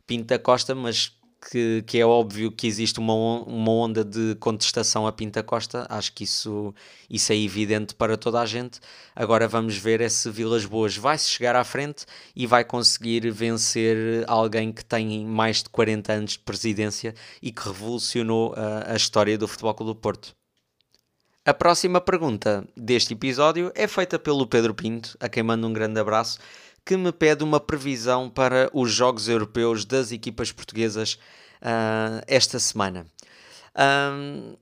Pinta 0.07 0.39
Costa, 0.39 0.73
mas 0.73 1.11
que, 1.51 1.83
que 1.83 1.99
é 1.99 2.05
óbvio 2.05 2.51
que 2.51 2.65
existe 2.65 2.99
uma, 2.99 3.13
uma 3.13 3.71
onda 3.71 4.03
de 4.03 4.35
contestação 4.35 5.05
a 5.05 5.11
Pinta 5.11 5.43
Costa, 5.43 5.85
acho 5.89 6.13
que 6.13 6.23
isso, 6.23 6.73
isso 7.09 7.31
é 7.31 7.35
evidente 7.35 7.93
para 7.93 8.17
toda 8.17 8.39
a 8.39 8.45
gente. 8.45 8.79
Agora 9.15 9.47
vamos 9.47 9.77
ver 9.77 10.01
é 10.01 10.09
se 10.09 10.29
Vilas 10.31 10.65
Boas 10.65 10.97
vai 10.97 11.17
se 11.17 11.29
chegar 11.29 11.55
à 11.55 11.63
frente 11.63 12.05
e 12.35 12.47
vai 12.47 12.63
conseguir 12.63 13.29
vencer 13.31 14.23
alguém 14.27 14.71
que 14.71 14.83
tem 14.83 15.25
mais 15.25 15.61
de 15.61 15.69
40 15.69 16.13
anos 16.13 16.31
de 16.31 16.39
presidência 16.39 17.13
e 17.41 17.51
que 17.51 17.63
revolucionou 17.63 18.53
a, 18.55 18.93
a 18.93 18.95
história 18.95 19.37
do 19.37 19.47
Futebol 19.47 19.75
Clube 19.75 19.91
do 19.91 19.95
Porto. 19.95 20.35
A 21.47 21.53
próxima 21.53 22.01
pergunta 22.01 22.67
deste 22.75 23.13
episódio 23.13 23.71
é 23.75 23.87
feita 23.87 24.17
pelo 24.17 24.47
Pedro 24.47 24.73
Pinto, 24.73 25.15
a 25.19 25.29
quem 25.29 25.43
mando 25.43 25.67
um 25.67 25.73
grande 25.73 25.99
abraço 25.99 26.39
que 26.83 26.97
me 26.97 27.11
pede 27.11 27.43
uma 27.43 27.59
previsão 27.59 28.27
para 28.27 28.67
os 28.73 28.91
jogos 28.91 29.29
europeus 29.29 29.85
das 29.85 30.11
equipas 30.11 30.51
portuguesas 30.51 31.19
uh, 31.61 32.19
esta 32.25 32.57
semana. 32.57 33.05
Um, 33.77 34.55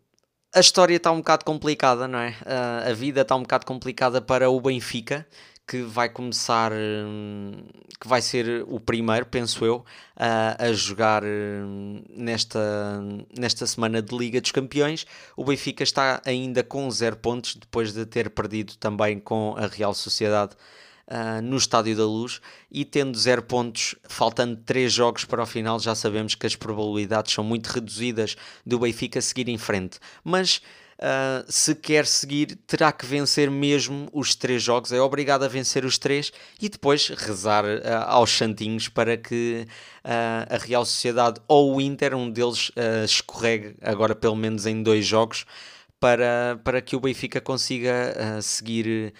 a 0.54 0.60
história 0.60 0.98
está 0.98 1.10
um 1.10 1.19
bocado 1.19 1.46
complicada, 1.46 2.06
não 2.06 2.19
é? 2.19 2.32
Uh, 2.41 2.89
a 2.89 2.93
vida 2.93 3.22
está 3.22 3.34
um 3.38 3.43
bocado 3.43 3.65
complicada 3.65 4.22
para 4.22 4.50
o 4.50 4.60
Benfica, 4.60 5.26
que 5.67 5.82
vai 5.82 6.10
começar, 6.10 6.71
hum, 6.73 7.63
que 7.99 8.08
vai 8.08 8.21
ser 8.21 8.65
o 8.67 8.80
primeiro, 8.80 9.26
penso 9.26 9.65
eu, 9.65 9.86
a, 10.15 10.65
a 10.65 10.73
jogar 10.73 11.23
hum, 11.23 12.04
nesta, 12.10 13.02
nesta 13.38 13.65
semana 13.65 14.02
de 14.02 14.15
Liga 14.15 14.41
dos 14.41 14.52
Campeões. 14.52 15.06
O 15.38 15.45
Benfica 15.45 15.84
está 15.84 16.21
ainda 16.26 16.63
com 16.63 16.89
zero 16.91 17.15
pontos, 17.17 17.56
depois 17.56 17.93
de 17.93 18.06
ter 18.06 18.30
perdido 18.30 18.76
também 18.78 19.19
com 19.19 19.56
a 19.58 19.67
Real 19.67 19.93
Sociedade 19.93 20.56
Uh, 21.06 21.41
no 21.41 21.58
Estádio 21.58 21.97
da 21.97 22.06
Luz 22.06 22.39
e 22.71 22.86
tendo 22.86 23.17
zero 23.17 23.43
pontos, 23.43 23.93
faltando 24.08 24.56
três 24.56 24.93
jogos 24.93 25.26
para 25.26 25.43
o 25.43 25.45
final, 25.45 25.78
já 25.78 25.93
sabemos 25.93 26.34
que 26.34 26.47
as 26.47 26.56
probabilidades 26.56 27.34
são 27.34 27.43
muito 27.43 27.67
reduzidas 27.67 28.38
do 28.65 28.80
Benfica 28.80 29.19
seguir 29.19 29.49
em 29.49 29.58
frente. 29.58 29.99
Mas 30.23 30.62
Uh, 31.04 31.44
se 31.52 31.76
quer 31.76 32.06
seguir, 32.06 32.58
terá 32.66 32.89
que 32.89 33.06
vencer 33.06 33.52
mesmo 33.52 34.08
os 34.13 34.36
três 34.36 34.63
jogos. 34.63 34.94
É 34.94 35.02
obrigado 35.02 35.44
a 35.44 35.50
vencer 35.50 35.84
os 35.84 35.98
três 35.98 36.32
e 36.62 36.70
depois 36.70 37.10
rezar 37.10 37.66
uh, 37.66 38.06
aos 38.06 38.32
santinhos 38.32 38.88
para 38.88 39.18
que 39.18 39.68
uh, 40.06 40.56
a 40.56 40.58
Real 40.58 40.86
Sociedade 40.86 41.42
ou 41.46 41.76
o 41.76 41.82
Inter, 41.82 42.16
um 42.16 42.32
deles, 42.32 42.72
escorregue 43.04 43.76
agora 43.82 44.16
pelo 44.16 44.38
menos 44.38 44.66
em 44.66 44.82
dois 44.82 45.06
jogos, 45.06 45.46
para, 46.00 46.58
para 46.63 46.82
que 46.82 46.96
o 46.96 47.02
Benfica 47.02 47.42
consiga 47.42 48.42
seguir 48.42 49.13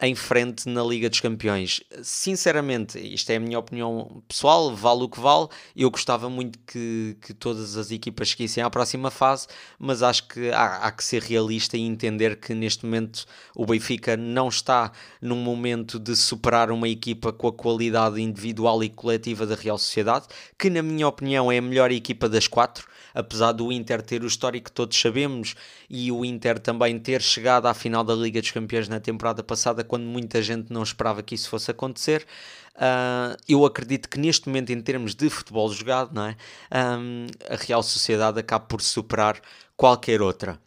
em 0.00 0.14
frente 0.14 0.66
na 0.68 0.82
Liga 0.82 1.10
dos 1.10 1.20
Campeões. 1.20 1.82
Sinceramente, 2.02 2.98
isto 2.98 3.28
é 3.30 3.36
a 3.36 3.40
minha 3.40 3.58
opinião 3.58 4.22
pessoal, 4.26 4.74
vale 4.74 5.02
o 5.02 5.08
que 5.08 5.20
vale. 5.20 5.48
Eu 5.76 5.90
gostava 5.90 6.30
muito 6.30 6.58
que, 6.60 7.16
que 7.20 7.34
todas 7.34 7.76
as 7.76 7.90
equipas 7.90 8.30
seguissem 8.30 8.62
à 8.62 8.70
próxima 8.70 9.10
fase, 9.10 9.46
mas 9.78 10.02
acho 10.02 10.26
que 10.26 10.50
há, 10.50 10.78
há, 10.78 10.90
que 10.90 11.04
ser 11.04 11.22
realista 11.22 11.76
e 11.76 11.82
entender 11.82 12.36
que 12.36 12.54
neste 12.54 12.86
momento 12.86 13.26
o 13.54 13.66
Benfica 13.66 14.16
não 14.16 14.48
está 14.48 14.90
num 15.20 15.36
momento 15.36 15.98
de 15.98 16.16
superar 16.16 16.70
uma 16.70 16.88
equipa 16.88 17.30
com 17.30 17.48
a 17.48 17.52
qualidade 17.52 18.20
individual 18.22 18.82
e 18.82 18.88
coletiva 18.88 19.46
da 19.46 19.54
Real 19.54 19.76
Sociedade, 19.76 20.26
que 20.58 20.70
na 20.70 20.82
minha 20.82 21.06
opinião 21.06 21.52
é 21.52 21.58
a 21.58 21.62
melhor 21.62 21.90
equipa 21.90 22.26
das 22.26 22.48
quatro 22.48 22.88
apesar 23.14 23.52
do 23.52 23.72
Inter 23.72 24.02
ter 24.02 24.22
o 24.22 24.26
histórico 24.26 24.66
que 24.66 24.72
todos 24.72 24.98
sabemos 24.98 25.54
e 25.88 26.10
o 26.12 26.24
Inter 26.24 26.58
também 26.58 26.98
ter 26.98 27.20
chegado 27.22 27.66
à 27.66 27.74
final 27.74 28.04
da 28.04 28.14
Liga 28.14 28.40
dos 28.40 28.50
Campeões 28.50 28.88
na 28.88 29.00
temporada 29.00 29.42
passada, 29.42 29.84
quando 29.84 30.04
muita 30.04 30.42
gente 30.42 30.72
não 30.72 30.82
esperava 30.82 31.22
que 31.22 31.34
isso 31.34 31.48
fosse 31.48 31.70
acontecer. 31.70 32.26
Uh, 32.76 33.36
eu 33.48 33.64
acredito 33.64 34.08
que 34.08 34.18
neste 34.18 34.48
momento, 34.48 34.70
em 34.70 34.80
termos 34.80 35.14
de 35.14 35.28
futebol 35.28 35.70
jogado, 35.72 36.14
não 36.14 36.26
é? 36.26 36.36
Um, 36.72 37.26
a 37.48 37.56
Real 37.56 37.82
Sociedade 37.82 38.38
acaba 38.40 38.64
por 38.64 38.80
superar 38.80 39.40
qualquer 39.76 40.22
outra. 40.22 40.58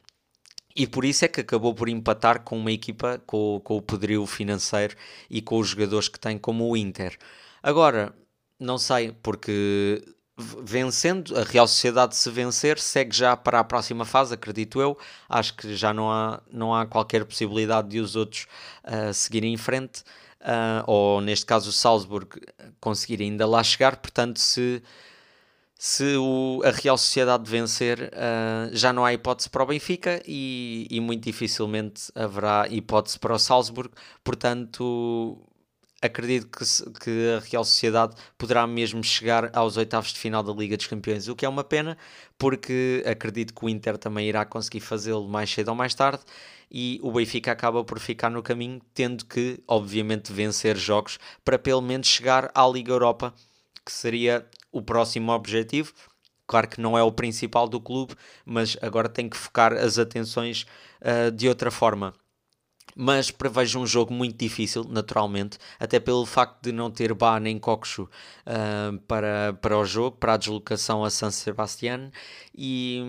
E 0.75 0.87
por 0.87 1.05
isso 1.05 1.23
é 1.25 1.27
que 1.27 1.41
acabou 1.41 1.73
por 1.73 1.87
empatar 1.87 2.41
com 2.43 2.57
uma 2.57 2.71
equipa 2.71 3.21
com, 3.25 3.61
com 3.63 3.77
o 3.77 3.81
poderio 3.81 4.25
financeiro 4.25 4.95
e 5.29 5.41
com 5.41 5.59
os 5.59 5.69
jogadores 5.69 6.07
que 6.07 6.19
tem, 6.19 6.37
como 6.37 6.67
o 6.69 6.75
Inter. 6.75 7.17
Agora, 7.61 8.13
não 8.59 8.77
sei, 8.77 9.11
porque 9.23 10.03
vencendo, 10.37 11.37
a 11.37 11.43
Real 11.43 11.67
Sociedade 11.67 12.15
se 12.15 12.29
vencer, 12.29 12.79
segue 12.79 13.15
já 13.15 13.37
para 13.37 13.59
a 13.59 13.63
próxima 13.63 14.03
fase, 14.03 14.33
acredito 14.33 14.81
eu. 14.81 14.97
Acho 15.29 15.55
que 15.55 15.75
já 15.75 15.93
não 15.93 16.11
há, 16.11 16.41
não 16.51 16.73
há 16.73 16.85
qualquer 16.85 17.23
possibilidade 17.25 17.89
de 17.89 17.99
os 17.99 18.15
outros 18.15 18.47
uh, 18.83 19.13
seguirem 19.13 19.53
em 19.53 19.57
frente, 19.57 20.01
uh, 20.41 20.83
ou 20.87 21.21
neste 21.21 21.45
caso 21.45 21.69
o 21.69 21.73
Salzburg 21.73 22.27
conseguir 22.79 23.21
ainda 23.21 23.45
lá 23.45 23.63
chegar. 23.63 23.97
Portanto, 23.97 24.39
se, 24.39 24.81
se 25.77 26.15
o, 26.17 26.61
a 26.65 26.71
Real 26.71 26.97
Sociedade 26.97 27.49
vencer, 27.49 28.11
uh, 28.13 28.75
já 28.75 28.91
não 28.91 29.05
há 29.05 29.13
hipótese 29.13 29.49
para 29.49 29.61
o 29.61 29.67
Benfica 29.67 30.19
e, 30.25 30.87
e 30.89 30.99
muito 30.99 31.23
dificilmente 31.23 32.11
haverá 32.15 32.67
hipótese 32.69 33.19
para 33.19 33.35
o 33.35 33.39
Salzburg. 33.39 33.91
Portanto 34.23 35.39
acredito 36.03 36.47
que, 36.47 36.65
que, 36.99 37.29
a 37.37 37.39
Real 37.39 37.63
Sociedade 37.63 38.13
poderá 38.37 38.67
mesmo 38.67 39.01
chegar 39.01 39.49
aos 39.55 39.77
oitavos 39.77 40.11
de 40.11 40.19
final 40.19 40.43
da 40.43 40.51
Liga 40.51 40.75
dos 40.75 40.85
Campeões, 40.85 41.29
o 41.29 41.35
que 41.35 41.45
é 41.45 41.49
uma 41.49 41.63
pena, 41.63 41.97
porque 42.37 43.01
acredito 43.07 43.53
que 43.53 43.65
o 43.65 43.69
Inter 43.69 43.97
também 43.97 44.27
irá 44.27 44.43
conseguir 44.43 44.81
fazê-lo 44.81 45.27
mais 45.29 45.49
cedo 45.49 45.69
ou 45.69 45.75
mais 45.75 45.95
tarde. 45.95 46.21
E 46.69 46.99
o 47.01 47.11
Benfica 47.11 47.51
acaba 47.51 47.83
por 47.83 47.99
ficar 47.99 48.29
no 48.29 48.43
caminho, 48.43 48.81
tendo 48.93 49.25
que, 49.25 49.63
obviamente, 49.67 50.33
vencer 50.33 50.75
jogos 50.75 51.19
para 51.45 51.57
pelo 51.57 51.81
menos 51.81 52.07
chegar 52.07 52.51
à 52.53 52.67
Liga 52.67 52.91
Europa, 52.91 53.33
que 53.85 53.91
seria 53.91 54.45
o 54.71 54.81
próximo 54.81 55.31
objetivo. 55.31 55.93
Claro 56.45 56.67
que 56.67 56.81
não 56.81 56.97
é 56.97 57.03
o 57.03 57.11
principal 57.11 57.69
do 57.69 57.79
clube, 57.79 58.15
mas 58.45 58.75
agora 58.81 59.07
tem 59.07 59.29
que 59.29 59.37
focar 59.37 59.71
as 59.71 59.97
atenções 59.97 60.65
uh, 61.01 61.31
de 61.31 61.47
outra 61.47 61.71
forma 61.71 62.13
mas 62.95 63.31
prevejo 63.31 63.79
um 63.79 63.87
jogo 63.87 64.13
muito 64.13 64.37
difícil, 64.37 64.83
naturalmente, 64.87 65.57
até 65.79 65.99
pelo 65.99 66.25
facto 66.25 66.61
de 66.63 66.71
não 66.71 66.91
ter 66.91 67.13
Bá 67.13 67.39
nem 67.39 67.57
Coxo 67.57 68.03
uh, 68.03 68.97
para, 69.07 69.53
para 69.61 69.77
o 69.77 69.85
jogo, 69.85 70.17
para 70.17 70.33
a 70.33 70.37
deslocação 70.37 71.03
a 71.03 71.09
San 71.09 71.31
Sebastián, 71.31 72.11
e, 72.55 73.01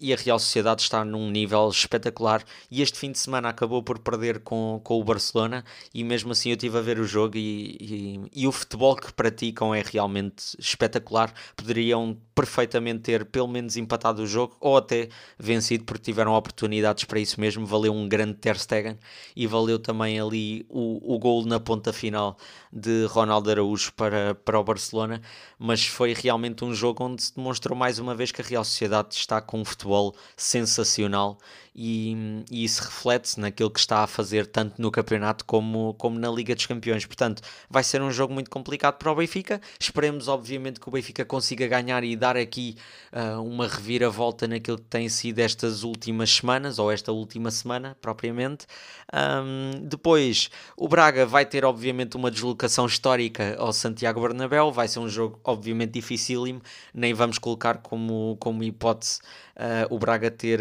e, 0.00 0.12
a 0.12 0.16
Real 0.16 0.38
Sociedade 0.38 0.80
está 0.80 1.04
num 1.04 1.30
nível 1.30 1.68
espetacular. 1.68 2.42
E 2.70 2.80
este 2.80 2.98
fim 2.98 3.12
de 3.12 3.18
semana 3.18 3.50
acabou 3.50 3.82
por 3.82 3.98
perder 3.98 4.40
com, 4.40 4.80
com 4.82 4.98
o 4.98 5.04
Barcelona, 5.04 5.64
e 5.92 6.02
mesmo 6.02 6.32
assim 6.32 6.48
eu 6.50 6.54
estive 6.54 6.78
a 6.78 6.80
ver 6.80 6.98
o 6.98 7.04
jogo. 7.04 7.36
E, 7.36 7.76
e, 7.78 8.42
e 8.42 8.46
o 8.46 8.52
futebol 8.52 8.96
que 8.96 9.12
praticam 9.12 9.74
é 9.74 9.82
realmente 9.82 10.56
espetacular. 10.58 11.32
Poderiam 11.54 12.16
perfeitamente 12.34 13.00
ter 13.00 13.26
pelo 13.26 13.48
menos 13.48 13.76
empatado 13.76 14.22
o 14.22 14.26
jogo 14.26 14.56
ou 14.60 14.78
até 14.78 15.10
vencido, 15.38 15.84
porque 15.84 16.02
tiveram 16.04 16.32
oportunidades 16.32 17.04
para 17.04 17.20
isso 17.20 17.38
mesmo. 17.38 17.66
Valeu 17.66 17.92
um 17.92 18.08
grande 18.08 18.34
Ter 18.34 18.58
Stegen 18.58 18.96
e 19.34 19.46
valeu 19.46 19.78
também 19.78 20.20
ali 20.20 20.64
o, 20.68 21.14
o 21.14 21.18
gol 21.18 21.44
na 21.44 21.60
ponta 21.60 21.92
final 21.92 22.36
de 22.72 23.04
Ronaldo 23.06 23.50
Araújo 23.50 23.92
para, 23.94 24.34
para 24.34 24.58
o 24.58 24.64
Barcelona. 24.64 25.20
Mas 25.58 25.86
foi 25.86 26.12
realmente 26.14 26.64
um 26.64 26.74
jogo 26.74 27.04
onde 27.04 27.22
se 27.22 27.34
demonstrou 27.34 27.76
mais 27.76 27.98
uma 27.98 28.14
vez 28.14 28.32
que 28.32 28.40
a 28.40 28.44
Real 28.44 28.64
Sociedade 28.64 29.14
está 29.14 29.40
com 29.40 29.60
um 29.60 29.64
futebol 29.64 30.14
sensacional 30.36 31.38
e, 31.74 32.44
e 32.50 32.64
isso 32.64 32.82
reflete-se 32.82 33.38
naquilo 33.38 33.70
que 33.70 33.78
está 33.78 34.02
a 34.02 34.06
fazer 34.06 34.46
tanto 34.46 34.80
no 34.80 34.90
campeonato 34.90 35.44
como, 35.44 35.94
como 35.94 36.18
na 36.18 36.30
Liga 36.30 36.54
dos 36.54 36.66
Campeões. 36.66 37.06
Portanto, 37.06 37.42
vai 37.68 37.82
ser 37.82 38.02
um 38.02 38.10
jogo 38.10 38.34
muito 38.34 38.50
complicado 38.50 38.96
para 38.96 39.10
o 39.10 39.14
Benfica. 39.14 39.60
Esperemos, 39.78 40.28
obviamente, 40.28 40.80
que 40.80 40.88
o 40.88 40.92
Benfica 40.92 41.24
consiga 41.24 41.66
ganhar 41.66 42.02
e 42.04 42.16
dar 42.16 42.36
aqui 42.36 42.76
uh, 43.12 43.40
uma 43.42 43.66
reviravolta 43.66 44.48
naquilo 44.48 44.78
que 44.78 44.84
tem 44.84 45.08
sido 45.08 45.38
estas 45.38 45.82
últimas 45.82 46.30
semanas, 46.30 46.78
ou 46.78 46.90
esta 46.90 47.12
última 47.12 47.50
semana 47.50 47.96
propriamente. 48.00 48.66
Um, 49.12 49.86
depois, 49.86 50.50
o 50.76 50.88
Braga 50.88 51.24
vai 51.24 51.44
ter, 51.46 51.64
obviamente, 51.64 52.16
uma 52.16 52.30
deslocação 52.30 52.59
histórica 52.66 53.56
ao 53.58 53.72
Santiago 53.72 54.20
Bernabéu. 54.20 54.72
Vai 54.72 54.88
ser 54.88 54.98
um 54.98 55.08
jogo, 55.08 55.40
obviamente, 55.44 55.92
dificílimo. 55.92 56.60
Nem 56.92 57.14
vamos 57.14 57.38
colocar 57.38 57.78
como, 57.78 58.36
como 58.40 58.62
hipótese 58.62 59.20
uh, 59.56 59.94
o 59.94 59.98
Braga 59.98 60.30
ter, 60.30 60.60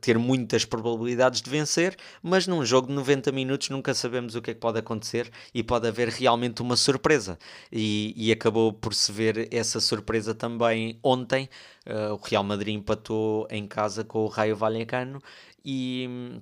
ter 0.00 0.18
muitas 0.18 0.64
probabilidades 0.64 1.42
de 1.42 1.50
vencer, 1.50 1.96
mas 2.22 2.46
num 2.46 2.64
jogo 2.64 2.88
de 2.88 2.94
90 2.94 3.32
minutos 3.32 3.68
nunca 3.68 3.92
sabemos 3.92 4.34
o 4.34 4.42
que 4.42 4.52
é 4.52 4.54
que 4.54 4.60
pode 4.60 4.78
acontecer 4.78 5.30
e 5.52 5.62
pode 5.62 5.86
haver 5.88 6.08
realmente 6.08 6.62
uma 6.62 6.76
surpresa. 6.76 7.38
E, 7.72 8.14
e 8.16 8.32
acabou 8.32 8.72
por 8.72 8.94
se 8.94 9.10
ver 9.12 9.48
essa 9.52 9.80
surpresa 9.80 10.34
também 10.34 10.98
ontem. 11.02 11.48
Uh, 11.86 12.14
o 12.14 12.16
Real 12.16 12.44
Madrid 12.44 12.74
empatou 12.74 13.46
em 13.50 13.66
casa 13.66 14.04
com 14.04 14.20
o 14.20 14.28
Raio 14.28 14.54
Vallecano 14.54 15.20
e 15.64 16.40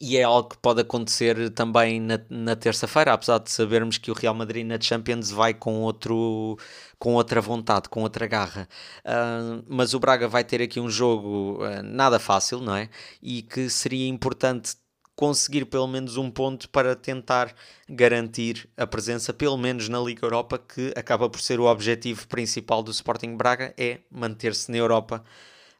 e 0.00 0.16
é 0.16 0.22
algo 0.22 0.50
que 0.50 0.58
pode 0.58 0.80
acontecer 0.80 1.50
também 1.50 2.00
na, 2.00 2.20
na 2.30 2.54
terça-feira, 2.54 3.12
apesar 3.12 3.38
de 3.38 3.50
sabermos 3.50 3.98
que 3.98 4.10
o 4.10 4.14
Real 4.14 4.34
Madrid 4.34 4.64
na 4.64 4.80
Champions 4.80 5.30
vai 5.30 5.52
com, 5.52 5.80
outro, 5.82 6.56
com 6.98 7.14
outra 7.14 7.40
vontade, 7.40 7.88
com 7.88 8.02
outra 8.02 8.26
garra. 8.26 8.68
Uh, 9.04 9.64
mas 9.68 9.94
o 9.94 10.00
Braga 10.00 10.28
vai 10.28 10.44
ter 10.44 10.62
aqui 10.62 10.78
um 10.78 10.88
jogo 10.88 11.64
uh, 11.64 11.82
nada 11.82 12.18
fácil, 12.20 12.60
não 12.60 12.76
é? 12.76 12.88
E 13.20 13.42
que 13.42 13.68
seria 13.68 14.06
importante 14.08 14.76
conseguir 15.16 15.64
pelo 15.64 15.88
menos 15.88 16.16
um 16.16 16.30
ponto 16.30 16.68
para 16.68 16.94
tentar 16.94 17.52
garantir 17.88 18.68
a 18.76 18.86
presença, 18.86 19.32
pelo 19.32 19.56
menos 19.56 19.88
na 19.88 19.98
Liga 19.98 20.24
Europa, 20.24 20.60
que 20.60 20.92
acaba 20.96 21.28
por 21.28 21.40
ser 21.40 21.58
o 21.58 21.64
objetivo 21.64 22.28
principal 22.28 22.84
do 22.84 22.92
Sporting 22.92 23.36
Braga, 23.36 23.74
é 23.76 23.98
manter-se 24.12 24.70
na 24.70 24.76
Europa 24.76 25.24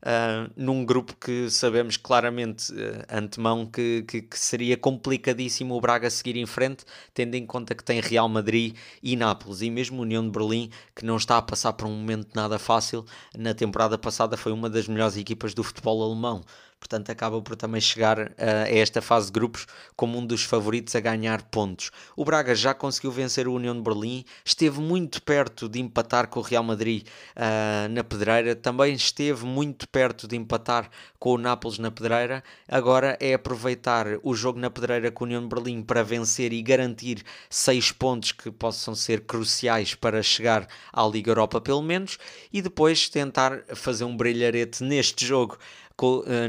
uh, 0.02 0.50
num 0.56 0.84
grupo 0.84 1.14
que 1.16 1.50
sabemos 1.50 1.96
claramente, 1.96 2.72
uh, 2.72 3.04
antemão, 3.10 3.66
que, 3.66 4.04
que, 4.06 4.22
que, 4.22 4.38
seria 4.38 4.76
complicadíssimo 4.76 5.74
o 5.74 5.80
Braga 5.80 6.10
seguir 6.10 6.36
em 6.36 6.46
frente, 6.46 6.84
tendo 7.14 7.34
em 7.34 7.46
conta 7.46 7.74
que 7.74 7.84
tem 7.84 8.00
Real 8.00 8.28
Madrid 8.28 8.76
e 9.02 9.16
Nápoles, 9.16 9.62
e 9.62 9.70
mesmo 9.70 10.02
União 10.02 10.24
de 10.24 10.30
Berlim, 10.30 10.70
que 10.94 11.04
não 11.04 11.16
está 11.16 11.38
a 11.38 11.42
passar 11.42 11.72
por 11.72 11.86
um 11.86 11.92
momento 11.92 12.28
nada 12.34 12.58
fácil. 12.58 13.04
Na 13.36 13.54
temporada 13.54 13.98
passada 13.98 14.36
foi 14.36 14.52
uma 14.52 14.70
das 14.70 14.88
melhores 14.88 15.16
equipas 15.16 15.54
do 15.54 15.62
futebol 15.62 16.02
alemão. 16.02 16.42
Portanto 16.78 17.10
acaba 17.10 17.40
por 17.42 17.56
também 17.56 17.80
chegar 17.80 18.18
uh, 18.18 18.32
a 18.66 18.70
esta 18.70 19.02
fase 19.02 19.26
de 19.26 19.32
grupos 19.32 19.66
como 19.96 20.18
um 20.18 20.24
dos 20.24 20.42
favoritos 20.42 20.94
a 20.94 21.00
ganhar 21.00 21.42
pontos. 21.42 21.90
O 22.16 22.24
Braga 22.24 22.54
já 22.54 22.72
conseguiu 22.74 23.10
vencer 23.10 23.48
o 23.48 23.54
União 23.54 23.74
de 23.74 23.82
Berlim, 23.82 24.24
esteve 24.44 24.80
muito 24.80 25.22
perto 25.22 25.68
de 25.68 25.80
empatar 25.80 26.28
com 26.28 26.40
o 26.40 26.42
Real 26.42 26.62
Madrid 26.62 27.06
uh, 27.36 27.88
na 27.90 28.04
Pedreira, 28.04 28.54
também 28.54 28.94
esteve 28.94 29.44
muito 29.44 29.88
perto 29.88 30.26
de 30.26 30.36
empatar 30.36 30.88
com 31.18 31.34
o 31.34 31.38
Nápoles 31.38 31.78
na 31.78 31.90
Pedreira. 31.90 32.42
Agora 32.68 33.16
é 33.20 33.34
aproveitar 33.34 34.06
o 34.22 34.34
jogo 34.34 34.58
na 34.58 34.70
Pedreira 34.70 35.10
com 35.10 35.24
o 35.24 35.26
União 35.26 35.42
de 35.42 35.48
Berlim 35.48 35.82
para 35.82 36.02
vencer 36.02 36.52
e 36.52 36.62
garantir 36.62 37.22
seis 37.50 37.90
pontos 37.90 38.32
que 38.32 38.50
possam 38.50 38.94
ser 38.94 39.22
cruciais 39.22 39.94
para 39.94 40.22
chegar 40.22 40.66
à 40.92 41.06
Liga 41.06 41.30
Europa, 41.30 41.60
pelo 41.60 41.82
menos, 41.82 42.18
e 42.52 42.62
depois 42.62 43.08
tentar 43.08 43.62
fazer 43.74 44.04
um 44.04 44.16
brilharete 44.16 44.82
neste 44.82 45.26
jogo 45.26 45.58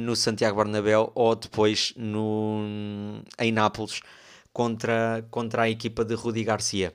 no 0.01 0.15
Santiago 0.15 0.57
Bernabéu 0.57 1.11
ou 1.15 1.35
depois 1.35 1.93
no, 1.97 2.61
em 3.39 3.51
Nápoles 3.51 4.01
contra, 4.53 5.25
contra 5.31 5.63
a 5.63 5.69
equipa 5.69 6.03
de 6.05 6.15
Rudi 6.15 6.43
Garcia. 6.43 6.93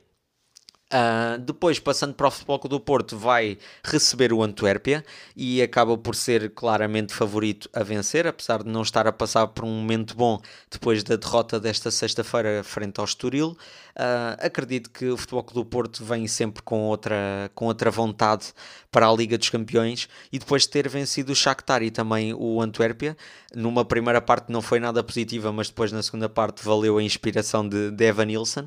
Uh, 0.92 1.38
depois, 1.40 1.80
passando 1.80 2.14
para 2.14 2.28
o 2.28 2.30
Futebol 2.30 2.58
do 2.68 2.78
Porto, 2.78 3.18
vai 3.18 3.58
receber 3.82 4.32
o 4.32 4.44
Antuérpia 4.44 5.04
e 5.34 5.60
acaba 5.60 5.98
por 5.98 6.14
ser 6.14 6.50
claramente 6.54 7.12
favorito 7.12 7.68
a 7.72 7.82
vencer, 7.82 8.28
apesar 8.28 8.62
de 8.62 8.70
não 8.70 8.82
estar 8.82 9.04
a 9.06 9.12
passar 9.12 9.48
por 9.48 9.64
um 9.64 9.70
momento 9.70 10.14
bom 10.14 10.40
depois 10.70 11.02
da 11.02 11.16
derrota 11.16 11.58
desta 11.58 11.90
sexta-feira 11.90 12.62
frente 12.62 13.00
ao 13.00 13.06
Estoril. 13.06 13.56
Uh, 13.94 14.34
acredito 14.44 14.90
que 14.90 15.06
o 15.06 15.16
Futebol 15.16 15.44
do 15.54 15.64
Porto 15.64 16.04
vem 16.04 16.26
sempre 16.26 16.62
com 16.62 16.82
outra, 16.82 17.50
com 17.54 17.66
outra 17.66 17.92
vontade 17.92 18.52
para 18.90 19.08
a 19.08 19.12
Liga 19.12 19.38
dos 19.38 19.50
Campeões 19.50 20.08
e 20.32 20.38
depois 20.38 20.62
de 20.62 20.70
ter 20.70 20.88
vencido 20.88 21.30
o 21.30 21.34
Shakhtar 21.34 21.80
e 21.82 21.92
também 21.92 22.34
o 22.34 22.60
Antuérpia, 22.60 23.16
numa 23.54 23.84
primeira 23.84 24.20
parte 24.20 24.50
não 24.50 24.60
foi 24.60 24.80
nada 24.80 25.02
positiva, 25.02 25.52
mas 25.52 25.68
depois 25.68 25.92
na 25.92 26.02
segunda 26.02 26.28
parte 26.28 26.64
valeu 26.64 26.98
a 26.98 27.02
inspiração 27.02 27.68
de, 27.68 27.92
de 27.92 28.04
Evan 28.04 28.24
Nilsson. 28.26 28.66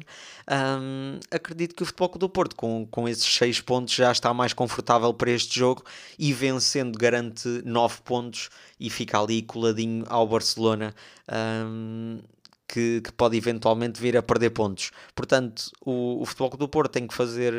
Um, 0.50 1.20
acredito 1.30 1.76
que 1.76 1.84
o 1.84 1.86
Futebol 1.86 2.18
do 2.18 2.30
Porto, 2.30 2.56
com, 2.56 2.88
com 2.90 3.08
esses 3.10 3.26
6 3.36 3.60
pontos, 3.62 3.94
já 3.94 4.12
está 4.12 4.34
mais 4.34 4.54
confortável 4.54 5.14
para 5.14 5.32
este 5.32 5.60
jogo 5.60 5.84
e 6.18 6.32
vencendo 6.32 6.98
garante 6.98 7.62
9 7.66 8.02
pontos 8.06 8.50
e 8.80 8.90
fica 8.90 9.20
ali 9.20 9.42
coladinho 9.42 10.06
ao 10.08 10.26
Barcelona. 10.26 10.96
Um, 11.30 12.20
que, 12.68 13.02
que, 13.02 13.12
pode 13.14 13.38
eventualmente 13.38 14.00
vir 14.02 14.18
a 14.18 14.22
perder 14.22 14.50
pontos. 14.50 14.92
Portanto, 15.16 15.72
o, 15.82 16.22
o 16.22 16.26
Futebol 16.26 16.50
do 16.58 16.68
Porto 16.68 16.92
tem 16.92 17.08
que 17.08 17.14
fazer 17.14 17.54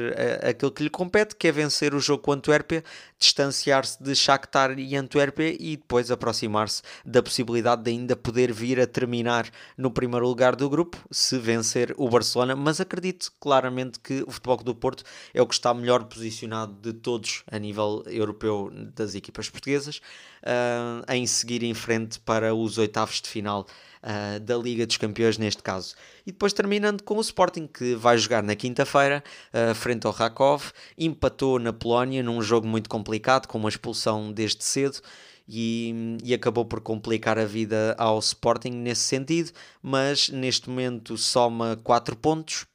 a, 0.45 0.51
aquilo 0.51 0.71
que 0.71 0.83
lhe 0.83 0.91
compete, 0.91 1.35
que 1.35 1.49
é 1.49 1.53
vencer 1.53 1.95
o 1.95 2.01
jogo 2.01 2.23
com 2.23 2.33
Antuérpia, 2.33 2.85
distanciar-se 3.19 4.03
de 4.03 4.15
Shakhtar 4.15 4.79
e 4.79 4.95
Antuérpia 4.97 5.57
e 5.59 5.77
depois 5.77 6.11
aproximar-se 6.11 6.83
da 7.05 7.23
possibilidade 7.23 7.83
de 7.83 7.91
ainda 7.91 8.15
poder 8.15 8.53
vir 8.53 8.81
a 8.81 8.87
terminar 8.87 9.51
no 9.77 9.91
primeiro 9.91 10.27
lugar 10.27 10.55
do 10.55 10.69
grupo, 10.69 10.99
se 11.11 11.39
vencer 11.39 11.95
o 11.97 12.09
Barcelona, 12.09 12.55
mas 12.55 12.81
acredito 12.81 13.33
claramente 13.41 13.99
que 14.01 14.23
o 14.27 14.31
Futebol 14.31 14.59
do 14.59 14.75
Porto 14.75 15.05
é 15.33 15.41
o 15.41 15.47
que 15.47 15.55
está 15.55 15.73
melhor 15.73 16.05
posicionado 16.05 16.75
de 16.81 16.93
todos 16.93 17.43
a 17.51 17.59
nível 17.59 18.03
europeu 18.07 18.71
das 18.95 19.15
equipas 19.15 19.49
portuguesas, 19.49 20.01
uh, 20.43 21.13
em 21.13 21.27
seguir 21.27 21.63
em 21.63 21.75
frente 21.75 22.21
para 22.21 22.55
os 22.55 22.79
oitavos 22.79 23.21
de 23.21 23.29
final 23.29 23.67
uh, 24.03 24.41
da 24.41 24.57
Liga 24.57 24.87
dos 24.87 24.97
Campeões 24.97 25.39
neste 25.39 25.63
caso. 25.63 25.95
E 26.27 26.33
depois 26.33 26.53
terminando 26.53 27.03
com 27.03 27.17
o 27.17 27.21
Sporting, 27.21 27.67
que 27.67 27.95
vai 27.95 28.19
jogar 28.19 28.43
na 28.43 28.55
quinta-feira, 28.55 29.23
uh, 29.53 29.75
frente 29.75 30.07
ao 30.07 30.13
Rakov, 30.13 30.73
empatou 30.97 31.59
na 31.59 31.73
Polónia 31.73 32.23
num 32.23 32.41
jogo 32.43 32.67
muito 32.67 32.89
complicado, 32.89 33.47
com 33.47 33.59
uma 33.59 33.69
expulsão 33.69 34.33
desde 34.33 34.65
cedo, 34.65 35.01
e, 35.49 36.19
e, 36.23 36.35
acabou 36.35 36.67
por 36.67 36.81
complicar 36.81 37.39
a 37.39 37.47
vida 37.47 37.95
ao 37.99 38.19
Sporting 38.19 38.71
nesse 38.71 39.03
sentido, 39.03 39.51
mas 39.83 40.29
neste 40.29 40.69
momento 40.69 41.17
soma 41.17 41.81
4 41.83 42.15
pontos 42.17 42.67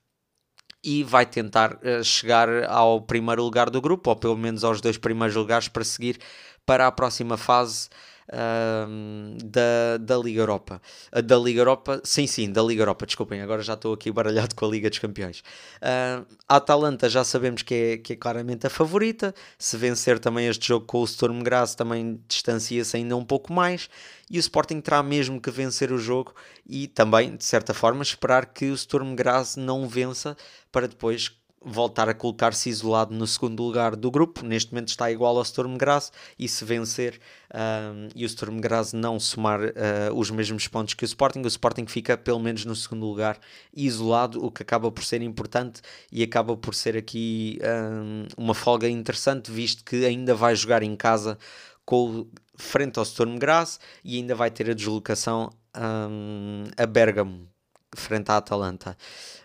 e 0.83 1.03
vai 1.03 1.25
tentar 1.25 1.75
uh, 1.75 2.03
chegar 2.03 2.49
ao 2.65 2.99
primeiro 2.99 3.43
lugar 3.43 3.69
do 3.69 3.79
grupo, 3.79 4.09
ou 4.09 4.15
pelo 4.15 4.35
menos 4.35 4.63
aos 4.63 4.81
dois 4.81 4.97
primeiros 4.97 5.35
lugares 5.35 5.67
para 5.67 5.83
seguir 5.83 6.19
para 6.65 6.87
a 6.87 6.91
próxima 6.91 7.37
fase 7.37 7.89
uh, 8.29 9.37
da, 9.43 9.97
da 9.99 10.17
Liga 10.17 10.41
Europa. 10.41 10.81
Uh, 11.15 11.21
da 11.21 11.37
Liga 11.37 11.61
Europa, 11.61 12.01
sim, 12.03 12.27
sim, 12.27 12.51
da 12.51 12.61
Liga 12.61 12.81
Europa, 12.81 13.05
desculpem, 13.05 13.41
agora 13.41 13.61
já 13.61 13.73
estou 13.73 13.93
aqui 13.93 14.11
baralhado 14.11 14.55
com 14.55 14.65
a 14.65 14.69
Liga 14.69 14.89
dos 14.89 14.99
Campeões. 14.99 15.39
Uh, 15.81 16.25
a 16.47 16.57
Atalanta 16.57 17.09
já 17.09 17.23
sabemos 17.23 17.61
que 17.61 17.73
é, 17.73 17.97
que 17.97 18.13
é 18.13 18.15
claramente 18.15 18.67
a 18.67 18.69
favorita, 18.69 19.33
se 19.57 19.77
vencer 19.77 20.19
também 20.19 20.47
este 20.47 20.67
jogo 20.67 20.85
com 20.85 21.01
o 21.01 21.07
Sturm 21.07 21.41
Graz 21.41 21.75
também 21.75 22.19
distancia-se 22.27 22.97
ainda 22.97 23.15
um 23.15 23.25
pouco 23.25 23.51
mais 23.51 23.89
e 24.29 24.37
o 24.37 24.39
Sporting 24.39 24.81
terá 24.81 25.03
mesmo 25.03 25.39
que 25.39 25.51
vencer 25.51 25.91
o 25.91 25.97
jogo 25.97 26.33
e 26.65 26.87
também, 26.87 27.35
de 27.35 27.45
certa 27.45 27.73
forma, 27.73 28.01
esperar 28.01 28.47
que 28.47 28.71
o 28.71 28.77
Sturm 28.77 29.15
Graz 29.15 29.55
não 29.55 29.87
vença 29.87 30.35
para 30.71 30.87
depois 30.87 31.31
voltar 31.65 32.09
a 32.09 32.13
colocar-se 32.13 32.69
isolado 32.69 33.13
no 33.13 33.25
segundo 33.25 33.63
lugar 33.63 33.95
do 33.95 34.11
grupo. 34.11 34.45
Neste 34.45 34.71
momento 34.71 34.89
está 34.89 35.11
igual 35.11 35.37
ao 35.37 35.45
Sturm 35.45 35.77
Graz 35.77 36.11
e 36.37 36.47
se 36.47 36.65
vencer 36.65 37.19
um, 37.53 38.09
e 38.15 38.25
o 38.25 38.29
Sturm 38.29 38.59
Graz 38.59 38.93
não 38.93 39.19
somar 39.19 39.61
uh, 39.61 39.71
os 40.15 40.29
mesmos 40.29 40.67
pontos 40.67 40.93
que 40.93 41.03
o 41.03 41.05
Sporting, 41.05 41.41
o 41.41 41.47
Sporting 41.47 41.85
fica 41.85 42.17
pelo 42.17 42.39
menos 42.39 42.65
no 42.65 42.75
segundo 42.75 43.05
lugar 43.05 43.39
isolado, 43.73 44.43
o 44.43 44.51
que 44.51 44.63
acaba 44.63 44.91
por 44.91 45.03
ser 45.03 45.21
importante 45.21 45.81
e 46.11 46.23
acaba 46.23 46.57
por 46.57 46.75
ser 46.75 46.97
aqui 46.97 47.59
um, 47.63 48.27
uma 48.37 48.53
folga 48.53 48.89
interessante, 48.89 49.51
visto 49.51 49.83
que 49.85 50.05
ainda 50.05 50.35
vai 50.35 50.55
jogar 50.55 50.83
em 50.83 50.95
casa 50.95 51.37
com 51.85 52.27
frente 52.55 52.99
ao 52.99 53.05
Sturm 53.05 53.37
Graz 53.37 53.79
e 54.03 54.17
ainda 54.17 54.35
vai 54.35 54.51
ter 54.51 54.69
a 54.69 54.73
deslocação 54.73 55.49
um, 55.75 56.65
a 56.77 56.85
Bergamo 56.85 57.52
frente 57.99 58.29
à 58.29 58.37
Atalanta. 58.37 58.97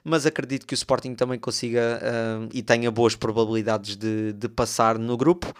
Mas 0.04 0.26
acredito 0.26 0.66
que 0.66 0.74
o 0.74 0.76
Sporting 0.76 1.14
também 1.14 1.38
consiga 1.38 2.00
uh, 2.00 2.48
e 2.52 2.62
tenha 2.62 2.90
boas 2.90 3.14
probabilidades 3.14 3.96
de, 3.96 4.32
de 4.32 4.48
passar 4.48 4.98
no 4.98 5.16
grupo. 5.16 5.52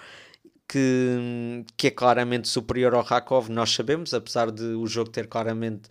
Que, 0.70 1.64
que 1.78 1.86
é 1.86 1.90
claramente 1.90 2.46
superior 2.46 2.94
ao 2.94 3.02
Rakov, 3.02 3.48
nós 3.48 3.74
sabemos, 3.74 4.12
apesar 4.12 4.50
de 4.50 4.62
o 4.62 4.86
jogo 4.86 5.08
ter 5.08 5.26
claramente 5.26 5.88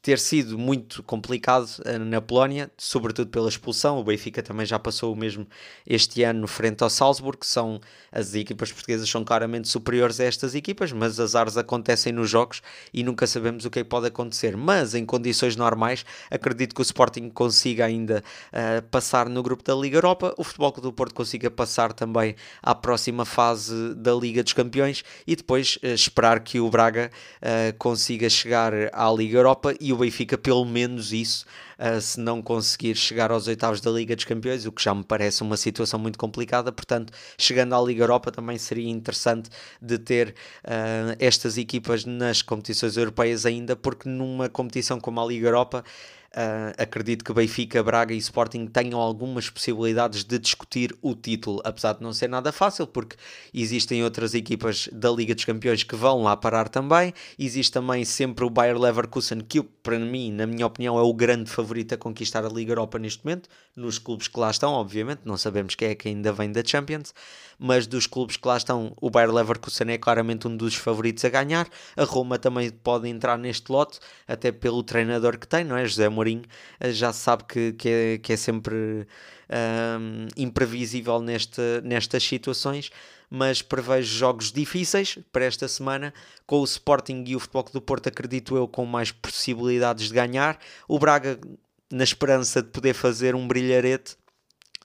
ter 0.00 0.18
sido 0.18 0.58
muito 0.58 1.02
complicado 1.02 1.66
uh, 1.80 1.98
na 1.98 2.20
Polónia, 2.20 2.70
sobretudo 2.78 3.30
pela 3.30 3.48
expulsão. 3.48 3.98
O 3.98 4.04
Benfica 4.04 4.42
também 4.42 4.64
já 4.64 4.78
passou 4.78 5.12
o 5.12 5.16
mesmo 5.16 5.46
este 5.86 6.22
ano 6.22 6.46
frente 6.46 6.82
ao 6.82 6.88
Salzburg. 6.88 7.44
São, 7.44 7.80
as 8.10 8.34
equipas 8.34 8.72
portuguesas 8.72 9.08
são 9.08 9.22
claramente 9.22 9.68
superiores 9.68 10.18
a 10.18 10.24
estas 10.24 10.54
equipas, 10.54 10.92
mas 10.92 11.20
as 11.20 11.34
ares 11.34 11.56
acontecem 11.56 12.12
nos 12.12 12.30
jogos 12.30 12.62
e 12.92 13.02
nunca 13.02 13.26
sabemos 13.26 13.64
o 13.66 13.70
que, 13.70 13.80
é 13.80 13.82
que 13.82 13.88
pode 13.88 14.06
acontecer. 14.06 14.56
Mas 14.56 14.94
em 14.94 15.04
condições 15.04 15.56
normais, 15.56 16.06
acredito 16.30 16.74
que 16.74 16.80
o 16.80 16.82
Sporting 16.82 17.28
consiga 17.28 17.84
ainda 17.84 18.24
uh, 18.48 18.82
passar 18.88 19.28
no 19.28 19.42
grupo 19.42 19.62
da 19.62 19.74
Liga 19.74 19.98
Europa, 19.98 20.34
o 20.38 20.44
Futebol 20.44 20.72
do 20.72 20.92
Porto 20.92 21.14
consiga 21.14 21.50
passar 21.50 21.92
também 21.92 22.34
à 22.62 22.74
próxima 22.74 23.26
fase 23.26 23.94
da 23.94 24.14
Liga 24.14 24.42
dos 24.42 24.54
Campeões 24.54 25.04
e 25.26 25.36
depois 25.36 25.78
uh, 25.82 25.88
esperar 25.88 26.40
que 26.40 26.58
o 26.58 26.70
Braga 26.70 27.10
consiga 27.78 28.28
chegar 28.30 28.72
à 28.92 29.01
Liga 29.10 29.38
Europa 29.38 29.74
e 29.80 29.92
o 29.92 29.96
Benfica, 29.96 30.36
pelo 30.36 30.64
menos 30.64 31.12
isso, 31.12 31.46
uh, 31.78 32.00
se 32.00 32.20
não 32.20 32.42
conseguir 32.42 32.94
chegar 32.94 33.30
aos 33.30 33.46
oitavos 33.46 33.80
da 33.80 33.90
Liga 33.90 34.14
dos 34.14 34.24
Campeões, 34.24 34.66
o 34.66 34.72
que 34.72 34.82
já 34.82 34.94
me 34.94 35.02
parece 35.02 35.42
uma 35.42 35.56
situação 35.56 35.98
muito 35.98 36.18
complicada. 36.18 36.70
Portanto, 36.70 37.12
chegando 37.38 37.74
à 37.74 37.80
Liga 37.80 38.02
Europa 38.02 38.30
também 38.30 38.58
seria 38.58 38.88
interessante 38.88 39.48
de 39.80 39.98
ter 39.98 40.34
uh, 40.64 41.16
estas 41.18 41.56
equipas 41.56 42.04
nas 42.04 42.42
competições 42.42 42.96
europeias 42.96 43.46
ainda, 43.46 43.74
porque 43.74 44.08
numa 44.08 44.48
competição 44.48 45.00
como 45.00 45.20
a 45.20 45.26
Liga 45.26 45.48
Europa 45.48 45.84
Uh, 46.34 46.72
acredito 46.82 47.22
que 47.22 47.32
Benfica, 47.34 47.82
Braga 47.82 48.14
e 48.14 48.16
Sporting 48.16 48.66
tenham 48.66 48.98
algumas 48.98 49.50
possibilidades 49.50 50.24
de 50.24 50.38
discutir 50.38 50.96
o 51.02 51.14
título, 51.14 51.60
apesar 51.62 51.92
de 51.92 52.02
não 52.02 52.10
ser 52.14 52.26
nada 52.26 52.50
fácil, 52.50 52.86
porque 52.86 53.16
existem 53.52 54.02
outras 54.02 54.32
equipas 54.32 54.88
da 54.90 55.10
Liga 55.10 55.34
dos 55.34 55.44
Campeões 55.44 55.82
que 55.82 55.94
vão 55.94 56.22
lá 56.22 56.34
parar 56.34 56.70
também. 56.70 57.12
Existe 57.38 57.72
também 57.72 58.02
sempre 58.06 58.46
o 58.46 58.50
Bayer 58.50 58.78
Leverkusen, 58.78 59.40
que 59.40 59.62
para 59.62 59.98
mim, 59.98 60.32
na 60.32 60.46
minha 60.46 60.66
opinião, 60.66 60.98
é 60.98 61.02
o 61.02 61.12
grande 61.12 61.50
favorito 61.50 61.94
a 61.94 61.98
conquistar 61.98 62.46
a 62.46 62.48
Liga 62.48 62.72
Europa 62.72 62.98
neste 62.98 63.22
momento. 63.22 63.50
Nos 63.76 63.98
clubes 63.98 64.26
que 64.26 64.40
lá 64.40 64.50
estão, 64.50 64.72
obviamente, 64.72 65.20
não 65.26 65.36
sabemos 65.36 65.74
quem 65.74 65.88
é 65.88 65.94
que 65.94 66.08
ainda 66.08 66.32
vem 66.32 66.50
da 66.50 66.64
Champions 66.64 67.12
mas 67.62 67.86
dos 67.86 68.08
clubes 68.08 68.36
que 68.36 68.46
lá 68.46 68.56
estão, 68.56 68.92
o 69.00 69.08
Bayer 69.08 69.32
Leverkusen 69.32 69.92
é 69.92 69.96
claramente 69.96 70.48
um 70.48 70.56
dos 70.56 70.74
favoritos 70.74 71.24
a 71.24 71.28
ganhar. 71.28 71.68
A 71.96 72.02
Roma 72.02 72.36
também 72.36 72.68
pode 72.70 73.08
entrar 73.08 73.38
neste 73.38 73.70
lote, 73.70 74.00
até 74.26 74.50
pelo 74.50 74.82
treinador 74.82 75.38
que 75.38 75.46
tem, 75.46 75.62
não 75.62 75.76
é? 75.76 75.84
José 75.84 76.08
Mourinho 76.08 76.21
eh, 76.80 76.92
já 76.92 77.12
sabe 77.12 77.44
que, 77.44 77.72
que, 77.72 77.88
é, 77.88 78.18
que 78.18 78.32
é 78.32 78.36
sempre 78.36 78.74
um, 78.74 80.28
imprevisível 80.36 81.20
neste, 81.20 81.60
nestas 81.82 82.22
situações 82.22 82.90
mas 83.34 83.62
prevejo 83.62 84.14
jogos 84.14 84.52
difíceis 84.52 85.18
para 85.32 85.46
esta 85.46 85.66
semana, 85.66 86.12
com 86.46 86.60
o 86.60 86.64
Sporting 86.64 87.24
e 87.26 87.34
o 87.34 87.40
Futebol 87.40 87.64
do 87.72 87.80
Porto, 87.80 88.08
acredito 88.08 88.54
eu, 88.54 88.68
com 88.68 88.84
mais 88.84 89.10
possibilidades 89.10 90.08
de 90.08 90.14
ganhar. 90.14 90.58
O 90.86 90.98
Braga, 90.98 91.40
na 91.90 92.04
esperança 92.04 92.62
de 92.62 92.68
poder 92.68 92.92
fazer 92.92 93.34
um 93.34 93.48
brilharete, 93.48 94.18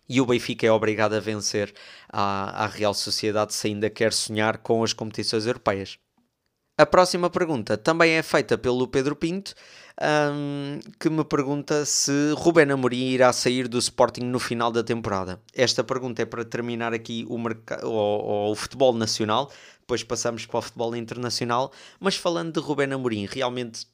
e 0.08 0.21
o 0.21 0.26
Benfica 0.26 0.65
é 0.65 0.71
obrigado 0.71 1.13
a 1.13 1.19
vencer 1.19 1.73
a, 2.10 2.63
a 2.63 2.67
Real 2.67 2.93
Sociedade 2.93 3.54
se 3.54 3.67
ainda 3.67 3.89
quer 3.89 4.13
sonhar 4.13 4.60
com 4.60 4.82
as 4.82 4.93
competições 4.93 5.45
europeias. 5.45 6.00
A 6.78 6.86
próxima 6.86 7.30
pergunta 7.30 7.78
também 7.78 8.12
é 8.13 8.23
feita 8.23 8.58
pelo 8.58 8.88
Pedro 8.88 9.15
Pinto, 9.15 9.54
um, 10.02 10.80
que 11.00 11.10
me 11.10 11.24
pergunta 11.24 11.86
se 11.86 12.12
Ruben 12.36 12.72
Amorim 12.72 13.10
irá 13.10 13.34
sair 13.34 13.68
do 13.68 13.80
Sporting 13.80 14.26
no 14.26 14.40
final 14.40 14.72
da 14.72 14.84
temporada. 14.84 15.42
Esta 15.54 15.84
pergunta 15.84 16.22
é 16.22 16.26
para 16.26 16.46
terminar 16.46 16.94
aqui 16.94 17.26
o, 17.28 17.38
o, 17.86 18.52
o 18.52 18.56
futebol 18.56 18.94
nacional, 18.94 19.52
depois 19.80 20.04
passamos 20.04 20.46
para 20.46 20.60
o 20.60 20.62
futebol 20.62 20.96
internacional, 20.96 21.72
mas 22.00 22.16
falando 22.16 22.54
de 22.54 22.60
Ruben 22.60 22.94
Amorim, 22.94 23.26
realmente 23.26 23.88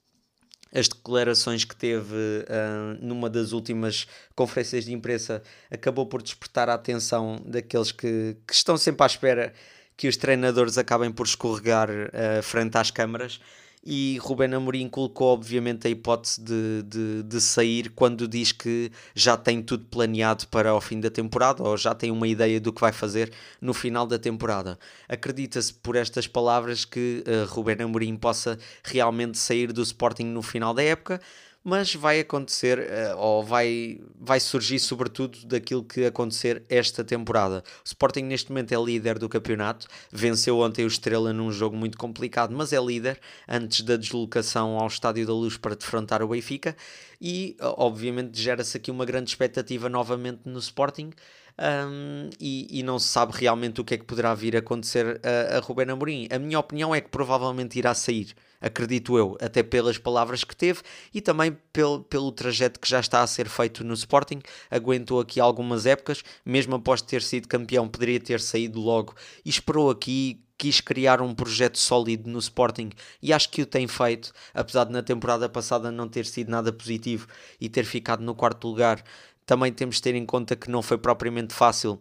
as 0.73 0.87
declarações 0.87 1.63
que 1.63 1.75
teve 1.75 2.15
uh, 2.15 2.97
numa 2.99 3.29
das 3.29 3.51
últimas 3.51 4.07
conferências 4.35 4.85
de 4.85 4.93
imprensa 4.93 5.43
acabou 5.69 6.07
por 6.07 6.21
despertar 6.21 6.67
a 6.67 6.73
atenção 6.73 7.39
daqueles 7.45 7.91
que, 7.91 8.35
que 8.47 8.53
estão 8.53 8.75
sempre 8.75 9.03
à 9.03 9.05
espera 9.05 9.53
que 9.95 10.07
os 10.07 10.17
treinadores 10.17 10.79
acabem 10.79 11.11
por 11.11 11.27
escorregar 11.27 11.89
uh, 11.89 12.41
frente 12.41 12.75
às 12.75 12.89
câmaras 12.89 13.39
e 13.85 14.17
Ruben 14.21 14.53
Amorim 14.53 14.87
colocou 14.87 15.33
obviamente 15.33 15.87
a 15.87 15.89
hipótese 15.89 16.41
de, 16.41 16.83
de, 16.83 17.23
de, 17.23 17.41
sair 17.41 17.89
quando 17.89 18.27
diz 18.27 18.51
que 18.51 18.89
já 19.13 19.35
tem 19.35 19.61
tudo 19.61 19.85
planeado 19.85 20.47
para 20.47 20.73
o 20.73 20.79
fim 20.79 20.99
da 20.99 21.09
temporada 21.09 21.61
ou 21.61 21.75
já 21.75 21.93
tem 21.93 22.09
uma 22.09 22.27
ideia 22.27 22.61
do 22.61 22.71
que 22.71 22.79
vai 22.79 22.93
fazer 22.93 23.31
no 23.59 23.73
final 23.73 24.07
da 24.07 24.17
temporada. 24.17 24.79
Acredita-se 25.07 25.73
por 25.73 25.97
estas 25.97 26.27
palavras 26.27 26.85
que 26.85 27.23
uh, 27.27 27.53
Ruben 27.53 27.81
Amorim 27.81 28.15
possa 28.15 28.57
realmente 28.83 29.37
sair 29.37 29.73
do 29.73 29.81
Sporting 29.81 30.25
no 30.25 30.41
final 30.41 30.73
da 30.73 30.81
época, 30.81 31.19
mas 31.63 31.95
vai 31.95 32.19
acontecer, 32.19 32.79
uh, 32.79 33.17
ou 33.17 33.43
vai, 33.43 33.99
vai 34.19 34.39
surgir 34.39 34.79
sobretudo 34.79 35.45
daquilo 35.45 35.83
que 35.83 36.05
acontecer 36.05 36.63
esta 36.69 37.03
temporada. 37.03 37.63
O 37.83 37.87
Sporting 37.87 38.23
neste 38.23 38.51
momento 38.51 38.73
é 38.73 38.77
líder 38.83 39.17
do 39.17 39.29
campeonato, 39.29 39.87
venceu 40.11 40.59
ontem 40.59 40.83
o 40.83 40.87
Estrela 40.87 41.31
num 41.31 41.51
jogo 41.51 41.77
muito 41.77 41.97
complicado, 41.97 42.53
mas 42.53 42.73
é 42.73 42.79
líder 42.79 43.19
antes 43.47 43.81
da 43.81 43.95
deslocação 43.95 44.77
ao 44.77 44.87
Estádio 44.87 45.25
da 45.25 45.33
Luz 45.33 45.57
para 45.57 45.75
defrontar 45.75 46.21
o 46.21 46.27
Benfica 46.27 46.75
e 47.21 47.55
obviamente 47.61 48.41
gera-se 48.41 48.75
aqui 48.75 48.91
uma 48.91 49.05
grande 49.05 49.29
expectativa 49.29 49.87
novamente 49.87 50.41
no 50.45 50.59
Sporting. 50.59 51.11
Um, 51.55 52.31
e, 52.39 52.79
e, 52.79 52.81
não 52.81 52.97
se 52.97 53.09
sabe 53.09 53.31
realmente 53.35 53.79
o 53.79 53.83
que 53.83 53.93
é 53.93 53.97
que 53.97 54.05
poderá 54.05 54.33
vir 54.33 54.55
a 54.55 54.59
acontecer 54.59 55.21
a, 55.23 55.57
a 55.57 55.59
Ruben 55.59 55.91
Amorim. 55.91 56.27
A 56.31 56.39
minha 56.39 56.57
opinião 56.57 56.95
é 56.95 56.99
que 56.99 57.09
provavelmente 57.09 57.77
irá 57.77 57.93
sair 57.93 58.33
acredito 58.63 59.17
eu, 59.17 59.37
até 59.41 59.61
pelas 59.61 59.97
palavras 59.97 60.45
que 60.45 60.55
teve 60.55 60.81
e 61.13 61.19
também 61.19 61.55
pelo, 61.73 62.01
pelo 62.03 62.31
trajeto 62.31 62.79
que 62.79 62.89
já 62.89 63.01
está 63.01 63.21
a 63.21 63.27
ser 63.27 63.49
feito 63.49 63.83
no 63.83 63.93
Sporting. 63.93 64.41
Aguentou 64.71 65.19
aqui 65.19 65.39
algumas 65.39 65.85
épocas, 65.85 66.23
mesmo 66.45 66.75
após 66.75 67.01
ter 67.01 67.21
sido 67.21 67.47
campeão, 67.47 67.87
poderia 67.87 68.19
ter 68.19 68.39
saído 68.39 68.79
logo 68.79 69.13
e 69.43 69.49
esperou 69.49 69.89
aqui. 69.89 70.39
Quis 70.55 70.79
criar 70.79 71.19
um 71.19 71.35
projeto 71.35 71.77
sólido 71.77 72.29
no 72.29 72.39
Sporting 72.39 72.91
e 73.21 73.33
acho 73.33 73.49
que 73.49 73.63
o 73.63 73.65
tem 73.65 73.85
feito, 73.85 74.31
apesar 74.53 74.85
de 74.85 74.93
na 74.93 75.03
temporada 75.03 75.49
passada 75.49 75.91
não 75.91 76.07
ter 76.07 76.25
sido 76.25 76.49
nada 76.49 76.71
positivo 76.71 77.27
e 77.59 77.67
ter 77.67 77.83
ficado 77.83 78.23
no 78.23 78.33
quarto 78.33 78.67
lugar. 78.67 79.03
Também 79.45 79.73
temos 79.73 79.95
de 79.95 80.03
ter 80.03 80.15
em 80.15 80.25
conta 80.25 80.55
que 80.55 80.69
não 80.69 80.81
foi 80.81 80.97
propriamente 80.97 81.53
fácil 81.53 81.99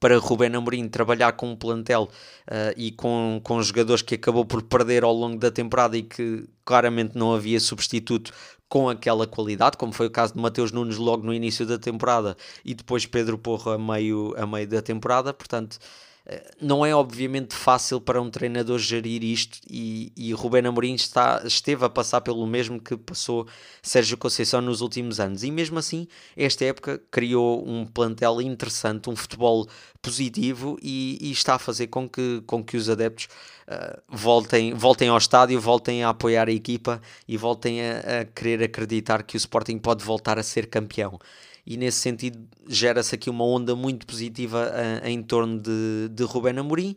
para 0.00 0.18
Rubén 0.18 0.54
Amorim 0.54 0.88
trabalhar 0.88 1.32
com 1.32 1.50
um 1.50 1.56
plantel 1.56 2.04
uh, 2.48 2.74
e 2.76 2.92
com, 2.92 3.40
com 3.42 3.62
jogadores 3.62 4.02
que 4.02 4.14
acabou 4.14 4.44
por 4.44 4.62
perder 4.62 5.04
ao 5.04 5.12
longo 5.12 5.38
da 5.38 5.50
temporada 5.50 5.96
e 5.96 6.02
que 6.02 6.48
claramente 6.64 7.16
não 7.16 7.34
havia 7.34 7.58
substituto 7.58 8.32
com 8.68 8.88
aquela 8.88 9.26
qualidade, 9.26 9.76
como 9.76 9.92
foi 9.92 10.06
o 10.06 10.10
caso 10.10 10.34
de 10.34 10.40
Mateus 10.40 10.72
Nunes 10.72 10.98
logo 10.98 11.24
no 11.24 11.32
início 11.32 11.64
da 11.64 11.78
temporada 11.78 12.36
e 12.64 12.74
depois 12.74 13.06
Pedro 13.06 13.38
Porro 13.38 13.72
a 13.72 13.78
meio, 13.78 14.34
a 14.36 14.46
meio 14.46 14.68
da 14.68 14.82
temporada, 14.82 15.32
portanto 15.32 15.78
não 16.60 16.84
é 16.84 16.94
obviamente 16.94 17.54
fácil 17.54 18.00
para 18.00 18.20
um 18.20 18.30
treinador 18.30 18.78
gerir 18.78 19.24
isto 19.24 19.58
e, 19.68 20.12
e 20.14 20.32
Rubén 20.34 20.66
Amorim 20.66 20.94
está, 20.94 21.42
esteve 21.44 21.84
a 21.86 21.88
passar 21.88 22.20
pelo 22.20 22.46
mesmo 22.46 22.78
que 22.78 22.96
passou 22.98 23.46
Sérgio 23.82 24.18
Conceição 24.18 24.60
nos 24.60 24.82
últimos 24.82 25.20
anos. 25.20 25.42
E 25.42 25.50
mesmo 25.50 25.78
assim 25.78 26.06
esta 26.36 26.66
época 26.66 27.00
criou 27.10 27.66
um 27.66 27.86
plantel 27.86 28.42
interessante, 28.42 29.08
um 29.08 29.16
futebol 29.16 29.66
positivo 30.02 30.78
e, 30.82 31.18
e 31.20 31.30
está 31.30 31.54
a 31.54 31.58
fazer 31.58 31.86
com 31.86 32.06
que, 32.06 32.42
com 32.46 32.62
que 32.62 32.76
os 32.76 32.90
adeptos 32.90 33.28
uh, 33.66 33.98
voltem, 34.06 34.74
voltem 34.74 35.08
ao 35.08 35.16
estádio, 35.16 35.58
voltem 35.58 36.04
a 36.04 36.10
apoiar 36.10 36.48
a 36.48 36.52
equipa 36.52 37.00
e 37.26 37.38
voltem 37.38 37.80
a, 37.80 38.20
a 38.20 38.24
querer 38.26 38.62
acreditar 38.62 39.22
que 39.22 39.34
o 39.34 39.38
Sporting 39.38 39.78
pode 39.78 40.04
voltar 40.04 40.38
a 40.38 40.42
ser 40.42 40.66
campeão 40.66 41.18
e 41.68 41.76
nesse 41.76 41.98
sentido 41.98 42.48
gera-se 42.66 43.14
aqui 43.14 43.28
uma 43.28 43.44
onda 43.44 43.76
muito 43.76 44.06
positiva 44.06 44.72
uh, 44.72 45.06
em 45.06 45.22
torno 45.22 45.60
de, 45.60 46.08
de 46.10 46.22
Ruben 46.24 46.58
Amorim, 46.58 46.96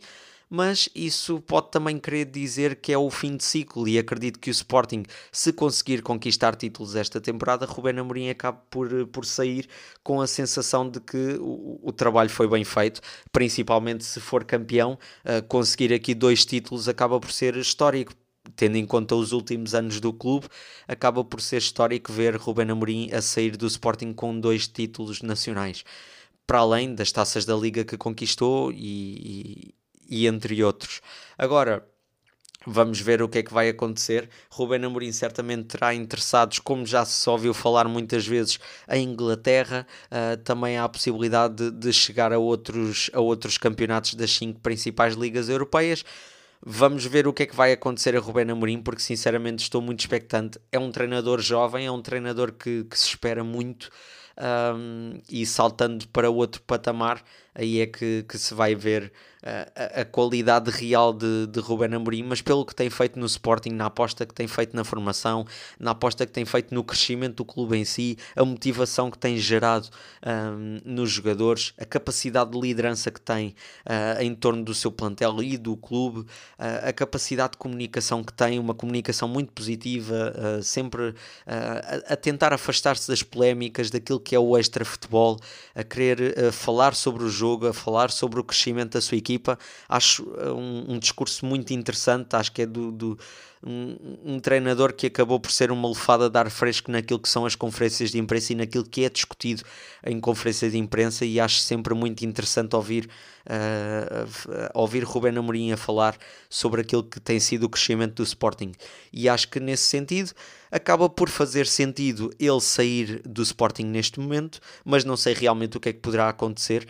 mas 0.49 0.88
isso 0.95 1.41
pode 1.41 1.71
também 1.71 1.99
querer 1.99 2.23
dizer 2.23 2.77
que 2.77 2.93
é 2.93 2.97
o 2.97 3.10
fim 3.10 3.36
de 3.36 3.43
ciclo. 3.43 3.86
E 3.88 3.99
acredito 3.99 4.39
que 4.39 4.49
o 4.49 4.51
Sporting, 4.51 5.03
se 5.29 5.51
conseguir 5.51 6.01
conquistar 6.01 6.55
títulos 6.55 6.95
esta 6.95 7.19
temporada, 7.19 7.65
Ruben 7.65 7.99
Amorim 7.99 8.29
acaba 8.29 8.62
por, 8.69 9.07
por 9.07 9.25
sair 9.25 9.67
com 10.03 10.21
a 10.21 10.27
sensação 10.27 10.89
de 10.89 11.01
que 11.01 11.38
o, 11.39 11.79
o 11.84 11.91
trabalho 11.91 12.29
foi 12.29 12.47
bem 12.47 12.63
feito, 12.63 13.01
principalmente 13.29 14.05
se 14.05 14.21
for 14.21 14.45
campeão, 14.45 14.97
uh, 15.25 15.45
conseguir 15.49 15.93
aqui 15.93 16.13
dois 16.13 16.45
títulos 16.45 16.88
acaba 16.88 17.19
por 17.19 17.31
ser 17.31 17.57
histórico, 17.57 18.13
tendo 18.56 18.77
em 18.77 18.86
conta 18.86 19.15
os 19.15 19.32
últimos 19.32 19.73
anos 19.75 19.99
do 19.99 20.12
clube, 20.13 20.47
acaba 20.88 21.23
por 21.23 21.41
ser 21.41 21.58
histórico 21.58 22.12
ver 22.12 22.36
Ruben 22.36 22.71
Amorim 22.71 23.12
a 23.12 23.21
sair 23.21 23.56
do 23.58 23.67
Sporting 23.67 24.13
com 24.13 24.39
dois 24.39 24.67
títulos 24.67 25.21
nacionais, 25.21 25.84
para 26.45 26.60
além 26.60 26.93
das 26.95 27.12
taças 27.12 27.45
da 27.45 27.56
Liga 27.56 27.86
que 27.86 27.97
conquistou 27.97 28.71
e, 28.71 29.73
e, 30.10 30.23
e 30.23 30.27
entre 30.27 30.63
outros. 30.63 31.01
Agora, 31.38 31.88
Vamos 32.65 33.01
ver 33.01 33.23
o 33.23 33.27
que 33.27 33.39
é 33.39 33.43
que 33.43 33.51
vai 33.51 33.69
acontecer. 33.69 34.30
Ruben 34.51 34.86
Amorim 34.86 35.12
certamente 35.12 35.63
terá 35.63 35.95
interessados, 35.95 36.60
como 36.60 36.86
já 36.86 37.04
se 37.04 37.27
ouviu 37.27 37.56
falar 37.56 37.88
muitas 37.88 38.27
vezes, 38.27 38.60
em 38.88 39.10
Inglaterra. 39.10 39.88
Uh, 40.12 40.38
também 40.43 40.77
há 40.77 40.84
a 40.84 40.89
possibilidade 40.89 41.56
de, 41.56 41.71
de, 41.71 41.91
chegar 41.91 42.32
a 42.32 42.38
outros, 42.38 43.10
a 43.13 43.19
outros 43.19 43.58
campeonatos 43.58 44.13
das 44.13 44.32
cinco 44.32 44.60
principais 44.60 45.15
ligas 45.15 45.49
europeias. 45.49 46.06
Vamos 46.63 47.06
ver 47.06 47.28
o 47.28 47.34
que 47.34 47.43
é 47.43 47.45
que 47.47 47.56
vai 47.56 47.71
acontecer 47.71 48.15
a 48.15 48.19
Rubén 48.19 48.52
Amorim, 48.52 48.82
porque 48.82 49.02
sinceramente 49.02 49.63
estou 49.63 49.82
muito 49.82 50.02
expectante. 50.02 50.60
É 50.71 50.78
um 50.78 50.91
treinador 50.91 51.41
jovem, 51.41 51.88
é 51.88 51.91
um 51.91 52.02
treinador 52.02 52.52
que, 52.52 52.84
que 52.84 52.97
se 52.97 53.08
espera 53.08 53.43
muito 53.43 53.89
um, 54.38 55.19
e 55.30 55.45
saltando 55.45 56.08
para 56.10 56.30
outro 56.30 56.62
patamar, 56.62 57.24
aí 57.54 57.82
é 57.82 57.86
que, 57.86 58.24
que 58.28 58.38
se 58.38 58.54
vai 58.54 58.76
ver 58.76 59.12
a, 59.44 60.02
a 60.02 60.06
qualidade 60.06 60.70
real 60.70 61.14
de, 61.14 61.48
de 61.48 61.60
Ruben 61.60 61.94
Amorim, 61.94 62.24
mas 62.24 62.42
pelo 62.42 62.66
que 62.66 62.76
tem 62.76 62.90
feito 62.90 63.20
no 63.20 63.26
Sporting, 63.26 63.72
na 63.72 63.88
aposta 63.88 64.26
que 64.26 64.34
tem 64.34 64.48
feito 64.48 64.76
na 64.76 64.84
formação, 64.84 65.46
na 65.80 65.92
aposta 65.92 66.26
que 66.26 66.32
tem 66.32 66.46
feito 66.46 66.74
no 66.74 66.84
crescimento 66.84 67.38
do 67.38 67.46
clube 67.46 67.78
em 67.78 67.86
si, 67.86 68.18
a 68.36 68.46
motivação 68.46 69.10
que 69.10 69.18
tem 69.18 69.38
gerado 69.38 69.90
um, 70.26 70.80
nos 70.86 71.12
jogadores, 71.12 71.74
a 71.78 71.86
capacidade 71.86 72.52
de 72.52 72.60
liderança 72.60 73.10
que 73.10 73.20
tem 73.20 73.56
uh, 73.86 74.22
em 74.22 74.34
torno 74.36 74.64
do 74.64 74.74
seu 74.74 74.92
plantel 74.92 75.42
e 75.42 75.58
do 75.58 75.76
clube, 75.76 76.20
uh, 76.20 76.28
a 76.88 76.94
capacidade 76.94 77.54
de 77.54 77.58
comunicação 77.58 78.24
que 78.24 78.34
tem, 78.34 78.60
uma 78.60 78.76
comunicação 78.76 79.28
muito 79.28 79.52
positiva, 79.52 80.34
uh, 80.36 80.64
sempre 80.64 81.16
a, 81.48 82.14
a, 82.14 82.16
tentar 82.16 82.54
afastar-se 82.54 83.08
das 83.08 83.24
polémicas, 83.24 83.90
daquilo 83.90 84.20
que 84.20 84.36
é 84.36 84.40
o 84.40 84.58
extra 84.58 84.86
futebol, 84.86 85.40
a 85.74 85.84
querer 85.84 86.52
falar 86.52 86.94
sobre 86.94 87.24
o 87.24 87.30
jogo, 87.41 87.67
a 87.67 87.73
falar 87.73 88.12
sobre 88.12 88.39
o 88.39 88.43
crescimento 88.43 88.93
da 88.93 89.01
sua 89.01 89.17
equipa. 89.17 89.58
Acho 89.89 90.23
eh, 90.38 90.51
um, 90.51 90.93
um 90.93 90.99
discurso 90.99 91.45
muito 91.45 91.73
interessante, 91.73 92.36
acho 92.36 92.51
que 92.51 92.62
é 92.62 92.65
do, 92.65 92.91
do 92.91 93.17
um, 93.63 93.95
um, 94.25 94.39
treinador 94.39 94.91
que 94.93 95.08
acabou 95.08 95.39
por 95.39 95.51
ser 95.51 95.71
uma 95.71 95.88
lefada 95.88 96.30
de 96.30 96.38
ar 96.38 96.49
fresco 96.49 96.91
naquilo 96.91 97.19
que 97.19 97.30
são 97.30 97.45
as 97.45 97.56
conferências 97.56 98.12
de 98.12 98.17
imprensa 98.17 98.54
e 98.54 98.56
naquilo 98.56 98.84
que 98.84 99.04
é 99.04 99.10
discutido 99.10 99.63
em 100.04 100.19
conferências 100.19 100.71
de 100.71 100.77
imprensa 100.77 101.25
e 101.25 101.39
acho 101.39 101.58
sempre 101.58 101.93
muito 101.93 102.25
interessante 102.25 102.75
ouvir 102.75 103.08
uh, 103.45 104.69
ouvir 104.73 105.04
Ruben 105.04 105.38
Amorim 105.38 105.71
a 105.71 105.77
falar 105.77 106.17
sobre 106.49 106.82
aquilo 106.82 107.04
que 107.04 107.19
tem 107.19 107.39
sido 107.39 107.65
o 107.65 107.69
crescimento 107.69 108.15
do 108.15 108.23
Sporting 108.23 108.71
e 109.13 109.30
acho 109.30 109.47
que 109.47 109.60
nesse 109.60 109.84
sentido 109.84 110.32
acaba 110.71 111.08
por 111.08 111.30
fazer 111.30 111.67
sentido 111.67 112.32
ele 112.39 112.62
sair 112.62 113.21
do 113.23 113.43
Sporting 113.43 113.86
neste 113.86 114.19
momento 114.19 114.60
mas 114.84 115.06
não 115.06 115.15
sei 115.15 115.36
realmente 115.36 115.77
o 115.77 115.80
que 115.80 115.89
é 115.89 115.93
que 115.93 115.99
poderá 115.99 116.30
acontecer 116.30 116.88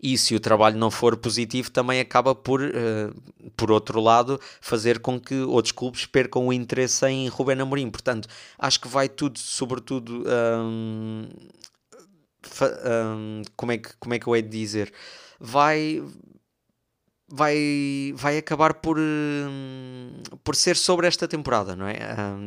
e 0.00 0.18
se 0.18 0.34
o 0.34 0.40
trabalho 0.40 0.76
não 0.76 0.90
for 0.90 1.16
positivo, 1.16 1.70
também 1.70 2.00
acaba 2.00 2.34
por, 2.34 2.60
uh, 2.60 3.50
por 3.56 3.70
outro 3.70 4.00
lado, 4.00 4.40
fazer 4.60 4.98
com 4.98 5.18
que 5.18 5.34
outros 5.34 5.72
clubes 5.72 6.04
percam 6.06 6.46
o 6.46 6.52
interesse 6.52 7.06
em 7.06 7.28
Ruben 7.28 7.60
Amorim. 7.60 7.90
Portanto, 7.90 8.28
acho 8.58 8.80
que 8.80 8.88
vai 8.88 9.08
tudo, 9.08 9.38
sobretudo, 9.38 10.24
um, 10.28 11.28
um, 12.62 13.42
como, 13.56 13.72
é 13.72 13.78
que, 13.78 13.96
como 13.98 14.14
é 14.14 14.18
que 14.18 14.26
eu 14.26 14.36
hei 14.36 14.42
de 14.42 14.48
dizer? 14.48 14.92
Vai, 15.40 16.02
vai, 17.28 18.12
vai 18.14 18.38
acabar 18.38 18.74
por, 18.74 18.98
por 20.42 20.54
ser 20.54 20.76
sobre 20.76 21.06
esta 21.06 21.26
temporada, 21.26 21.74
não 21.74 21.86
é? 21.86 21.98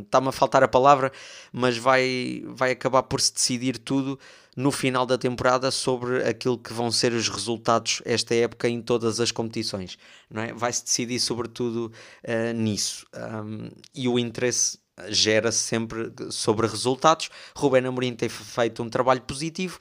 Está-me 0.01 0.29
a 0.29 0.31
faltar 0.31 0.63
a 0.63 0.67
palavra, 0.67 1.11
mas 1.51 1.77
vai, 1.77 2.43
vai 2.47 2.71
acabar 2.71 3.03
por 3.03 3.19
se 3.19 3.33
decidir 3.33 3.77
tudo 3.79 4.19
no 4.57 4.71
final 4.71 5.05
da 5.05 5.19
temporada 5.19 5.69
sobre 5.69 6.27
aquilo 6.27 6.57
que 6.57 6.73
vão 6.73 6.91
ser 6.91 7.13
os 7.13 7.29
resultados 7.29 8.01
esta 8.03 8.33
época 8.33 8.67
em 8.67 8.81
todas 8.81 9.19
as 9.19 9.31
competições, 9.31 9.99
não 10.31 10.41
é? 10.41 10.51
Vai-se 10.51 10.83
decidir 10.83 11.19
sobretudo 11.19 11.91
uh, 12.23 12.53
nisso. 12.53 13.05
Um, 13.15 13.69
e 13.93 14.07
o 14.07 14.17
interesse 14.17 14.79
gera-se 15.09 15.59
sempre 15.59 16.11
sobre 16.31 16.65
resultados. 16.65 17.29
Ruben 17.55 17.85
Amorim 17.85 18.15
tem 18.15 18.27
feito 18.29 18.81
um 18.81 18.89
trabalho 18.89 19.21
positivo, 19.21 19.79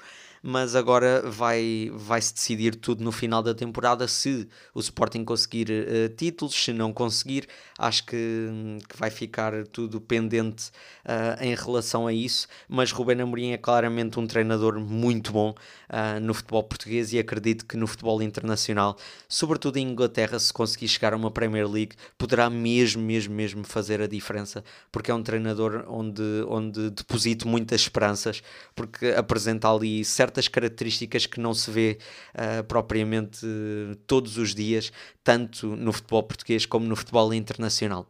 mas 0.48 0.76
agora 0.76 1.28
vai, 1.28 1.90
vai 1.92 2.22
se 2.22 2.32
decidir 2.32 2.76
tudo 2.76 3.02
no 3.02 3.10
final 3.10 3.42
da 3.42 3.52
temporada 3.52 4.06
se 4.06 4.48
o 4.72 4.78
Sporting 4.78 5.24
conseguir 5.24 5.68
uh, 5.68 6.08
títulos, 6.16 6.54
se 6.54 6.72
não 6.72 6.92
conseguir, 6.92 7.48
acho 7.76 8.06
que, 8.06 8.48
que 8.88 8.96
vai 8.96 9.10
ficar 9.10 9.66
tudo 9.66 10.00
pendente 10.00 10.70
uh, 11.04 11.42
em 11.42 11.52
relação 11.52 12.06
a 12.06 12.12
isso, 12.12 12.46
mas 12.68 12.92
Ruben 12.92 13.20
Amorim 13.22 13.50
é 13.50 13.56
claramente 13.56 14.20
um 14.20 14.26
treinador 14.26 14.78
muito 14.78 15.32
bom 15.32 15.50
uh, 15.50 16.20
no 16.20 16.32
futebol 16.32 16.62
português 16.62 17.12
e 17.12 17.18
acredito 17.18 17.66
que 17.66 17.76
no 17.76 17.88
futebol 17.88 18.22
internacional, 18.22 18.96
sobretudo 19.28 19.78
em 19.78 19.88
Inglaterra, 19.88 20.38
se 20.38 20.52
conseguir 20.52 20.86
chegar 20.86 21.12
a 21.12 21.16
uma 21.16 21.30
Premier 21.30 21.68
League, 21.68 21.96
poderá 22.16 22.48
mesmo, 22.48 23.02
mesmo, 23.02 23.34
mesmo 23.34 23.64
fazer 23.64 24.00
a 24.00 24.06
diferença, 24.06 24.62
porque 24.92 25.10
é 25.10 25.14
um 25.14 25.24
treinador 25.24 25.84
onde, 25.88 26.22
onde 26.46 26.90
deposito 26.90 27.48
muitas 27.48 27.80
esperanças, 27.80 28.44
porque 28.76 29.08
apresenta 29.08 29.68
ali 29.68 30.04
certas 30.04 30.35
certas 30.36 30.48
características 30.48 31.26
que 31.26 31.40
não 31.40 31.54
se 31.54 31.70
vê 31.70 31.98
uh, 32.34 32.62
propriamente 32.64 33.44
uh, 33.44 33.96
todos 34.06 34.36
os 34.36 34.54
dias, 34.54 34.92
tanto 35.24 35.66
no 35.68 35.92
futebol 35.92 36.22
português 36.22 36.66
como 36.66 36.86
no 36.86 36.94
futebol 36.94 37.32
internacional. 37.32 38.06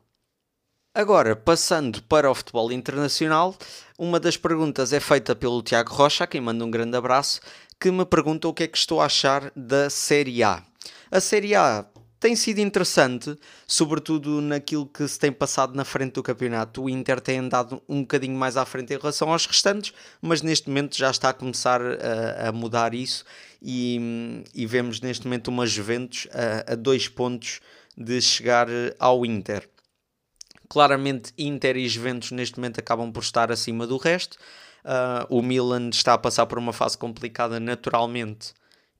Agora, 0.94 1.36
passando 1.36 2.02
para 2.02 2.30
o 2.30 2.34
futebol 2.34 2.72
internacional, 2.72 3.54
uma 3.98 4.18
das 4.18 4.36
perguntas 4.36 4.92
é 4.92 5.00
feita 5.00 5.36
pelo 5.36 5.62
Tiago 5.62 5.92
Rocha, 5.92 6.26
quem 6.26 6.40
manda 6.40 6.64
um 6.64 6.70
grande 6.70 6.96
abraço, 6.96 7.40
que 7.78 7.90
me 7.90 8.04
pergunta 8.04 8.48
o 8.48 8.54
que 8.54 8.64
é 8.64 8.66
que 8.66 8.78
estou 8.78 9.00
a 9.00 9.06
achar 9.06 9.52
da 9.54 9.90
Série 9.90 10.42
A. 10.42 10.62
A 11.10 11.20
Série 11.20 11.54
A 11.54 11.86
tem 12.26 12.34
sido 12.34 12.58
interessante, 12.58 13.38
sobretudo 13.68 14.40
naquilo 14.40 14.84
que 14.84 15.06
se 15.06 15.16
tem 15.16 15.30
passado 15.30 15.76
na 15.76 15.84
frente 15.84 16.14
do 16.14 16.24
campeonato. 16.24 16.82
O 16.82 16.90
Inter 16.90 17.20
tem 17.20 17.38
andado 17.38 17.80
um 17.88 18.00
bocadinho 18.00 18.36
mais 18.36 18.56
à 18.56 18.64
frente 18.64 18.92
em 18.92 18.98
relação 18.98 19.30
aos 19.30 19.46
restantes, 19.46 19.92
mas 20.20 20.42
neste 20.42 20.68
momento 20.68 20.96
já 20.96 21.08
está 21.08 21.28
a 21.28 21.32
começar 21.32 21.80
a, 21.80 22.48
a 22.48 22.52
mudar 22.52 22.94
isso 22.94 23.24
e, 23.62 24.42
e, 24.52 24.66
vemos 24.66 25.00
neste 25.00 25.24
momento 25.24 25.48
uma 25.48 25.64
Juventus 25.68 26.26
a, 26.32 26.72
a 26.72 26.74
dois 26.74 27.06
pontos 27.06 27.60
de 27.96 28.20
chegar 28.20 28.66
ao 28.98 29.24
Inter. 29.24 29.68
Claramente, 30.68 31.32
Inter 31.38 31.76
e 31.76 31.88
Juventus 31.88 32.32
neste 32.32 32.58
momento 32.58 32.80
acabam 32.80 33.12
por 33.12 33.22
estar 33.22 33.52
acima 33.52 33.86
do 33.86 33.98
resto. 33.98 34.36
Uh, 34.84 35.26
o 35.30 35.42
Milan 35.42 35.90
está 35.90 36.14
a 36.14 36.18
passar 36.18 36.46
por 36.46 36.58
uma 36.58 36.72
fase 36.72 36.98
complicada 36.98 37.60
naturalmente 37.60 38.52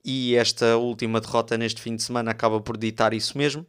e 0.07 0.37
esta 0.37 0.77
última 0.77 1.21
derrota 1.21 1.59
neste 1.59 1.83
fim 1.83 1.97
de 1.97 2.03
semana 2.05 2.31
acaba 2.31 2.61
por 2.61 2.77
ditar 2.77 3.13
isso 3.13 3.37
mesmo. 3.37 3.67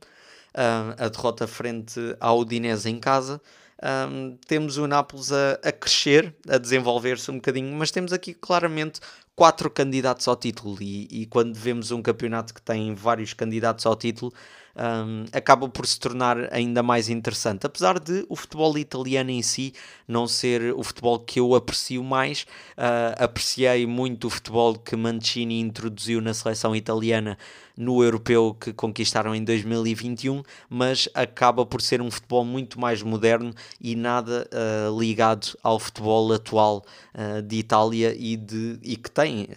Uh, 0.53 0.93
a 0.97 1.09
derrota 1.09 1.47
frente 1.47 1.99
ao 2.19 2.39
Udinese 2.39 2.89
em 2.89 2.99
casa. 2.99 3.41
Um, 3.83 4.37
temos 4.47 4.77
o 4.77 4.87
Nápoles 4.87 5.31
a, 5.31 5.53
a 5.63 5.71
crescer, 5.71 6.35
a 6.47 6.57
desenvolver-se 6.57 7.29
um 7.31 7.35
bocadinho, 7.35 7.75
mas 7.75 7.91
temos 7.91 8.13
aqui 8.13 8.33
claramente 8.33 8.99
quatro 9.35 9.69
candidatos 9.69 10.27
ao 10.27 10.35
título. 10.35 10.77
E, 10.81 11.07
e, 11.11 11.25
quando 11.25 11.55
vemos 11.55 11.91
um 11.91 12.01
campeonato 12.01 12.53
que 12.53 12.61
tem 12.61 12.93
vários 12.93 13.33
candidatos 13.33 13.85
ao 13.85 13.95
título, 13.95 14.31
um, 14.77 15.25
acaba 15.33 15.67
por 15.67 15.87
se 15.87 15.99
tornar 15.99 16.53
ainda 16.53 16.83
mais 16.83 17.09
interessante. 17.09 17.65
Apesar 17.65 17.99
de 17.99 18.25
o 18.29 18.35
futebol 18.35 18.77
italiano 18.77 19.31
em 19.31 19.41
si 19.41 19.73
não 20.07 20.27
ser 20.27 20.73
o 20.73 20.83
futebol 20.83 21.19
que 21.19 21.39
eu 21.39 21.55
aprecio 21.55 22.03
mais, 22.03 22.43
uh, 22.77 23.23
apreciei 23.23 23.85
muito 23.87 24.27
o 24.27 24.29
futebol 24.29 24.75
que 24.75 24.95
Mancini 24.95 25.59
introduziu 25.59 26.21
na 26.21 26.33
seleção 26.33 26.75
italiana 26.75 27.37
no 27.75 28.03
europeu 28.03 28.55
que 28.59 28.73
conquistaram 28.73 29.35
em 29.35 29.43
2021, 29.43 30.41
mas 30.69 31.07
acaba 31.13 31.65
por 31.65 31.81
ser 31.81 32.01
um 32.01 32.09
futebol 32.09 32.43
muito 32.43 32.79
mais 32.79 33.03
moderno 33.03 33.53
e 33.79 33.95
nada 33.95 34.47
uh, 34.51 34.99
ligado 34.99 35.57
ao 35.61 35.79
futebol 35.79 36.33
atual 36.33 36.83
uh, 37.13 37.41
de 37.41 37.57
Itália 37.57 38.15
e, 38.17 38.35
de, 38.35 38.79
e 38.81 38.95
que 38.95 39.11
tem 39.11 39.47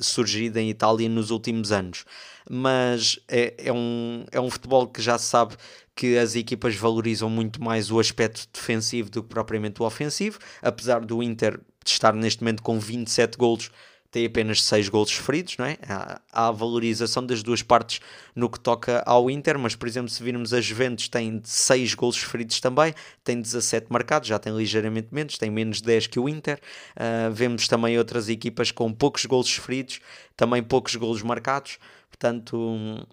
surgido 0.00 0.58
em 0.58 0.70
Itália 0.70 1.08
nos 1.08 1.30
últimos 1.30 1.72
anos. 1.72 2.04
Mas 2.50 3.18
é, 3.28 3.54
é, 3.58 3.72
um, 3.72 4.24
é 4.30 4.40
um 4.40 4.50
futebol 4.50 4.86
que 4.86 5.00
já 5.00 5.16
se 5.18 5.26
sabe 5.26 5.56
que 5.94 6.18
as 6.18 6.34
equipas 6.34 6.74
valorizam 6.74 7.30
muito 7.30 7.62
mais 7.62 7.90
o 7.90 7.98
aspecto 7.98 8.48
defensivo 8.52 9.10
do 9.10 9.22
que 9.22 9.28
propriamente 9.28 9.80
o 9.80 9.86
ofensivo, 9.86 10.38
apesar 10.60 11.00
do 11.00 11.22
Inter 11.22 11.60
estar 11.86 12.12
neste 12.12 12.42
momento 12.42 12.62
com 12.62 12.78
27 12.78 13.36
golos, 13.36 13.70
tem 14.14 14.26
apenas 14.26 14.62
6 14.62 14.88
golos 14.90 15.10
feridos, 15.10 15.56
não 15.56 15.64
é? 15.64 15.76
Há, 15.88 16.20
a 16.30 16.50
valorização 16.52 17.26
das 17.26 17.42
duas 17.42 17.62
partes 17.62 18.00
no 18.32 18.48
que 18.48 18.60
toca 18.60 19.02
ao 19.04 19.28
Inter, 19.28 19.58
mas 19.58 19.74
por 19.74 19.88
exemplo, 19.88 20.08
se 20.08 20.22
virmos 20.22 20.54
a 20.54 20.60
Juventus, 20.60 21.08
tem 21.08 21.40
6 21.42 21.94
golos 21.94 22.18
feridos 22.18 22.60
também, 22.60 22.94
tem 23.24 23.40
17 23.40 23.88
marcados, 23.90 24.28
já 24.28 24.38
tem 24.38 24.56
ligeiramente 24.56 25.08
menos, 25.10 25.36
tem 25.36 25.50
menos 25.50 25.80
10 25.80 26.06
que 26.06 26.20
o 26.20 26.28
Inter. 26.28 26.60
Uh, 26.96 27.32
vemos 27.32 27.66
também 27.66 27.98
outras 27.98 28.28
equipas 28.28 28.70
com 28.70 28.92
poucos 28.92 29.26
golos 29.26 29.52
feridos, 29.52 29.98
também 30.36 30.62
poucos 30.62 30.94
golos 30.94 31.20
marcados. 31.20 31.78
Portanto, 32.08 33.04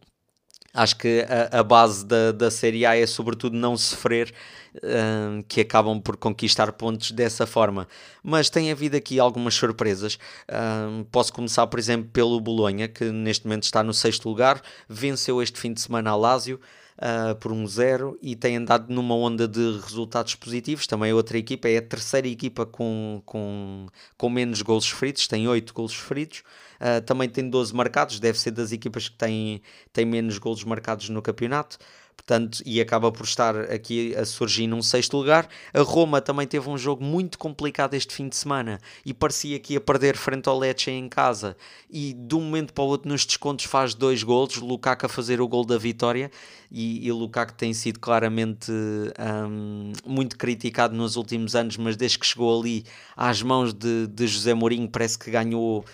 acho 0.74 0.96
que 0.98 1.26
a, 1.28 1.60
a, 1.60 1.64
base 1.64 2.06
da, 2.06 2.32
da 2.32 2.52
Série 2.52 2.86
A 2.86 2.96
é 2.96 3.06
sobretudo 3.06 3.56
não 3.56 3.78
sofrer, 3.78 4.34
uh, 4.76 5.44
que 5.48 5.62
acabam 5.62 6.00
por 6.00 6.18
conquistar 6.18 6.72
pontos 6.74 7.12
dessa 7.12 7.46
forma. 7.46 7.88
Mas 8.24 8.50
tem 8.50 8.72
havido 8.72 8.96
aqui 8.96 9.20
algumas 9.20 9.54
surpresas. 9.54 10.16
Uh, 10.50 11.04
posso 11.06 11.34
começar, 11.34 11.68
por 11.68 11.80
exemplo, 11.80 12.10
pelo 12.12 12.40
Bolonha, 12.40 12.88
que 12.88 13.06
neste 13.06 13.46
momento 13.46 13.64
está 13.64 13.84
no 13.84 13.94
sexto 13.94 14.28
lugar, 14.28 14.62
venceu 14.88 15.42
este 15.42 15.60
fim 15.60 15.74
de 15.74 15.82
semana 15.82 16.12
a 16.12 16.16
Lazio. 16.16 16.60
Uh, 17.02 17.34
por 17.38 17.52
um 17.52 17.66
zero 17.66 18.16
e 18.22 18.36
tem 18.36 18.58
andado 18.58 18.94
numa 18.94 19.16
onda 19.16 19.48
de 19.48 19.80
resultados 19.80 20.36
positivos. 20.36 20.86
Também 20.86 21.12
outra 21.12 21.36
equipa 21.36 21.68
é 21.68 21.78
a 21.78 21.82
terceira 21.82 22.28
equipa 22.28 22.64
com, 22.64 23.24
com, 23.26 23.88
com 24.16 24.30
menos 24.30 24.62
gols 24.62 24.88
feridos, 24.88 25.28
tem 25.28 25.48
8 25.48 25.74
gols 25.74 25.96
feridos. 25.96 26.44
Uh, 26.80 27.02
também 27.04 27.28
tem 27.28 27.50
12 27.50 27.74
marcados, 27.74 28.20
deve 28.20 28.38
ser 28.40 28.52
das 28.52 28.72
equipas 28.72 29.10
que 29.10 29.16
têm, 29.18 29.64
têm 29.92 30.06
menos 30.06 30.38
golos 30.38 30.64
marcados 30.64 31.10
no 31.10 31.24
campeonato 31.24 31.80
portanto, 32.22 32.62
e 32.66 32.80
acaba 32.80 33.12
por 33.12 33.26
estar 33.26 33.56
aqui 33.56 34.16
a 34.16 34.24
surgir 34.26 34.68
num 34.68 34.82
sexto 34.82 35.18
lugar. 35.18 35.48
A 35.74 35.82
Roma 35.82 36.22
também 36.22 36.46
teve 36.46 36.70
um 36.70 36.78
jogo 36.78 37.04
muito 37.04 37.38
complicado 37.38 37.96
este 37.96 38.14
fim 38.14 38.30
de 38.30 38.36
semana 38.36 38.80
e 39.06 39.14
parecia 39.14 39.60
que 39.60 39.74
ia 39.74 39.82
perder 39.82 40.16
frente 40.16 40.48
ao 40.48 40.58
Lecce 40.58 40.92
em 40.92 41.10
casa. 41.10 41.58
E 41.90 42.14
de 42.14 42.36
um 42.36 42.42
momento 42.42 42.74
para 42.74 42.84
o 42.84 42.88
outro 42.88 43.10
nos 43.10 43.26
descontos 43.26 43.66
faz 43.66 43.94
dois 43.94 44.24
golos, 44.24 44.58
Lukaku 44.58 45.08
a 45.08 45.10
fazer 45.10 45.42
o 45.42 45.48
gol 45.48 45.66
da 45.66 45.78
vitória. 45.78 46.32
E, 46.72 47.06
e 47.06 47.12
Lukaku 47.12 47.54
tem 47.54 47.74
sido 47.74 48.00
claramente 48.00 48.72
um, 48.72 49.92
muito 50.06 50.38
criticado 50.38 50.96
nos 50.96 51.18
últimos 51.18 51.54
anos, 51.56 51.76
mas 51.76 51.98
desde 51.98 52.18
que 52.18 52.26
chegou 52.26 52.62
ali 52.62 52.86
às 53.18 53.42
mãos 53.42 53.74
de, 53.74 54.08
de 54.08 54.28
José 54.28 54.54
Mourinho 54.54 54.88
parece 54.88 55.20
que 55.20 55.30
ganhou 55.30 55.80
uh, 55.80 55.86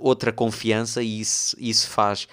outra 0.00 0.32
confiança 0.32 1.00
e 1.00 1.20
isso, 1.20 1.54
isso 1.60 1.88
faz 1.88 2.26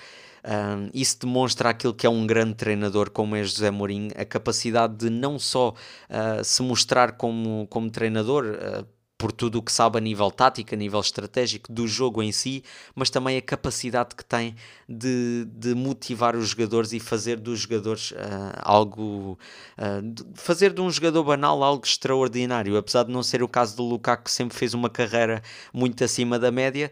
um, 0.48 0.90
isso 0.94 1.20
demonstra 1.20 1.70
aquilo 1.70 1.94
que 1.94 2.08
é 2.08 2.10
um 2.10 2.26
grande 2.26 2.56
treinador 2.56 3.12
como 3.12 3.36
é 3.36 3.44
José 3.44 3.70
Mourinho, 3.70 4.12
a 4.16 4.24
capacidade 4.24 4.96
de 4.96 5.10
não 5.10 5.38
só 5.38 5.72
uh, 5.72 6.44
se 6.44 6.62
mostrar 6.62 7.14
como, 7.14 7.68
como 7.70 7.90
treinador, 7.90 8.46
uh, 8.46 8.88
por 9.18 9.32
tudo 9.32 9.58
o 9.58 9.64
que 9.64 9.72
sabe 9.72 9.98
a 9.98 10.02
nível 10.02 10.30
tático, 10.30 10.76
a 10.76 10.78
nível 10.78 11.00
estratégico 11.00 11.72
do 11.72 11.88
jogo 11.88 12.22
em 12.22 12.32
si, 12.32 12.64
mas 12.94 13.10
também 13.10 13.38
a 13.38 13.42
capacidade 13.42 14.16
que 14.16 14.24
tem 14.24 14.56
de, 14.88 15.48
de 15.52 15.74
motivar 15.74 16.36
os 16.36 16.50
jogadores 16.50 16.94
e 16.94 17.00
fazer 17.00 17.38
dos 17.38 17.62
jogadores 17.62 18.12
uh, 18.12 18.16
algo. 18.62 19.38
Uh, 19.78 20.36
fazer 20.36 20.72
de 20.72 20.82
um 20.82 20.92
jogador 20.92 21.24
banal 21.24 21.64
algo 21.64 21.84
extraordinário. 21.84 22.78
Apesar 22.78 23.04
de 23.04 23.12
não 23.12 23.24
ser 23.24 23.42
o 23.42 23.48
caso 23.48 23.76
do 23.76 23.84
Lukaku, 23.84 24.26
que 24.26 24.32
sempre 24.32 24.56
fez 24.56 24.74
uma 24.74 24.90
carreira 24.90 25.42
muito 25.74 26.04
acima 26.04 26.38
da 26.38 26.52
média, 26.52 26.92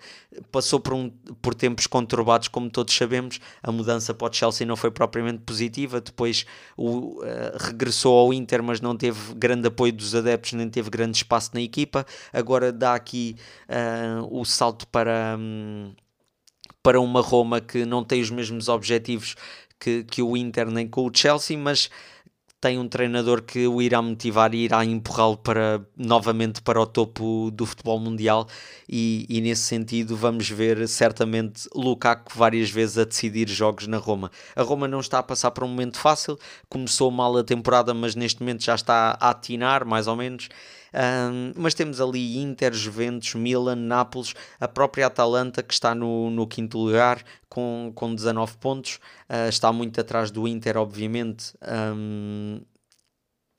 passou 0.51 0.79
por, 0.79 0.93
um, 0.93 1.09
por 1.41 1.53
tempos 1.53 1.85
conturbados, 1.85 2.47
como 2.47 2.69
todos 2.69 2.95
sabemos. 2.95 3.39
A 3.61 3.71
mudança 3.71 4.13
para 4.13 4.29
o 4.29 4.33
Chelsea 4.33 4.65
não 4.65 4.75
foi 4.75 4.89
propriamente 4.89 5.39
positiva. 5.45 6.01
Depois 6.01 6.45
o, 6.75 7.21
uh, 7.21 7.23
regressou 7.59 8.17
ao 8.17 8.33
Inter, 8.33 8.63
mas 8.63 8.81
não 8.81 8.97
teve 8.97 9.35
grande 9.35 9.67
apoio 9.67 9.93
dos 9.93 10.15
adeptos, 10.15 10.53
nem 10.53 10.69
teve 10.69 10.89
grande 10.89 11.17
espaço 11.17 11.51
na 11.53 11.61
equipa 11.61 12.05
agora 12.31 12.71
dá 12.71 12.95
aqui 12.95 13.35
uh, 13.69 14.39
o 14.39 14.45
salto 14.45 14.87
para, 14.87 15.35
um, 15.37 15.93
para 16.81 16.99
uma 16.99 17.21
Roma 17.21 17.61
que 17.61 17.85
não 17.85 18.03
tem 18.03 18.21
os 18.21 18.29
mesmos 18.29 18.69
objetivos 18.69 19.35
que, 19.79 20.03
que 20.03 20.21
o 20.21 20.35
Inter 20.35 20.69
nem 20.69 20.87
com 20.87 21.05
o 21.05 21.11
Chelsea, 21.13 21.57
mas 21.57 21.89
tem 22.65 22.79
um 22.79 22.87
treinador 22.87 23.43
que 23.43 23.67
o 23.67 23.79
irá 23.79 24.01
motivar 24.01 24.55
e 24.55 24.63
irá 24.63 24.83
empurrá-lo 24.83 25.37
para, 25.37 25.85
novamente 25.95 26.63
para 26.63 26.81
o 26.81 26.87
topo 26.87 27.51
do 27.51 27.63
futebol 27.63 27.99
mundial 27.99 28.47
e, 28.89 29.23
e, 29.29 29.39
nesse 29.39 29.61
sentido 29.61 30.15
vamos 30.15 30.49
ver 30.49 30.87
certamente 30.87 31.69
Lukaku 31.75 32.31
várias 32.35 32.71
vezes 32.71 32.97
a 32.97 33.03
decidir 33.03 33.47
jogos 33.47 33.85
na 33.85 33.97
Roma. 33.97 34.31
A 34.55 34.63
Roma 34.63 34.87
não 34.87 34.99
está 34.99 35.19
a 35.19 35.23
passar 35.23 35.51
por 35.51 35.63
um 35.63 35.67
momento 35.67 35.99
fácil, 35.99 36.39
começou 36.67 37.11
mal 37.11 37.37
a 37.37 37.43
temporada 37.43 37.93
mas 37.93 38.15
neste 38.15 38.41
momento 38.41 38.63
já 38.63 38.73
está 38.73 39.15
a 39.21 39.29
atinar 39.29 39.85
mais 39.85 40.07
ou 40.07 40.15
menos 40.15 40.49
um, 40.95 41.53
mas 41.55 41.73
temos 41.73 41.99
ali 41.99 42.37
Inter, 42.37 42.73
Juventus, 42.73 43.35
Milan, 43.35 43.75
Nápoles, 43.75 44.33
a 44.59 44.67
própria 44.67 45.07
Atalanta 45.07 45.61
que 45.61 45.73
está 45.73 45.93
no, 45.93 46.29
no 46.29 46.47
quinto 46.47 46.77
lugar 46.77 47.23
com, 47.49 47.91
com 47.93 48.15
19 48.15 48.57
pontos, 48.57 48.99
uh, 49.29 49.49
está 49.49 49.73
muito 49.73 49.99
atrás 49.99 50.31
do 50.31 50.47
Inter, 50.47 50.77
obviamente. 50.77 51.53
Um, 51.61 52.61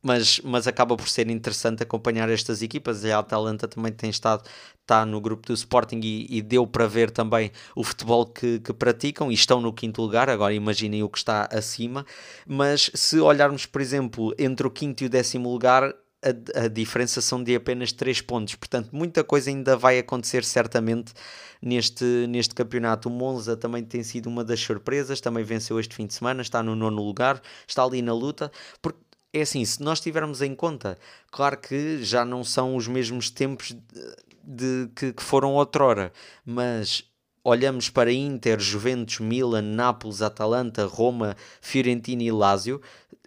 mas, 0.02 0.38
mas 0.44 0.68
acaba 0.68 0.96
por 0.96 1.08
ser 1.08 1.28
interessante 1.28 1.82
acompanhar 1.82 2.30
estas 2.30 2.62
equipas. 2.62 3.04
A 3.04 3.18
Atalanta 3.18 3.66
também 3.66 3.92
tem 3.92 4.08
estado 4.08 4.44
está 4.86 5.04
no 5.04 5.20
grupo 5.20 5.48
do 5.48 5.52
Sporting 5.52 6.00
e, 6.02 6.26
e 6.30 6.40
deu 6.40 6.64
para 6.64 6.86
ver 6.86 7.10
também 7.10 7.50
o 7.74 7.82
futebol 7.82 8.24
que, 8.24 8.60
que, 8.60 8.72
praticam 8.72 9.32
e 9.32 9.34
estão 9.34 9.60
no 9.60 9.72
quinto 9.72 10.00
lugar, 10.00 10.30
agora 10.30 10.54
imaginem 10.54 11.02
o 11.02 11.08
que 11.08 11.18
está 11.18 11.48
acima, 11.50 12.06
mas 12.46 12.88
se 12.94 13.18
olharmos 13.18 13.66
por 13.66 13.80
exemplo 13.80 14.32
entre 14.38 14.64
o 14.64 14.70
quinto 14.70 15.02
e 15.02 15.06
o 15.06 15.10
décimo 15.10 15.50
lugar 15.50 15.92
a, 16.22 16.64
a, 16.64 16.68
diferença 16.68 17.20
são 17.20 17.42
de 17.42 17.54
apenas 17.54 17.92
3 17.92 18.20
pontos, 18.22 18.54
portanto, 18.54 18.90
muita 18.92 19.22
coisa 19.22 19.50
ainda 19.50 19.76
vai 19.76 19.98
acontecer 19.98 20.44
certamente 20.44 21.12
neste, 21.60 22.04
neste 22.28 22.54
campeonato. 22.54 23.08
O 23.08 23.12
Monza 23.12 23.56
também 23.56 23.84
tem 23.84 24.02
sido 24.02 24.26
uma 24.26 24.44
das 24.44 24.60
surpresas, 24.60 25.20
também 25.20 25.44
venceu 25.44 25.78
este 25.78 25.94
fim 25.94 26.06
de 26.06 26.14
semana, 26.14 26.42
está 26.42 26.62
no 26.62 26.74
nono 26.74 27.02
lugar, 27.02 27.40
está 27.66 27.84
ali 27.84 28.02
na 28.02 28.12
luta, 28.12 28.50
porque 28.80 29.00
é 29.32 29.42
assim, 29.42 29.64
se 29.64 29.82
nós 29.82 30.00
tivermos 30.00 30.40
em 30.40 30.54
conta, 30.54 30.98
claro 31.30 31.58
que 31.58 32.02
já 32.02 32.24
não 32.24 32.42
são 32.42 32.74
os 32.74 32.88
mesmos 32.88 33.28
tempos 33.30 33.72
de, 33.72 34.16
de 34.42 34.90
que, 34.94 35.12
que 35.12 35.22
foram 35.22 35.54
outrora, 35.54 36.12
mas 36.44 37.04
olhamos 37.44 37.90
para 37.90 38.12
Inter, 38.12 38.58
Juventus, 38.58 39.20
Milan, 39.20 39.62
Nápoles, 39.62 40.22
Atalanta, 40.22 40.86
Roma, 40.86 41.36
Fiorentina 41.60 42.22
e 42.22 42.32
Lazio, 42.32 42.80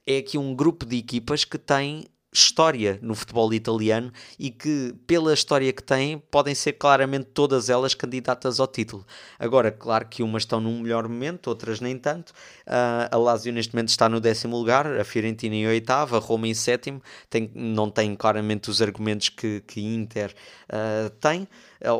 é 0.06 0.18
aqui 0.18 0.38
um 0.38 0.56
grupo 0.56 0.86
de 0.86 0.98
equipas 0.98 1.46
que 1.46 1.58
tem 1.58 2.08
história 2.32 3.00
no 3.02 3.16
futebol 3.16 3.52
italiano 3.54 4.12
e 4.38 4.52
que, 4.52 4.94
pela 5.08 5.34
história 5.34 5.72
que 5.74 5.82
têm, 5.82 6.20
podem 6.30 6.54
ser 6.54 6.74
claramente 6.74 7.30
todas 7.34 7.70
elas 7.70 7.94
candidatas 7.94 8.60
ao 8.60 8.68
título. 8.68 9.06
Agora, 9.38 9.72
claro 9.72 10.06
que 10.08 10.22
umas 10.22 10.44
estão 10.44 10.62
num 10.62 10.82
melhor 10.82 11.08
momento, 11.08 11.48
outras 11.48 11.82
nem 11.82 11.98
tanto. 11.98 12.30
Uh, 12.68 13.10
a 13.12 13.18
Lazio 13.18 13.52
neste 13.52 13.74
momento 13.74 13.90
está 13.90 14.08
no 14.08 14.20
décimo 14.20 14.58
lugar, 14.58 14.86
a 15.00 15.04
Fiorentina 15.04 15.56
em 15.56 15.68
oitavo, 15.68 16.16
a 16.16 16.20
Roma 16.20 16.48
em 16.48 16.54
sétimo. 16.54 17.02
Tem, 17.30 17.52
não 17.56 17.90
tem 17.90 18.16
claramente 18.16 18.70
os 18.70 18.82
argumentos 18.82 19.30
que, 19.30 19.62
que 19.62 19.82
Inter 19.82 20.34
uh, 20.70 21.10
tem 21.22 21.48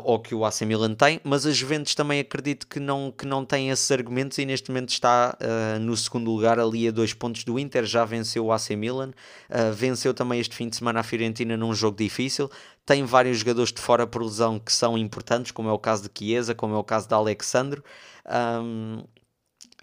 ou 0.04 0.18
que 0.18 0.34
o 0.34 0.44
AC 0.44 0.62
Milan 0.62 0.94
tem, 0.94 1.20
mas 1.24 1.46
a 1.46 1.50
Juventus 1.50 1.94
também 1.94 2.20
acredito 2.20 2.66
que 2.66 2.78
não, 2.78 3.10
que 3.10 3.26
não 3.26 3.44
tem 3.44 3.70
esses 3.70 3.90
argumentos 3.90 4.36
e 4.36 4.44
neste 4.44 4.70
momento 4.70 4.90
está 4.90 5.36
uh, 5.40 5.80
no 5.80 5.96
segundo 5.96 6.30
lugar, 6.30 6.58
ali 6.58 6.86
a 6.86 6.90
dois 6.90 7.14
pontos 7.14 7.44
do 7.44 7.58
Inter, 7.58 7.84
já 7.86 8.04
venceu 8.04 8.44
o 8.44 8.52
AC 8.52 8.70
Milan, 8.70 9.10
uh, 9.48 9.72
venceu 9.72 10.12
também 10.12 10.38
este 10.38 10.54
fim 10.54 10.68
de 10.68 10.76
semana 10.76 11.00
a 11.00 11.02
Fiorentina 11.02 11.56
num 11.56 11.74
jogo 11.74 11.96
difícil, 11.96 12.50
tem 12.84 13.04
vários 13.04 13.38
jogadores 13.38 13.72
de 13.72 13.80
fora 13.80 14.06
por 14.06 14.22
lesão 14.22 14.58
que 14.58 14.72
são 14.72 14.98
importantes, 14.98 15.50
como 15.52 15.68
é 15.68 15.72
o 15.72 15.78
caso 15.78 16.02
de 16.02 16.10
Chiesa, 16.16 16.54
como 16.54 16.74
é 16.74 16.78
o 16.78 16.84
caso 16.84 17.08
de 17.08 17.14
Alexandro. 17.14 17.82
Um, 18.26 19.02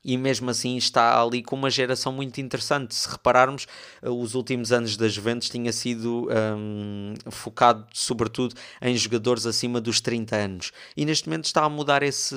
e 0.07 0.17
mesmo 0.17 0.49
assim 0.49 0.77
está 0.77 1.21
ali 1.21 1.43
com 1.43 1.53
uma 1.53 1.69
geração 1.69 2.13
muito 2.13 2.39
interessante. 2.39 2.95
Se 2.95 3.09
repararmos, 3.09 3.67
eh, 4.01 4.09
os 4.09 4.35
últimos 4.35 4.71
anos 4.71 4.95
das 4.95 5.11
Juventus 5.11 5.49
tinha 5.49 5.73
sido 5.73 6.29
um, 6.57 7.13
focado 7.29 7.85
sobretudo 7.93 8.55
em 8.81 8.95
jogadores 8.95 9.45
acima 9.45 9.81
dos 9.81 9.99
30 9.99 10.33
anos 10.33 10.71
e 10.95 11.03
neste 11.03 11.27
momento 11.27 11.43
está 11.45 11.65
a 11.65 11.69
mudar 11.69 12.03
esse, 12.03 12.35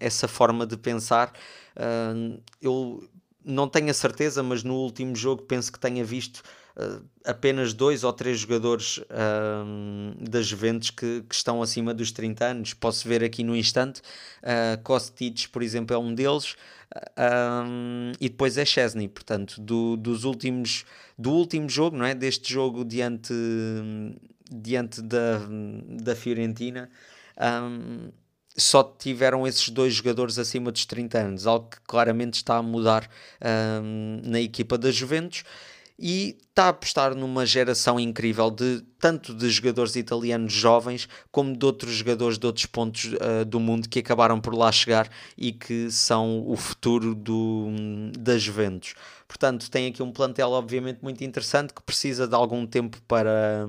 essa 0.00 0.26
forma 0.26 0.66
de 0.66 0.76
pensar. 0.76 1.32
Uh, 1.76 2.40
eu 2.60 3.08
não 3.44 3.68
tenho 3.68 3.90
a 3.90 3.94
certeza, 3.94 4.42
mas 4.42 4.64
no 4.64 4.74
último 4.74 5.14
jogo 5.14 5.42
penso 5.42 5.70
que 5.70 5.78
tenha 5.78 6.04
visto 6.04 6.42
apenas 7.24 7.72
dois 7.72 8.04
ou 8.04 8.12
três 8.12 8.40
jogadores 8.40 8.98
uh, 8.98 10.14
das 10.20 10.46
Juventus 10.46 10.90
que, 10.90 11.22
que, 11.28 11.34
estão 11.34 11.62
acima 11.62 11.94
dos 11.94 12.12
30 12.12 12.44
anos. 12.44 12.74
Posso 12.74 13.08
ver 13.08 13.24
aqui 13.24 13.42
no 13.42 13.56
instante. 13.56 14.00
Uh, 14.42 14.80
Kostic, 14.82 15.48
por 15.48 15.62
exemplo, 15.62 15.94
é 15.94 15.98
um 15.98 16.14
deles. 16.14 16.54
Um, 17.18 18.12
e 18.20 18.28
depois 18.28 18.56
é 18.56 18.64
Chesney, 18.64 19.08
portanto, 19.08 19.60
do, 19.60 19.96
dos 19.96 20.24
últimos, 20.24 20.84
do 21.18 21.32
último 21.32 21.68
jogo, 21.68 21.96
não 21.96 22.04
é? 22.04 22.14
Deste 22.14 22.52
jogo 22.52 22.84
diante, 22.84 23.34
diante 24.50 25.02
da, 25.02 25.40
da 26.02 26.14
Fiorentina, 26.14 26.88
um, 27.38 28.10
só 28.56 28.82
tiveram 28.82 29.46
esses 29.46 29.68
dois 29.68 29.94
jogadores 29.94 30.38
acima 30.38 30.70
dos 30.70 30.86
30 30.86 31.18
anos, 31.18 31.46
algo 31.46 31.68
que 31.68 31.80
claramente 31.86 32.34
está 32.34 32.56
a 32.56 32.62
mudar 32.62 33.10
um, 33.82 34.20
na 34.22 34.40
equipa 34.40 34.78
da 34.78 34.90
Juventus 34.90 35.42
e 35.98 36.36
está 36.48 36.64
a 36.64 36.68
apostar 36.68 37.14
numa 37.14 37.46
geração 37.46 37.98
incrível 37.98 38.50
de 38.50 38.82
tanto 38.98 39.34
de 39.34 39.48
jogadores 39.48 39.96
italianos 39.96 40.52
jovens 40.52 41.08
como 41.30 41.56
de 41.56 41.64
outros 41.64 41.92
jogadores 41.92 42.38
de 42.38 42.46
outros 42.46 42.66
pontos 42.66 43.12
uh, 43.14 43.44
do 43.46 43.58
mundo 43.58 43.88
que 43.88 44.00
acabaram 44.00 44.40
por 44.40 44.54
lá 44.54 44.70
chegar 44.70 45.08
e 45.36 45.52
que 45.52 45.90
são 45.90 46.44
o 46.46 46.56
futuro 46.56 47.14
do, 47.14 47.68
das 48.18 48.42
Juventus. 48.42 48.94
Portanto, 49.26 49.70
tem 49.70 49.88
aqui 49.88 50.02
um 50.02 50.12
plantel 50.12 50.50
obviamente 50.50 51.00
muito 51.02 51.24
interessante 51.24 51.72
que 51.72 51.82
precisa 51.82 52.28
de 52.28 52.34
algum 52.34 52.66
tempo 52.66 53.00
para 53.08 53.66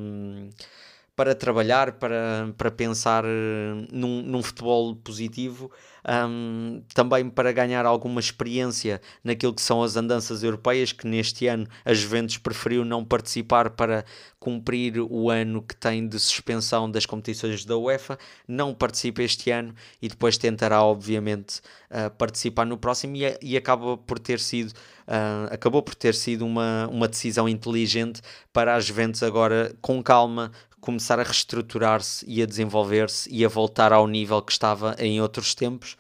para 1.17 1.33
trabalhar, 1.33 1.93
para, 1.93 2.53
para 2.55 2.69
pensar 2.69 3.25
eh, 3.25 3.87
num, 3.91 4.21
num 4.21 4.43
futebol 4.43 4.95
positivo, 4.95 5.71
um, 6.07 6.81
também 6.93 7.29
para 7.29 7.51
ganhar 7.51 7.85
alguma 7.85 8.19
experiência 8.19 9.01
naquilo 9.23 9.53
que 9.53 9.61
são 9.61 9.83
as 9.83 9.97
andanças 9.97 10.43
europeias, 10.43 10.91
que 10.91 11.05
neste 11.05 11.47
ano 11.47 11.67
a 11.83 11.93
Juventus 11.93 12.37
preferiu 12.37 12.85
não 12.85 13.03
participar 13.03 13.71
para 13.71 14.05
cumprir 14.39 14.99
o 14.99 15.29
ano 15.29 15.61
que 15.61 15.75
tem 15.75 16.07
de 16.07 16.17
suspensão 16.19 16.89
das 16.89 17.05
competições 17.05 17.65
da 17.65 17.77
UEFA, 17.77 18.17
não 18.47 18.73
participa 18.73 19.21
este 19.21 19.51
ano 19.51 19.73
e 20.01 20.07
depois 20.07 20.37
tentará, 20.37 20.81
obviamente, 20.81 21.59
uh, 21.91 22.09
participar 22.17 22.65
no 22.65 22.77
próximo 22.77 23.15
e, 23.17 23.37
e 23.41 23.57
acaba 23.57 23.97
por 23.97 24.19
ter 24.19 24.39
sido. 24.39 24.73
Uh, 25.07 25.53
acabou 25.53 25.81
por 25.81 25.95
ter 25.95 26.13
sido 26.13 26.45
uma, 26.45 26.85
uma 26.91 27.07
decisão 27.07 27.47
inteligente 27.47 28.21
para 28.51 28.75
a 28.75 28.79
Juventus 28.79 29.23
agora, 29.23 29.73
com 29.81 30.03
calma, 30.03 30.51
começar 30.87 31.19
a 31.19 31.23
reestruturar-se 31.23 32.23
e 32.25 32.41
a 32.41 32.45
desenvolver-se 32.45 33.29
e 33.29 33.43
a 33.43 33.49
voltar 33.49 33.91
ao 33.91 34.07
nível 34.07 34.41
que 34.41 34.53
estava 34.53 34.95
em 34.97 35.19
outros 35.19 35.53
tempos. 35.53 35.97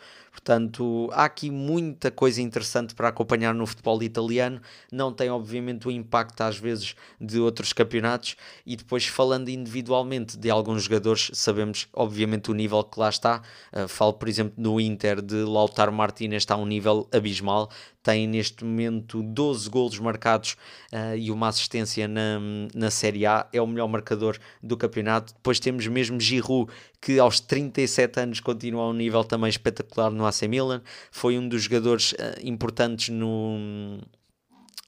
Portanto, 0.47 1.09
há 1.11 1.25
aqui 1.25 1.51
muita 1.51 2.09
coisa 2.09 2.41
interessante 2.41 2.95
para 2.95 3.09
acompanhar 3.09 3.53
no 3.53 3.67
futebol 3.67 4.01
italiano. 4.01 4.61
Não 4.89 5.11
tem, 5.11 5.29
obviamente, 5.29 5.85
o 5.89 5.91
impacto, 5.91 6.39
às 6.39 6.57
vezes, 6.57 6.95
de 7.19 7.37
outros 7.37 7.73
campeonatos. 7.73 8.37
E 8.65 8.77
depois, 8.77 9.05
falando 9.05 9.49
individualmente 9.49 10.37
de 10.37 10.49
alguns 10.49 10.83
jogadores, 10.83 11.31
sabemos, 11.33 11.89
obviamente, 11.91 12.49
o 12.49 12.53
nível 12.53 12.81
que 12.85 12.97
lá 12.97 13.09
está. 13.09 13.41
Uh, 13.73 13.89
falo, 13.89 14.13
por 14.13 14.29
exemplo, 14.29 14.53
no 14.55 14.79
Inter 14.79 15.21
de 15.21 15.43
Lautaro 15.43 15.91
Martinez, 15.91 16.43
está 16.43 16.53
a 16.55 16.57
um 16.57 16.65
nível 16.65 17.09
abismal 17.11 17.69
tem 18.07 18.25
neste 18.25 18.63
momento 18.63 19.21
12 19.21 19.69
golos 19.69 19.99
marcados 19.99 20.55
uh, 20.93 21.17
e 21.17 21.29
uma 21.29 21.49
assistência 21.49 22.07
na, 22.07 22.39
na 22.73 22.89
Série 22.89 23.25
A, 23.25 23.45
é 23.51 23.61
o 23.61 23.67
melhor 23.67 23.89
marcador 23.89 24.37
do 24.63 24.77
campeonato. 24.77 25.33
Depois 25.33 25.59
temos 25.59 25.85
mesmo 25.87 26.17
Giroud, 26.17 26.71
que 27.01 27.19
aos 27.19 27.39
37 27.39 28.19
anos 28.19 28.39
continua 28.39 28.83
a 28.83 28.89
um 28.89 28.93
nível 28.93 29.23
também 29.23 29.49
espetacular 29.49 30.09
no 30.09 30.25
AC 30.25 30.43
Milan, 30.43 30.81
foi 31.11 31.37
um 31.37 31.47
dos 31.47 31.63
jogadores 31.63 32.13
uh, 32.13 32.15
importantes 32.43 33.09
no 33.09 33.99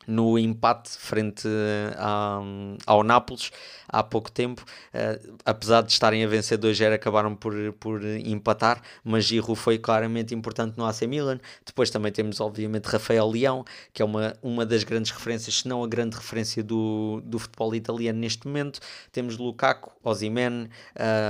no 0.10 0.38
empate 0.40 0.90
frente 0.98 1.48
ao, 1.98 2.44
ao 2.86 3.04
Nápoles 3.04 3.52
há 3.88 4.04
pouco 4.04 4.32
tempo, 4.32 4.64
uh, 4.94 5.38
apesar 5.44 5.82
de 5.82 5.92
estarem 5.92 6.24
a 6.24 6.28
vencer 6.28 6.58
2-0, 6.58 6.94
acabaram 6.94 7.36
por, 7.36 7.54
por 7.80 8.04
empatar, 8.04 8.82
mas 9.04 9.26
Giroud 9.26 9.60
foi 9.60 9.78
claramente 9.78 10.34
importante 10.34 10.78
no 10.78 10.86
AC 10.86 11.02
Milan. 11.04 11.40
Depois 11.66 11.90
também 11.90 12.12
temos, 12.12 12.40
obviamente, 12.40 12.86
Rafael 12.86 13.28
Leão, 13.30 13.66
que 13.94 14.02
é 14.02 14.06
uma, 14.06 14.36
uma 14.42 14.66
das 14.66 14.84
grandes 14.84 15.12
referências, 15.12 15.60
se 15.60 15.68
não 15.68 15.84
a 15.84 15.88
grande 15.88 16.16
referência 16.16 16.64
do, 16.64 17.22
do 17.26 17.40
futebol 17.40 17.74
italiano 17.74 18.20
neste 18.20 18.48
momento. 18.48 18.80
Temos 19.12 19.38
Lukaku, 19.38 19.92
Osimhen, 20.04 20.70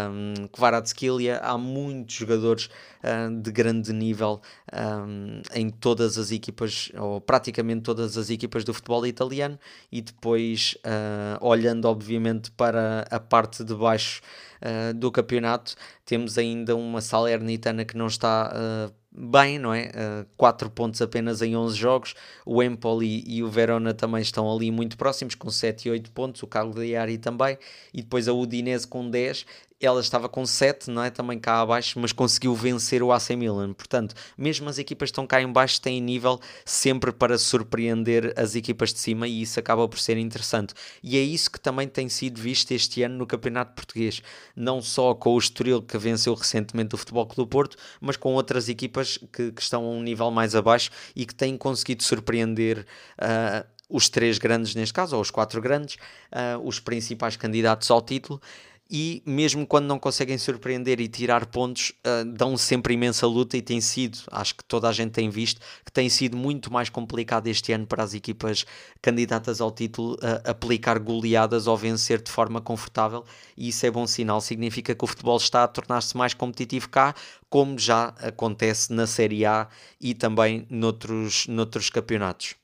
um, 0.10 0.48
Kvaratskhelia, 0.48 1.38
há 1.38 1.58
muitos 1.58 2.16
jogadores 2.16 2.70
uh, 3.04 3.34
de 3.42 3.52
grande 3.52 3.94
nível 3.94 4.42
um, 4.74 5.42
em 5.54 5.70
todas 5.70 6.18
as 6.18 6.32
equipas, 6.32 6.92
ou 6.98 7.20
praticamente 7.20 7.82
todas 7.82 8.18
as 8.18 8.30
equipas 8.30 8.64
do 8.64 8.74
futebol 8.74 9.06
italiano, 9.06 9.58
e 9.92 10.02
depois, 10.02 10.76
uh, 10.86 11.46
olhando 11.46 11.86
obviamente 11.86 12.52
para 12.52 13.06
a 13.10 13.20
parte 13.20 13.64
de 13.64 13.74
baixo 13.74 14.22
uh, 14.62 14.94
do 14.94 15.12
campeonato, 15.12 15.76
temos 16.06 16.38
ainda 16.38 16.76
uma 16.76 17.02
Salernitana 17.02 17.86
que 17.86 17.98
não 17.98 18.08
está 18.08 18.54
uh, 18.54 18.94
bem, 19.12 19.60
não 19.60 19.74
é? 19.74 19.88
Uh, 19.88 20.28
4 20.38 20.70
pontos 20.70 21.02
apenas 21.02 21.42
em 21.42 21.56
11 21.56 21.76
jogos. 21.76 22.16
O 22.46 22.62
Empoli 22.62 23.24
e 23.28 23.44
o 23.44 23.50
Verona 23.50 23.94
também 23.94 24.22
estão 24.22 24.52
ali 24.52 24.72
muito 24.72 24.98
próximos, 24.98 25.36
com 25.36 25.50
7 25.50 25.88
e 25.88 25.92
8 25.92 26.12
pontos. 26.12 26.44
O 26.44 26.48
Cagliari 26.48 27.18
também. 27.18 27.58
E 27.94 28.02
depois 28.02 28.28
a 28.28 28.34
Udinese 28.34 28.88
com 28.88 29.10
10 29.10 29.46
ela 29.80 30.02
estava 30.02 30.28
com 30.28 30.46
7, 30.46 30.90
não 30.90 31.04
é? 31.04 31.10
Também 31.10 31.40
cá 31.40 31.62
abaixo, 31.62 32.00
mas 32.00 32.12
conseguiu 32.12 32.54
vencer 32.54 33.02
o 33.02 33.12
AC 33.12 33.30
Milan. 33.32 33.74
Portanto, 33.74 34.14
mesmo 34.38 34.68
as 34.70 34.78
equipas 34.78 35.08
que 35.08 35.12
estão 35.12 35.26
cá 35.26 35.42
em 35.42 35.52
baixo 35.52 35.80
têm 35.82 36.02
nível 36.02 36.40
sempre 36.66 37.12
para 37.12 37.38
surpreender 37.38 38.34
as 38.38 38.56
equipas 38.56 38.94
de 38.94 39.00
cima 39.00 39.28
e 39.28 39.42
isso 39.42 39.60
acaba 39.60 39.88
por 39.88 40.00
ser 40.00 40.18
interessante. 40.18 40.74
E 41.02 41.18
é 41.18 41.22
isso 41.22 41.50
que 41.50 41.60
também 41.60 41.88
tem 41.88 42.10
sido 42.10 42.42
visto 42.42 42.72
este 42.72 43.04
ano 43.04 43.18
no 43.18 43.26
Campeonato 43.26 43.74
Português. 43.74 44.22
Não 44.56 44.82
só 44.82 45.14
com 45.14 45.34
o 45.34 45.38
Estoril 45.38 45.82
que 45.82 45.98
venceu 45.98 46.34
recentemente 46.34 46.96
o 46.96 46.98
Futebol 46.98 47.26
Clube 47.26 47.40
do 47.40 47.48
Porto, 47.48 47.78
mas 48.02 48.18
com 48.18 48.34
outras 48.34 48.68
equipas 48.68 49.18
que, 49.32 49.52
que 49.52 49.62
estão 49.62 49.86
a 49.86 49.90
um 49.90 50.04
nível 50.04 50.30
mais 50.30 50.56
abaixo 50.56 50.92
e 51.16 51.26
que 51.26 51.34
têm 51.34 51.58
conseguido 51.58 52.04
surpreender 52.04 52.86
uh, 53.18 53.66
os 53.90 54.10
três 54.10 54.38
grandes 54.38 54.76
neste 54.76 54.94
caso, 54.94 55.16
ou 55.16 55.22
os 55.22 55.32
quatro 55.32 55.62
grandes, 55.62 55.96
uh, 55.96 56.60
os 56.64 56.80
principais 56.80 57.36
candidatos 57.38 57.90
ao 57.90 58.02
título, 58.02 58.42
e 58.90 59.22
mesmo 59.26 59.68
quando 59.68 59.86
não 59.86 60.00
conseguem 60.00 60.38
surpreender 60.38 61.00
e 61.00 61.08
tirar 61.08 61.46
pontos, 61.46 61.94
uh, 62.06 62.26
dão 62.26 62.58
sempre 62.58 62.96
imensa 62.96 63.28
luta 63.28 63.56
e 63.56 63.62
tem 63.62 63.80
sido, 63.80 64.18
acho 64.32 64.56
que 64.56 64.64
toda 64.64 64.90
a 64.90 64.92
gente 64.92 65.12
tem 65.12 65.30
visto, 65.30 65.62
que 65.86 65.92
tem 65.92 66.10
sido 66.10 66.36
muito 66.36 66.74
mais 66.74 66.90
complicado 66.90 67.48
este 67.48 67.72
ano 67.72 67.86
para 67.86 68.04
as 68.04 68.14
equipas 68.16 68.66
candidatas 69.02 69.62
ao 69.62 69.72
título 69.72 70.14
uh, 70.16 70.50
aplicar 70.50 70.98
goleadas 70.98 71.68
ou 71.68 71.78
vencer 71.78 72.22
de 72.22 72.32
forma 72.32 72.60
confortável 72.60 73.24
e 73.56 73.68
isso 73.70 73.86
é 73.86 73.92
bom 73.92 74.08
sinal, 74.08 74.42
significa 74.42 74.96
que 74.96 75.04
o 75.04 75.08
futebol 75.08 75.38
está 75.38 75.64
a 75.64 75.68
tornar-se 75.68 76.18
mais 76.18 76.34
competitivo 76.34 76.90
cá, 76.90 77.14
como 77.50 77.78
já 77.78 78.08
acontece 78.20 78.92
na 78.92 79.06
Série 79.06 79.46
A 79.46 79.68
e 80.02 80.14
também 80.16 80.66
noutros, 80.70 81.46
noutros 81.48 81.90
campeonatos. 81.90 82.56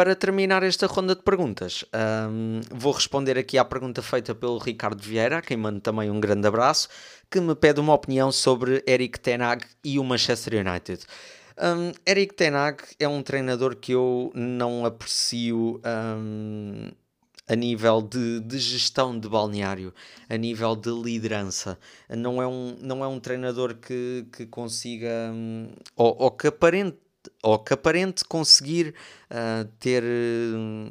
Para 0.00 0.16
terminar 0.16 0.62
esta 0.62 0.86
ronda 0.86 1.14
de 1.14 1.20
perguntas, 1.20 1.84
um, 2.30 2.62
vou 2.70 2.90
responder 2.90 3.36
aqui 3.36 3.58
à 3.58 3.64
pergunta 3.66 4.00
feita 4.00 4.34
pelo 4.34 4.56
Ricardo 4.56 5.02
Vieira, 5.02 5.36
a 5.36 5.42
quem 5.42 5.58
mando 5.58 5.78
também 5.78 6.10
um 6.10 6.18
grande 6.18 6.48
abraço, 6.48 6.88
que 7.30 7.38
me 7.38 7.54
pede 7.54 7.80
uma 7.80 7.92
opinião 7.92 8.32
sobre 8.32 8.82
Eric 8.88 9.20
Tenag 9.20 9.62
e 9.84 9.98
o 9.98 10.02
Manchester 10.02 10.66
United. 10.66 11.04
Um, 11.58 11.92
Eric 12.10 12.32
Tenag 12.34 12.82
é 12.98 13.06
um 13.06 13.22
treinador 13.22 13.76
que 13.76 13.92
eu 13.92 14.32
não 14.34 14.86
aprecio 14.86 15.78
um, 15.84 16.88
a 17.46 17.54
nível 17.54 18.00
de, 18.00 18.40
de, 18.40 18.58
gestão 18.58 19.20
de 19.20 19.28
balneário, 19.28 19.92
a 20.30 20.36
nível 20.38 20.74
de 20.76 20.88
liderança. 20.88 21.78
Não 22.08 22.40
é 22.40 22.46
um, 22.46 22.74
não 22.80 23.04
é 23.04 23.06
um 23.06 23.20
treinador 23.20 23.74
que, 23.74 24.26
que 24.32 24.46
consiga, 24.46 25.30
um, 25.30 25.68
ou, 25.94 26.16
ou 26.20 26.30
que 26.30 26.46
aparente 26.46 26.96
ou 27.42 27.58
que 27.58 27.74
aparente 27.74 28.24
conseguir 28.24 28.94
uh, 29.30 29.64
ter 29.78 30.02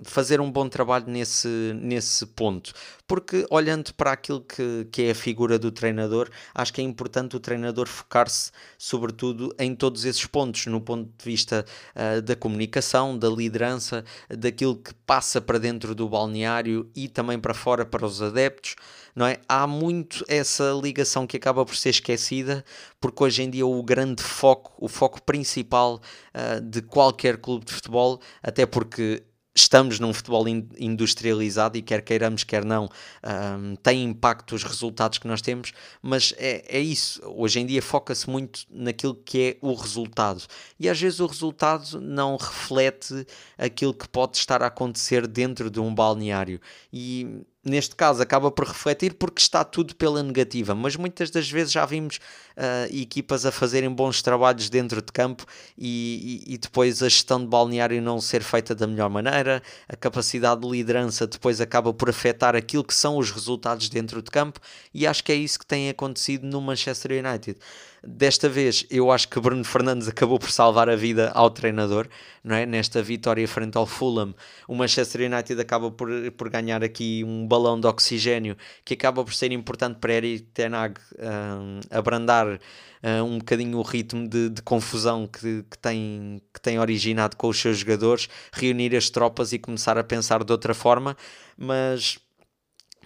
fazer 0.04 0.40
um 0.42 0.52
bom 0.52 0.68
trabalho 0.68 1.06
nesse, 1.08 1.48
nesse 1.76 2.26
ponto 2.26 2.74
porque 3.08 3.46
olhando 3.50 3.94
para 3.94 4.12
aquilo 4.12 4.42
que, 4.42 4.88
que 4.92 5.04
é 5.04 5.12
a 5.12 5.16
figura 5.16 5.58
do 5.58 5.72
treinador 5.72 6.30
acho 6.54 6.74
que 6.74 6.82
é 6.82 6.84
importante 6.84 7.36
o 7.36 7.40
treinador 7.40 7.88
focar-se 7.88 8.52
sobretudo 8.78 9.54
em 9.60 9.76
todos 9.76 10.06
esses 10.06 10.26
pontos 10.26 10.66
no 10.68 10.82
ponto 10.82 11.10
de 11.18 11.26
vista 11.26 11.66
uh, 11.96 12.22
da 12.22 12.36
comunicação, 12.36 13.18
da 13.18 13.30
liderança 13.30 14.04
daquilo 14.30 14.76
que 14.76 14.94
passa 15.06 15.42
para 15.42 15.58
dentro 15.58 15.94
do 15.94 16.08
balneário 16.08 16.90
e 16.96 17.08
também 17.08 17.40
para 17.40 17.54
fora 17.54 17.86
para 17.86 18.06
os 18.06 18.22
adeptos 18.22 18.76
não 19.16 19.26
é? 19.26 19.38
Há 19.50 19.68
muito 19.68 20.24
essa 20.30 20.72
ligação 20.82 21.28
que 21.28 21.36
acaba 21.36 21.66
por 21.66 21.76
ser 21.76 21.90
esquecida, 21.90 22.64
porque 23.02 23.24
hoje 23.24 23.44
em 23.44 23.50
dia 23.50 23.66
o 23.66 23.84
grande 23.84 24.24
foco, 24.24 24.74
o 24.78 24.88
foco 24.88 25.22
principal 25.22 26.02
uh, 26.34 26.62
de 26.62 26.82
qualquer 26.82 27.38
clube 27.38 27.66
de 27.66 27.74
futebol, 27.74 28.22
até 28.42 28.66
porque 28.66 29.24
estamos 29.56 30.00
num 30.00 30.14
futebol 30.14 30.48
industrializado 30.48 31.78
e 31.78 31.82
quer 31.82 32.02
queiramos, 32.02 32.44
quer 32.44 32.64
não, 32.64 32.90
um, 33.24 33.76
tem 33.76 34.04
impacto 34.04 34.56
os 34.56 34.64
resultados 34.64 35.18
que 35.18 35.28
nós 35.28 35.42
temos, 35.42 35.74
mas 36.02 36.34
é, 36.38 36.78
é 36.78 36.80
isso. 36.80 37.22
Hoje 37.26 37.60
em 37.60 37.66
dia 37.66 37.82
foca-se 37.82 38.30
muito 38.30 38.62
naquilo 38.70 39.16
que 39.16 39.42
é 39.42 39.58
o 39.62 39.74
resultado 39.74 40.44
e 40.80 40.88
às 40.88 41.00
vezes 41.00 41.20
o 41.20 41.26
resultado 41.26 42.00
não 42.00 42.38
reflete 42.38 43.26
aquilo 43.58 43.94
que 43.94 44.08
pode 44.08 44.38
estar 44.38 44.62
a 44.64 44.68
acontecer 44.68 45.28
dentro 45.28 45.70
de 45.70 45.80
um 45.80 45.94
balneário 45.94 46.60
e 46.92 47.44
neste 47.64 47.95
caso 47.95 48.22
acaba 48.22 48.49
por 48.49 48.66
refletir 48.66 49.14
porque 49.16 49.41
está 49.41 49.64
tudo 49.64 49.95
pela 49.95 50.24
negativa, 50.24 50.74
mas 50.74 50.95
muitas 50.95 51.30
das 51.30 51.49
vezes 51.49 51.72
já 51.72 51.86
vimos 51.86 52.18
uh, 52.57 52.93
equipas 52.95 53.45
a 53.45 53.51
fazerem 53.51 53.89
bons 53.89 54.22
trabalhos 54.22 54.70
dentro 54.70 55.01
de 55.01 55.12
campo 55.12 55.45
e, 55.78 56.43
e, 56.47 56.53
e, 56.53 56.57
depois 56.57 57.03
a 57.03 57.10
gestão 57.10 57.39
de 57.39 57.47
balneário 57.47 58.01
não 58.01 58.22
ser 58.22 58.41
feita 58.43 58.74
da 58.74 58.88
melhor 58.88 59.10
maneira, 59.10 59.62
a 59.88 59.95
capacidade 59.95 60.62
de 60.62 60.70
liderança 60.70 61.28
depois 61.28 61.60
acaba 61.60 61.93
por 61.93 62.10
afetar 62.10 62.55
aquilo 62.55 62.84
que 62.84 62.93
são 62.93 63.18
os 63.18 63.32
resultados 63.32 63.89
dentro 63.89 64.22
de 64.22 64.32
campo. 64.32 64.60
E 64.93 65.05
acho 65.05 65.24
que 65.24 65.32
é 65.32 65.36
isso 65.36 65.60
que 65.60 65.66
tem 65.66 65.89
acontecido 65.89 66.45
no 66.45 66.62
Manchester 66.62 67.24
United. 67.24 67.60
Desta 68.04 68.47
vez, 68.47 68.86
eu 68.89 69.12
acho 69.12 69.28
que 69.28 69.39
Bruno 69.39 69.64
Fernandes 69.64 70.08
acabou 70.08 70.39
por 70.39 70.52
salvar 70.52 70.89
a 70.89 70.95
vida 70.95 71.32
ao 71.34 71.50
treinador, 71.50 72.08
não 72.43 72.56
é? 72.56 72.66
Nesta 72.66 73.04
vitória 73.04 73.45
frente 73.47 73.78
ao 73.78 73.86
Fulham, 73.86 74.34
o 74.68 74.76
Manchester 74.76 75.30
United 75.32 75.60
acaba 75.60 75.91
por, 75.91 76.10
por 76.38 76.50
ganhar 76.50 76.84
aqui 76.84 77.24
um 77.26 77.45
balão 77.45 77.80
de 77.80 77.88
oxigênio 77.88 78.56
que 78.86 78.93
acaba 78.93 79.24
por 79.24 79.34
ser 79.34 79.52
importante 79.52 79.97
para 80.00 80.14
Eric 80.14 80.43
Ten 80.54 80.74
Hag 80.74 81.00
um, 81.20 81.80
abrandar 81.91 82.47
uh, 82.47 83.24
um 83.24 83.39
bocadinho 83.39 83.78
o 83.78 83.82
ritmo 83.82 84.28
de, 84.30 84.50
de 84.50 84.62
confusão 84.62 85.28
que, 85.28 85.64
que, 85.70 85.78
tem, 85.78 86.41
que 86.54 86.62
tem 86.62 86.80
originado 86.80 87.36
com 87.36 87.50
os 87.50 87.60
seus 87.60 87.80
jogadores, 87.80 88.30
reunir 88.54 88.95
as 88.95 89.10
tropas 89.10 89.52
e 89.52 89.60
começar 89.60 89.97
a 89.97 90.04
pensar 90.04 90.43
de 90.43 90.52
outra 90.52 90.74
forma, 90.74 91.18
mas 91.58 92.18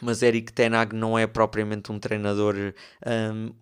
mas 0.03 0.21
Eric 0.21 0.51
Tenag 0.51 0.95
não 0.95 1.17
é 1.17 1.25
propriamente 1.25 1.91
um 1.91 1.99
treinador 1.99 2.55
um, 3.05 3.53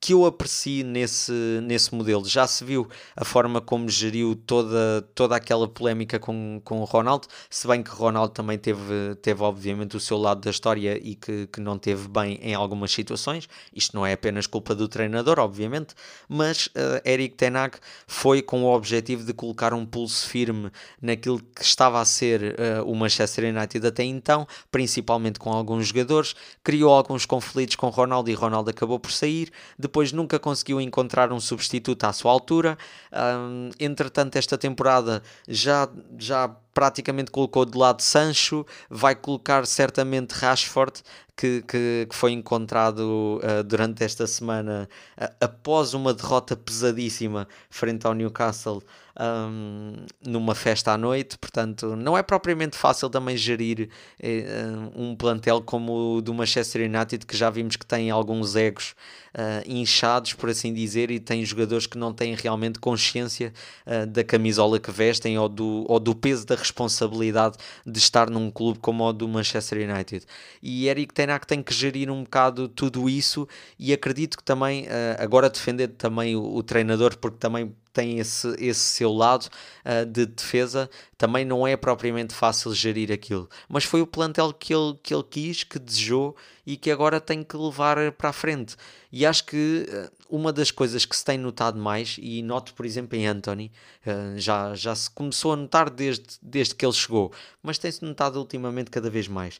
que 0.00 0.12
eu 0.12 0.26
aprecie 0.26 0.84
nesse, 0.84 1.32
nesse 1.62 1.94
modelo. 1.94 2.24
Já 2.26 2.46
se 2.46 2.64
viu 2.64 2.88
a 3.16 3.24
forma 3.24 3.60
como 3.60 3.88
geriu 3.88 4.36
toda, 4.36 5.02
toda 5.14 5.34
aquela 5.36 5.66
polémica 5.66 6.18
com, 6.18 6.60
com 6.64 6.80
o 6.80 6.84
Ronaldo, 6.84 7.26
se 7.48 7.66
bem 7.66 7.82
que 7.82 7.90
Ronaldo 7.90 8.32
também 8.32 8.58
teve, 8.58 9.14
teve 9.22 9.42
obviamente 9.42 9.96
o 9.96 10.00
seu 10.00 10.18
lado 10.18 10.40
da 10.40 10.50
história 10.50 10.98
e 11.02 11.14
que, 11.14 11.46
que 11.46 11.60
não 11.60 11.78
teve 11.78 12.08
bem 12.08 12.38
em 12.42 12.54
algumas 12.54 12.92
situações. 12.92 13.48
Isto 13.74 13.96
não 13.96 14.06
é 14.06 14.12
apenas 14.12 14.46
culpa 14.46 14.74
do 14.74 14.88
treinador, 14.88 15.38
obviamente, 15.38 15.94
mas 16.28 16.66
uh, 16.66 17.00
Eric 17.04 17.36
Tenag 17.36 17.78
foi 18.06 18.42
com 18.42 18.62
o 18.62 18.74
objetivo 18.74 19.24
de 19.24 19.32
colocar 19.32 19.72
um 19.72 19.84
pulso 19.86 20.28
firme 20.28 20.70
naquilo 21.00 21.40
que 21.40 21.62
estava 21.62 22.00
a 22.00 22.04
ser 22.04 22.54
uh, 22.54 22.84
o 22.84 22.94
Manchester 22.94 23.54
United 23.54 23.86
até 23.86 24.04
então, 24.04 24.46
principalmente 24.70 25.38
com 25.38 25.50
alguns 25.50 25.85
jogadores, 25.88 26.34
criou 26.62 26.92
alguns 26.92 27.26
conflitos 27.26 27.76
com 27.76 27.88
Ronaldo 27.88 28.30
e 28.30 28.34
Ronaldo 28.34 28.70
acabou 28.70 28.98
por 28.98 29.10
sair, 29.12 29.50
depois 29.78 30.12
nunca 30.12 30.38
conseguiu 30.38 30.80
encontrar 30.80 31.32
um 31.32 31.40
substituto 31.40 32.04
à 32.04 32.12
sua 32.12 32.32
altura. 32.32 32.76
Um, 33.12 33.70
entretanto, 33.78 34.36
esta 34.36 34.58
temporada 34.58 35.22
já, 35.48 35.88
já 36.18 36.48
praticamente 36.74 37.30
colocou 37.30 37.64
de 37.64 37.76
lado 37.76 38.02
Sancho, 38.02 38.66
vai 38.90 39.14
colocar 39.14 39.66
certamente 39.66 40.32
Rashford, 40.32 41.02
que, 41.36 41.62
que, 41.62 42.06
que 42.08 42.14
foi 42.14 42.32
encontrado 42.32 43.40
uh, 43.42 43.62
durante 43.62 44.02
esta 44.02 44.26
semana 44.26 44.88
uh, 45.20 45.24
após 45.40 45.92
uma 45.92 46.14
derrota 46.14 46.56
pesadíssima 46.56 47.46
frente 47.68 48.06
ao 48.06 48.14
Newcastle 48.14 48.82
um, 49.18 49.94
numa 50.24 50.54
festa 50.54 50.92
à 50.92 50.98
noite, 50.98 51.38
portanto, 51.38 51.96
não 51.96 52.16
é 52.16 52.22
propriamente 52.22 52.76
fácil 52.76 53.08
também 53.08 53.36
gerir 53.36 53.88
uh, 54.22 54.92
um 54.94 55.16
plantel 55.16 55.62
como 55.62 56.16
o 56.16 56.22
do 56.22 56.34
Manchester 56.34 56.82
United, 56.82 57.24
que 57.26 57.36
já 57.36 57.48
vimos 57.50 57.76
que 57.76 57.86
tem 57.86 58.10
alguns 58.10 58.56
egos 58.56 58.94
uh, 59.36 59.70
inchados, 59.70 60.32
por 60.32 60.48
assim 60.48 60.72
dizer, 60.72 61.10
e 61.10 61.20
tem 61.20 61.44
jogadores 61.44 61.86
que 61.86 61.98
não 61.98 62.12
têm 62.12 62.34
realmente 62.34 62.78
consciência 62.78 63.52
uh, 63.86 64.06
da 64.06 64.24
camisola 64.24 64.80
que 64.80 64.90
vestem 64.90 65.38
ou 65.38 65.48
do, 65.48 65.84
ou 65.86 66.00
do 66.00 66.14
peso 66.14 66.46
da 66.46 66.54
responsabilidade 66.54 67.56
de 67.84 67.98
estar 67.98 68.30
num 68.30 68.50
clube 68.50 68.78
como 68.80 69.04
o 69.04 69.12
do 69.12 69.28
Manchester 69.28 69.88
United. 69.88 70.24
E 70.62 70.88
Eric 70.88 71.12
Tenak 71.12 71.46
tem 71.46 71.62
que 71.62 71.74
gerir 71.74 72.10
um 72.10 72.24
bocado 72.24 72.68
tudo 72.68 73.08
isso, 73.08 73.46
e 73.78 73.92
acredito 73.92 74.38
que 74.38 74.42
também, 74.42 74.86
agora 75.18 75.50
defender 75.50 75.88
também 75.88 76.34
o, 76.34 76.56
o 76.56 76.62
treinador, 76.62 77.16
porque 77.18 77.38
também 77.38 77.72
tem 77.96 78.18
esse, 78.18 78.54
esse 78.58 78.80
seu 78.80 79.10
lado 79.10 79.46
uh, 79.46 80.04
de 80.04 80.26
defesa, 80.26 80.90
também 81.18 81.44
não 81.44 81.66
é 81.66 81.76
propriamente 81.76 82.34
fácil 82.34 82.74
gerir 82.74 83.10
aquilo. 83.10 83.48
Mas 83.68 83.84
foi 83.84 84.02
o 84.02 84.06
plantel 84.06 84.52
que 84.52 84.74
ele, 84.74 84.98
que 85.02 85.14
ele 85.14 85.24
quis, 85.24 85.64
que 85.64 85.78
desejou 85.78 86.36
e 86.66 86.76
que 86.76 86.90
agora 86.90 87.20
tem 87.20 87.42
que 87.42 87.56
levar 87.56 88.12
para 88.12 88.30
a 88.30 88.32
frente. 88.32 88.76
E 89.10 89.24
acho 89.24 89.44
que 89.46 89.86
uh, 89.88 90.10
uma 90.28 90.52
das 90.52 90.70
coisas 90.70 91.06
que 91.06 91.16
se 91.16 91.24
tem 91.24 91.38
notado 91.38 91.78
mais, 91.78 92.16
e 92.20 92.42
noto 92.42 92.74
por 92.74 92.84
exemplo 92.84 93.16
em 93.16 93.26
Anthony, 93.26 93.72
uh, 94.06 94.38
já, 94.38 94.74
já 94.74 94.94
se 94.94 95.10
começou 95.10 95.52
a 95.52 95.56
notar 95.56 95.88
desde, 95.88 96.26
desde 96.42 96.74
que 96.74 96.84
ele 96.84 96.92
chegou, 96.92 97.32
mas 97.62 97.78
tem-se 97.78 98.04
notado 98.04 98.38
ultimamente 98.38 98.90
cada 98.90 99.08
vez 99.08 99.26
mais, 99.28 99.58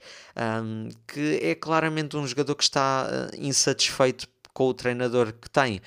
um, 0.63 0.89
que 1.07 1.41
é 1.43 1.55
claramente 1.55 2.17
um 2.17 2.27
jogador 2.27 2.55
que 2.55 2.65
está 2.65 3.31
insatisfeito 3.39 4.29
com 4.53 4.69
o 4.69 4.75
treinador 4.75 5.33
que 5.33 5.49
tem. 5.49 5.81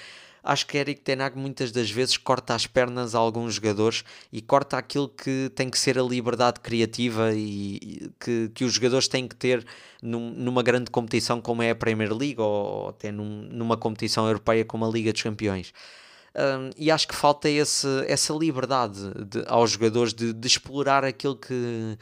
Acho 0.44 0.66
que 0.66 0.78
Eric 0.78 1.02
Tenag 1.02 1.38
muitas 1.38 1.72
das 1.72 1.90
vezes 1.90 2.18
corta 2.18 2.56
as 2.56 2.68
pernas 2.68 3.16
a 3.16 3.20
alguns 3.20 3.56
jogadores 3.56 4.04
e 4.32 4.42
corta 4.42 4.78
aquilo 4.78 5.10
que 5.10 5.52
tem 5.56 5.70
que 5.70 5.78
ser 5.78 5.98
a 6.00 6.04
liberdade 6.04 6.60
criativa 6.60 7.34
e 7.34 8.12
que, 8.20 8.50
que 8.54 8.64
os 8.64 8.74
jogadores 8.74 9.08
têm 9.08 9.28
que 9.28 9.36
ter 9.36 9.66
num, 10.02 10.32
numa 10.32 10.64
grande 10.64 10.90
competição 10.90 11.42
como 11.42 11.62
é 11.62 11.72
a 11.72 11.76
Premier 11.76 12.14
League 12.14 12.40
ou 12.40 12.90
até 12.90 13.12
num, 13.12 13.48
numa 13.52 13.78
competição 13.78 14.28
europeia 14.28 14.64
como 14.66 14.86
a 14.86 14.90
Liga 14.90 15.12
dos 15.12 15.22
Campeões. 15.22 15.74
Um, 16.36 16.70
e 16.78 16.92
acho 16.92 17.08
que 17.08 17.16
falta 17.16 17.50
esse, 17.50 17.88
essa 18.08 18.32
liberdade 18.34 19.00
de, 19.26 19.44
aos 19.48 19.72
jogadores 19.72 20.14
de, 20.14 20.32
de 20.32 20.48
explorar 20.48 21.04
aquilo 21.04 21.36
que, 21.36 21.98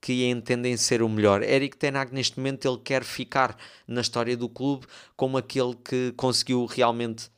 que 0.00 0.24
entendem 0.24 0.76
ser 0.76 1.02
o 1.02 1.08
melhor. 1.08 1.42
Eric 1.42 1.76
Tenag 1.76 2.14
neste 2.14 2.38
momento 2.38 2.66
ele 2.66 2.78
quer 2.78 3.04
ficar 3.04 3.56
na 3.86 4.00
história 4.00 4.36
do 4.36 4.48
clube 4.48 4.86
como 5.16 5.36
aquele 5.36 5.74
que 5.74 6.12
conseguiu 6.16 6.64
realmente 6.66 7.28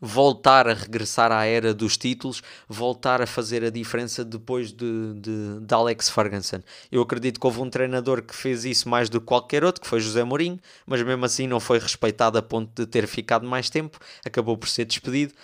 voltar 0.00 0.66
a 0.66 0.72
regressar 0.72 1.30
à 1.30 1.44
era 1.44 1.74
dos 1.74 1.96
títulos, 1.96 2.42
voltar 2.68 3.20
a 3.20 3.26
fazer 3.26 3.62
a 3.62 3.70
diferença 3.70 4.24
depois 4.24 4.72
de, 4.72 5.14
de, 5.14 5.60
de, 5.60 5.74
Alex 5.74 6.08
Ferguson. 6.08 6.60
Eu 6.90 7.02
acredito 7.02 7.38
que 7.38 7.46
houve 7.46 7.60
um 7.60 7.68
treinador 7.68 8.22
que 8.22 8.34
fez 8.34 8.64
isso 8.64 8.88
mais 8.88 9.10
do 9.10 9.20
que 9.20 9.26
qualquer 9.26 9.62
outro, 9.62 9.82
que 9.82 9.88
foi 9.88 10.00
José 10.00 10.24
Mourinho, 10.24 10.58
mas 10.86 11.02
mesmo 11.02 11.24
assim 11.24 11.46
não 11.46 11.60
foi 11.60 11.78
respeitado 11.78 12.38
a 12.38 12.42
ponto 12.42 12.70
de 12.74 12.86
ter 12.86 13.06
ficado 13.06 13.46
mais 13.46 13.68
tempo, 13.68 13.98
acabou 14.24 14.56
por 14.56 14.68
ser 14.68 14.86
despedido. 14.86 15.34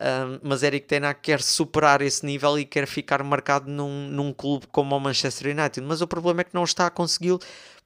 Uh, 0.00 0.40
mas 0.42 0.62
Eric 0.62 0.86
Ten 0.86 1.04
Hag 1.04 1.20
quer 1.20 1.42
superar 1.42 2.00
esse 2.00 2.24
nível 2.24 2.58
e 2.58 2.64
quer 2.64 2.86
ficar 2.86 3.22
marcado 3.22 3.70
num, 3.70 4.08
num 4.08 4.32
clube 4.32 4.66
como 4.72 4.96
o 4.96 5.00
Manchester 5.00 5.54
United. 5.54 5.86
Mas 5.86 6.00
o 6.00 6.06
problema 6.06 6.40
é 6.40 6.44
que 6.44 6.54
não 6.54 6.64
está 6.64 6.86
a 6.86 6.90
consegui-lo 6.90 7.38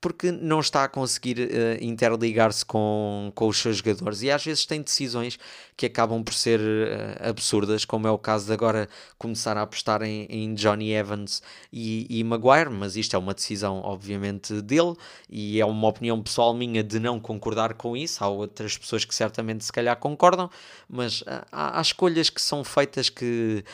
porque 0.05 0.30
não 0.30 0.61
está 0.61 0.84
a 0.84 0.88
conseguir 0.88 1.38
uh, 1.38 1.82
interligar-se 1.82 2.62
com, 2.62 3.32
com 3.34 3.48
os 3.48 3.57
seus 3.57 3.78
jogadores. 3.78 4.20
E 4.20 4.30
às 4.30 4.44
vezes 4.44 4.66
tem 4.66 4.82
decisões 4.82 5.38
que 5.78 5.86
acabam 5.86 6.22
por 6.22 6.34
ser 6.34 6.61
uh, 6.61 7.30
absurdas, 7.30 7.86
como 7.86 8.07
é 8.07 8.11
o 8.11 8.18
caso 8.18 8.44
de 8.44 8.52
agora 8.52 8.86
começar 9.16 9.57
a 9.57 9.62
apostar 9.62 10.02
em, 10.02 10.26
em 10.28 10.52
Johnny 10.52 10.92
Evans 10.92 11.42
e, 11.72 12.07
e, 12.11 12.22
Maguire, 12.22 12.68
mas 12.68 12.96
isto 12.96 13.16
é 13.16 13.18
uma 13.18 13.32
decisão 13.32 13.80
obviamente 13.82 14.61
dele 14.61 14.94
e 15.30 15.59
é 15.59 15.64
uma 15.64 15.88
opinião 15.88 16.22
pessoal 16.22 16.52
minha 16.52 16.84
de 16.84 17.00
não 17.00 17.18
concordar 17.18 17.72
com 17.72 17.96
isso, 17.96 18.22
há 18.22 18.28
outras 18.28 18.76
pessoas 18.76 19.07
que 19.07 19.14
certamente 19.14 19.64
se 19.64 19.72
calhar 19.72 19.96
concordam, 19.96 20.50
mas 20.86 21.22
uh, 21.22 21.46
há, 21.50 21.78
há 21.78 21.80
escolhas 21.80 22.28
que 22.28 22.42
são 22.42 22.62
feitas 22.62 23.09
que 23.09 23.64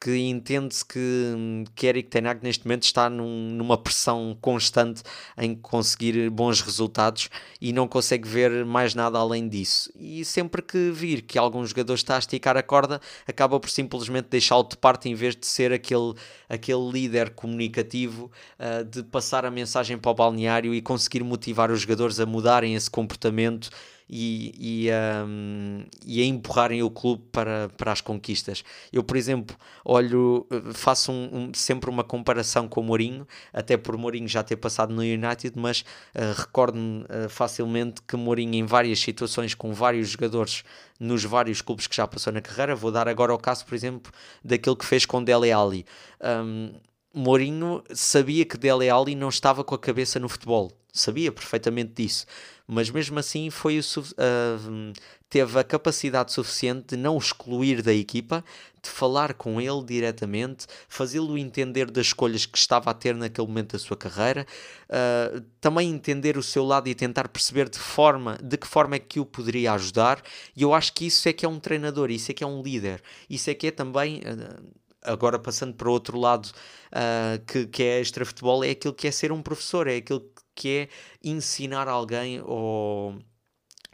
que 0.00 0.16
entende-se 0.16 0.84
que, 0.84 1.64
que 1.74 1.86
Eric 1.86 2.08
Ten 2.08 2.26
Hag 2.26 2.42
neste 2.42 2.64
momento 2.64 2.84
está 2.84 3.08
num, 3.08 3.50
numa 3.50 3.76
pressão 3.76 4.36
constante 4.40 5.02
em 5.36 5.54
conseguir 5.54 6.30
bons 6.30 6.60
resultados 6.60 7.28
e 7.60 7.72
não 7.72 7.88
consegue 7.88 8.28
ver 8.28 8.64
mais 8.64 8.94
nada 8.94 9.18
além 9.18 9.48
disso. 9.48 9.92
E 9.96 10.24
sempre 10.24 10.62
que 10.62 10.90
vir 10.90 11.22
que 11.22 11.38
algum 11.38 11.64
jogador 11.64 11.94
está 11.94 12.16
a 12.16 12.18
esticar 12.18 12.56
a 12.56 12.62
corda, 12.62 13.00
acaba 13.26 13.58
por 13.58 13.70
simplesmente 13.70 14.28
deixá-lo 14.30 14.68
de 14.68 14.76
parte 14.76 15.08
em 15.08 15.14
vez 15.14 15.34
de 15.34 15.46
ser 15.46 15.72
aquele, 15.72 16.14
aquele 16.48 16.90
líder 16.90 17.30
comunicativo 17.30 18.30
uh, 18.58 18.84
de 18.84 19.02
passar 19.02 19.44
a 19.44 19.50
mensagem 19.50 19.98
para 19.98 20.10
o 20.10 20.14
balneário 20.14 20.74
e 20.74 20.82
conseguir 20.82 21.24
motivar 21.24 21.70
os 21.70 21.80
jogadores 21.80 22.20
a 22.20 22.26
mudarem 22.26 22.74
esse 22.74 22.90
comportamento 22.90 23.70
e, 24.08 24.86
e, 24.86 24.90
um, 25.26 25.84
e 26.06 26.22
a 26.22 26.24
empurrarem 26.24 26.82
o 26.82 26.90
clube 26.90 27.22
para, 27.30 27.68
para 27.76 27.92
as 27.92 28.00
conquistas. 28.00 28.64
Eu, 28.92 29.02
por 29.02 29.16
exemplo, 29.16 29.56
olho, 29.84 30.46
faço 30.72 31.12
um, 31.12 31.28
um, 31.32 31.54
sempre 31.54 31.90
uma 31.90 32.02
comparação 32.02 32.66
com 32.66 32.80
o 32.80 32.84
Mourinho, 32.84 33.26
até 33.52 33.76
por 33.76 33.96
Mourinho 33.96 34.26
já 34.26 34.42
ter 34.42 34.56
passado 34.56 34.94
no 34.94 35.02
United, 35.02 35.52
mas 35.56 35.80
uh, 36.14 36.32
recordo-me 36.36 37.02
uh, 37.02 37.28
facilmente 37.28 38.00
que 38.02 38.16
Mourinho, 38.16 38.54
em 38.54 38.64
várias 38.64 38.98
situações, 38.98 39.54
com 39.54 39.72
vários 39.72 40.08
jogadores 40.08 40.64
nos 40.98 41.22
vários 41.24 41.60
clubes 41.60 41.86
que 41.86 41.94
já 41.94 42.06
passou 42.06 42.32
na 42.32 42.40
carreira, 42.40 42.74
vou 42.74 42.90
dar 42.90 43.06
agora 43.08 43.32
o 43.32 43.38
caso, 43.38 43.64
por 43.64 43.74
exemplo, 43.74 44.12
daquilo 44.42 44.76
que 44.76 44.84
fez 44.84 45.04
com 45.06 45.22
Dele 45.22 45.52
Alli. 45.52 45.84
Um, 46.20 46.72
Mourinho 47.14 47.82
sabia 47.92 48.44
que 48.44 48.56
Dele 48.56 48.88
Alli 48.88 49.14
não 49.14 49.28
estava 49.28 49.62
com 49.62 49.74
a 49.74 49.78
cabeça 49.78 50.18
no 50.18 50.28
futebol, 50.28 50.72
sabia 50.92 51.30
perfeitamente 51.30 52.02
disso 52.02 52.26
mas 52.68 52.90
mesmo 52.90 53.18
assim 53.18 53.48
foi 53.48 53.78
o, 53.78 53.80
uh, 53.80 54.92
teve 55.30 55.58
a 55.58 55.64
capacidade 55.64 56.32
suficiente 56.32 56.88
de 56.88 56.96
não 56.98 57.14
o 57.14 57.18
excluir 57.18 57.80
da 57.80 57.94
equipa, 57.94 58.44
de 58.82 58.90
falar 58.90 59.32
com 59.32 59.58
ele 59.58 59.82
diretamente, 59.82 60.66
fazê-lo 60.86 61.38
entender 61.38 61.90
das 61.90 62.08
escolhas 62.08 62.44
que 62.44 62.58
estava 62.58 62.90
a 62.90 62.94
ter 62.94 63.14
naquele 63.14 63.46
momento 63.46 63.72
da 63.72 63.78
sua 63.78 63.96
carreira, 63.96 64.46
uh, 64.84 65.40
também 65.62 65.88
entender 65.90 66.36
o 66.36 66.42
seu 66.42 66.62
lado 66.62 66.88
e 66.88 66.94
tentar 66.94 67.28
perceber 67.28 67.70
de, 67.70 67.78
forma, 67.78 68.38
de 68.42 68.58
que 68.58 68.66
forma 68.66 68.96
é 68.96 68.98
que 68.98 69.18
o 69.18 69.24
poderia 69.24 69.72
ajudar. 69.72 70.22
E 70.54 70.60
eu 70.62 70.74
acho 70.74 70.92
que 70.92 71.06
isso 71.06 71.26
é 71.26 71.32
que 71.32 71.46
é 71.46 71.48
um 71.48 71.58
treinador, 71.58 72.10
isso 72.10 72.30
é 72.30 72.34
que 72.34 72.44
é 72.44 72.46
um 72.46 72.62
líder, 72.62 73.02
isso 73.30 73.48
é 73.48 73.54
que 73.54 73.68
é 73.68 73.70
também. 73.70 74.18
Uh, 74.18 74.78
agora 75.08 75.38
passando 75.38 75.74
para 75.74 75.88
o 75.88 75.92
outro 75.92 76.18
lado 76.18 76.46
uh, 76.46 77.44
que, 77.46 77.66
que 77.66 77.82
é 77.82 78.00
extra 78.00 78.24
futebol, 78.24 78.62
é 78.62 78.70
aquilo 78.70 78.94
que 78.94 79.08
é 79.08 79.10
ser 79.10 79.32
um 79.32 79.42
professor, 79.42 79.86
é 79.86 79.96
aquilo 79.96 80.30
que 80.54 80.68
é 80.68 80.88
ensinar 81.22 81.88
alguém 81.88 82.40
ou, 82.44 83.16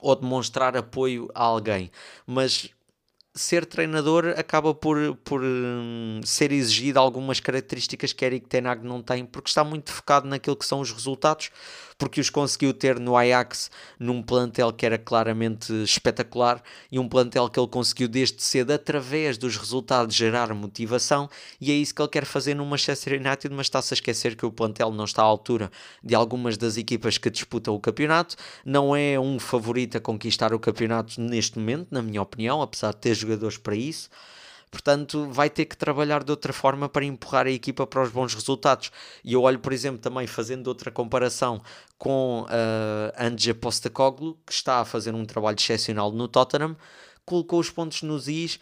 ou 0.00 0.16
demonstrar 0.16 0.76
apoio 0.76 1.28
a 1.34 1.42
alguém. 1.42 1.90
Mas 2.26 2.70
ser 3.34 3.66
treinador 3.66 4.34
acaba 4.36 4.72
por, 4.72 5.16
por 5.24 5.42
hum, 5.42 6.20
ser 6.24 6.52
exigido 6.52 7.00
algumas 7.00 7.40
características 7.40 8.12
que 8.12 8.24
Eric 8.24 8.46
Tenag 8.46 8.86
não 8.86 9.02
tem, 9.02 9.26
porque 9.26 9.48
está 9.48 9.64
muito 9.64 9.92
focado 9.92 10.28
naquilo 10.28 10.56
que 10.56 10.64
são 10.64 10.80
os 10.80 10.92
resultados, 10.92 11.50
porque 12.04 12.20
os 12.20 12.28
conseguiu 12.28 12.74
ter 12.74 13.00
no 13.00 13.16
Ajax 13.16 13.70
num 13.98 14.22
plantel 14.22 14.70
que 14.74 14.84
era 14.84 14.98
claramente 14.98 15.72
espetacular 15.82 16.62
e 16.92 16.98
um 16.98 17.08
plantel 17.08 17.48
que 17.48 17.58
ele 17.58 17.66
conseguiu 17.66 18.08
desde 18.08 18.42
cedo, 18.42 18.72
através 18.72 19.38
dos 19.38 19.56
resultados, 19.56 20.14
gerar 20.14 20.52
motivação, 20.52 21.30
e 21.58 21.72
é 21.72 21.74
isso 21.74 21.94
que 21.94 22.02
ele 22.02 22.10
quer 22.10 22.26
fazer 22.26 22.52
no 22.52 22.66
Manchester 22.66 23.18
United, 23.18 23.48
mas 23.54 23.68
está-se 23.68 23.94
a 23.94 23.96
esquecer 23.96 24.36
que 24.36 24.44
o 24.44 24.52
plantel 24.52 24.92
não 24.92 25.06
está 25.06 25.22
à 25.22 25.24
altura 25.24 25.72
de 26.02 26.14
algumas 26.14 26.58
das 26.58 26.76
equipas 26.76 27.16
que 27.16 27.30
disputam 27.30 27.74
o 27.74 27.80
campeonato, 27.80 28.36
não 28.66 28.94
é 28.94 29.18
um 29.18 29.38
favorito 29.38 29.96
a 29.96 30.00
conquistar 30.00 30.52
o 30.52 30.58
campeonato 30.58 31.18
neste 31.18 31.58
momento, 31.58 31.88
na 31.90 32.02
minha 32.02 32.20
opinião, 32.20 32.60
apesar 32.60 32.90
de 32.90 32.98
ter 32.98 33.14
jogadores 33.14 33.56
para 33.56 33.74
isso. 33.74 34.10
Portanto, 34.74 35.28
vai 35.30 35.48
ter 35.48 35.66
que 35.66 35.76
trabalhar 35.76 36.24
de 36.24 36.32
outra 36.32 36.52
forma 36.52 36.88
para 36.88 37.04
empurrar 37.04 37.46
a 37.46 37.50
equipa 37.50 37.86
para 37.86 38.02
os 38.02 38.10
bons 38.10 38.34
resultados. 38.34 38.90
E 39.22 39.32
eu 39.32 39.42
olho, 39.42 39.60
por 39.60 39.72
exemplo, 39.72 40.00
também 40.00 40.26
fazendo 40.26 40.66
outra 40.66 40.90
comparação 40.90 41.62
com 41.96 42.42
uh, 42.42 43.12
Anja 43.16 43.54
Postecoglou, 43.54 44.36
que 44.44 44.52
está 44.52 44.80
a 44.80 44.84
fazer 44.84 45.14
um 45.14 45.24
trabalho 45.24 45.56
excepcional 45.56 46.10
no 46.10 46.26
Tottenham, 46.26 46.76
colocou 47.24 47.60
os 47.60 47.70
pontos 47.70 48.02
nos 48.02 48.26
is 48.26 48.58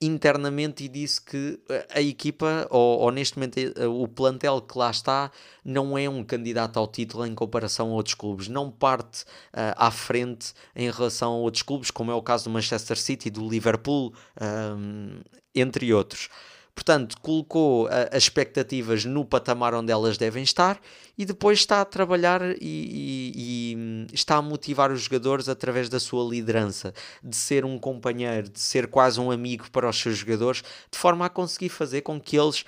internamente 0.00 0.84
e 0.84 0.88
disse 0.88 1.20
que 1.20 1.60
a 1.94 2.00
equipa, 2.00 2.66
ou, 2.70 2.98
ou, 3.02 3.10
neste 3.12 3.38
momento 3.38 3.58
eh, 3.58 3.86
o 3.86 4.08
plantel 4.08 4.60
que 4.60 4.76
lá 4.76 4.90
está, 4.90 5.30
não 5.64 5.96
é 5.96 6.08
um 6.08 6.24
candidato 6.24 6.76
ao 6.76 6.88
título 6.88 7.24
em 7.24 7.34
comparação 7.34 7.90
a 7.90 7.94
outros 7.94 8.16
clubes. 8.16 8.48
Não 8.48 8.68
parte 8.68 9.22
uh, 9.22 9.76
à 9.76 9.92
frente 9.92 10.52
em 10.74 10.90
relação 10.90 11.34
a 11.34 11.36
outros 11.36 11.62
clubes, 11.62 11.90
como 11.92 12.10
é 12.10 12.14
o 12.14 12.20
caso 12.20 12.44
do 12.44 12.50
Manchester 12.50 12.98
City, 12.98 13.30
do 13.30 13.48
Liverpool, 13.48 14.12
um, 14.40 15.20
entre 15.54 15.92
outros. 15.92 16.28
Portanto, 16.74 17.20
colocou 17.20 17.86
as 18.10 18.22
expectativas 18.22 19.04
no 19.04 19.26
patamar 19.26 19.74
onde 19.74 19.92
elas 19.92 20.16
devem 20.16 20.42
estar 20.42 20.80
e 21.18 21.24
depois 21.26 21.58
está 21.58 21.82
a 21.82 21.84
trabalhar 21.84 22.40
e, 22.42 22.56
e, 22.62 23.32
e, 23.36 23.76
hum, 23.76 24.06
está 24.10 24.36
a 24.36 24.42
motivar 24.42 24.90
os 24.90 25.02
jogadores 25.02 25.50
através 25.50 25.90
da 25.90 26.00
sua 26.00 26.24
liderança, 26.28 26.94
de 27.22 27.36
ser 27.36 27.66
um 27.66 27.78
companheiro, 27.78 28.48
de 28.48 28.58
ser 28.58 28.86
quase 28.86 29.20
um 29.20 29.30
amigo 29.30 29.70
para 29.70 29.88
os 29.88 30.00
seus 30.00 30.16
jogadores, 30.16 30.62
de 30.90 30.98
forma 30.98 31.26
a 31.26 31.28
conseguir 31.28 31.68
fazer 31.68 32.00
com 32.00 32.18
que 32.18 32.38
eles 32.38 32.64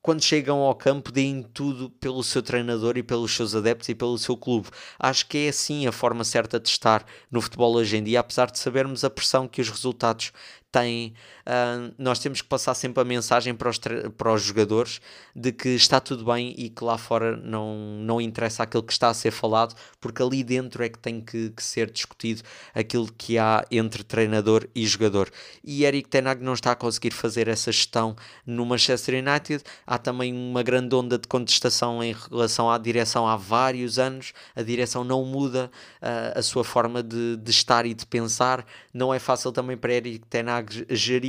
quando 0.00 0.22
chegam 0.22 0.60
ao 0.60 0.74
campo, 0.74 1.12
deem 1.12 1.42
tudo 1.42 1.90
pelo 1.90 2.22
seu 2.22 2.42
treinador 2.42 2.96
e 2.96 3.02
pelos 3.02 3.34
seus 3.34 3.54
adeptos 3.54 3.88
e 3.88 3.94
pelo 3.94 4.16
seu 4.16 4.36
clube. 4.36 4.68
Acho 4.98 5.26
que 5.26 5.38
é 5.38 5.48
assim 5.48 5.86
a 5.86 5.92
forma 5.92 6.24
certa 6.24 6.58
de 6.58 6.68
estar 6.68 7.04
no 7.30 7.42
futebol 7.42 7.74
hoje 7.74 7.96
em 7.96 8.02
dia, 8.02 8.20
apesar 8.20 8.50
de 8.50 8.58
sabermos 8.58 9.04
a 9.04 9.10
pressão 9.10 9.46
que 9.46 9.60
os 9.60 9.68
resultados 9.68 10.32
tem. 10.70 11.14
Uh, 11.48 11.94
nós 11.96 12.18
temos 12.18 12.42
que 12.42 12.48
passar 12.48 12.74
sempre 12.74 13.00
a 13.00 13.04
mensagem 13.04 13.54
para 13.54 13.70
os, 13.70 13.78
para 14.18 14.34
os 14.34 14.42
jogadores 14.42 15.00
de 15.34 15.50
que 15.50 15.70
está 15.70 15.98
tudo 15.98 16.22
bem 16.26 16.54
e 16.58 16.68
que 16.68 16.84
lá 16.84 16.98
fora 16.98 17.38
não, 17.38 17.74
não 18.00 18.20
interessa 18.20 18.62
aquilo 18.62 18.82
que 18.82 18.92
está 18.92 19.08
a 19.08 19.14
ser 19.14 19.30
falado, 19.30 19.74
porque 19.98 20.22
ali 20.22 20.44
dentro 20.44 20.84
é 20.84 20.90
que 20.90 20.98
tem 20.98 21.22
que, 21.22 21.48
que 21.50 21.62
ser 21.62 21.90
discutido 21.90 22.42
aquilo 22.74 23.10
que 23.10 23.38
há 23.38 23.64
entre 23.70 24.04
treinador 24.04 24.68
e 24.74 24.86
jogador. 24.86 25.30
E 25.64 25.84
Eric 25.84 26.10
Tenag 26.10 26.42
não 26.44 26.52
está 26.52 26.72
a 26.72 26.76
conseguir 26.76 27.12
fazer 27.12 27.48
essa 27.48 27.72
gestão 27.72 28.14
no 28.44 28.66
Manchester 28.66 29.14
United. 29.14 29.64
Há 29.86 29.96
também 29.96 30.34
uma 30.34 30.62
grande 30.62 30.94
onda 30.94 31.18
de 31.18 31.26
contestação 31.26 32.04
em 32.04 32.14
relação 32.30 32.70
à 32.70 32.76
direção 32.76 33.26
há 33.26 33.36
vários 33.36 33.98
anos. 33.98 34.34
A 34.54 34.60
direção 34.60 35.02
não 35.02 35.24
muda 35.24 35.70
uh, 36.02 36.38
a 36.38 36.42
sua 36.42 36.62
forma 36.62 37.02
de, 37.02 37.38
de 37.38 37.50
estar 37.50 37.86
e 37.86 37.94
de 37.94 38.04
pensar. 38.04 38.66
Não 38.92 39.14
é 39.14 39.18
fácil 39.18 39.50
também 39.50 39.76
para 39.76 39.94
Eric 39.94 40.26
Tenag 40.26 40.58
Hag 40.58 40.86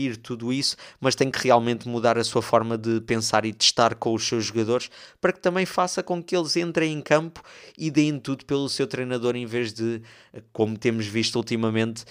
gerir 0.10 0.18
tudo 0.18 0.51
isso, 0.51 0.76
mas 0.99 1.16
tem 1.16 1.30
que 1.30 1.39
realmente 1.39 1.88
mudar 1.88 2.18
a 2.18 2.24
sua 2.24 2.41
forma 2.41 2.78
de 2.78 3.01
pensar 3.01 3.45
e 3.45 3.53
testar 3.53 3.95
com 3.95 4.14
os 4.14 4.28
seus 4.28 4.45
jogadores 4.45 4.89
para 5.22 5.32
que 5.32 5.39
também 5.39 5.66
faça 5.66 6.01
com 6.01 6.22
que 6.22 6.36
eles 6.36 6.55
entrem 6.55 6.93
em 6.93 7.01
campo 7.01 7.41
e 7.78 7.91
deem 7.91 8.20
tudo 8.20 8.45
pelo 8.45 8.68
seu 8.70 8.88
treinador 8.88 9.36
em 9.36 9.45
vez 9.45 9.74
de, 9.74 10.01
como 10.51 10.78
temos 10.78 11.05
visto 11.05 11.36
ultimamente, 11.36 12.03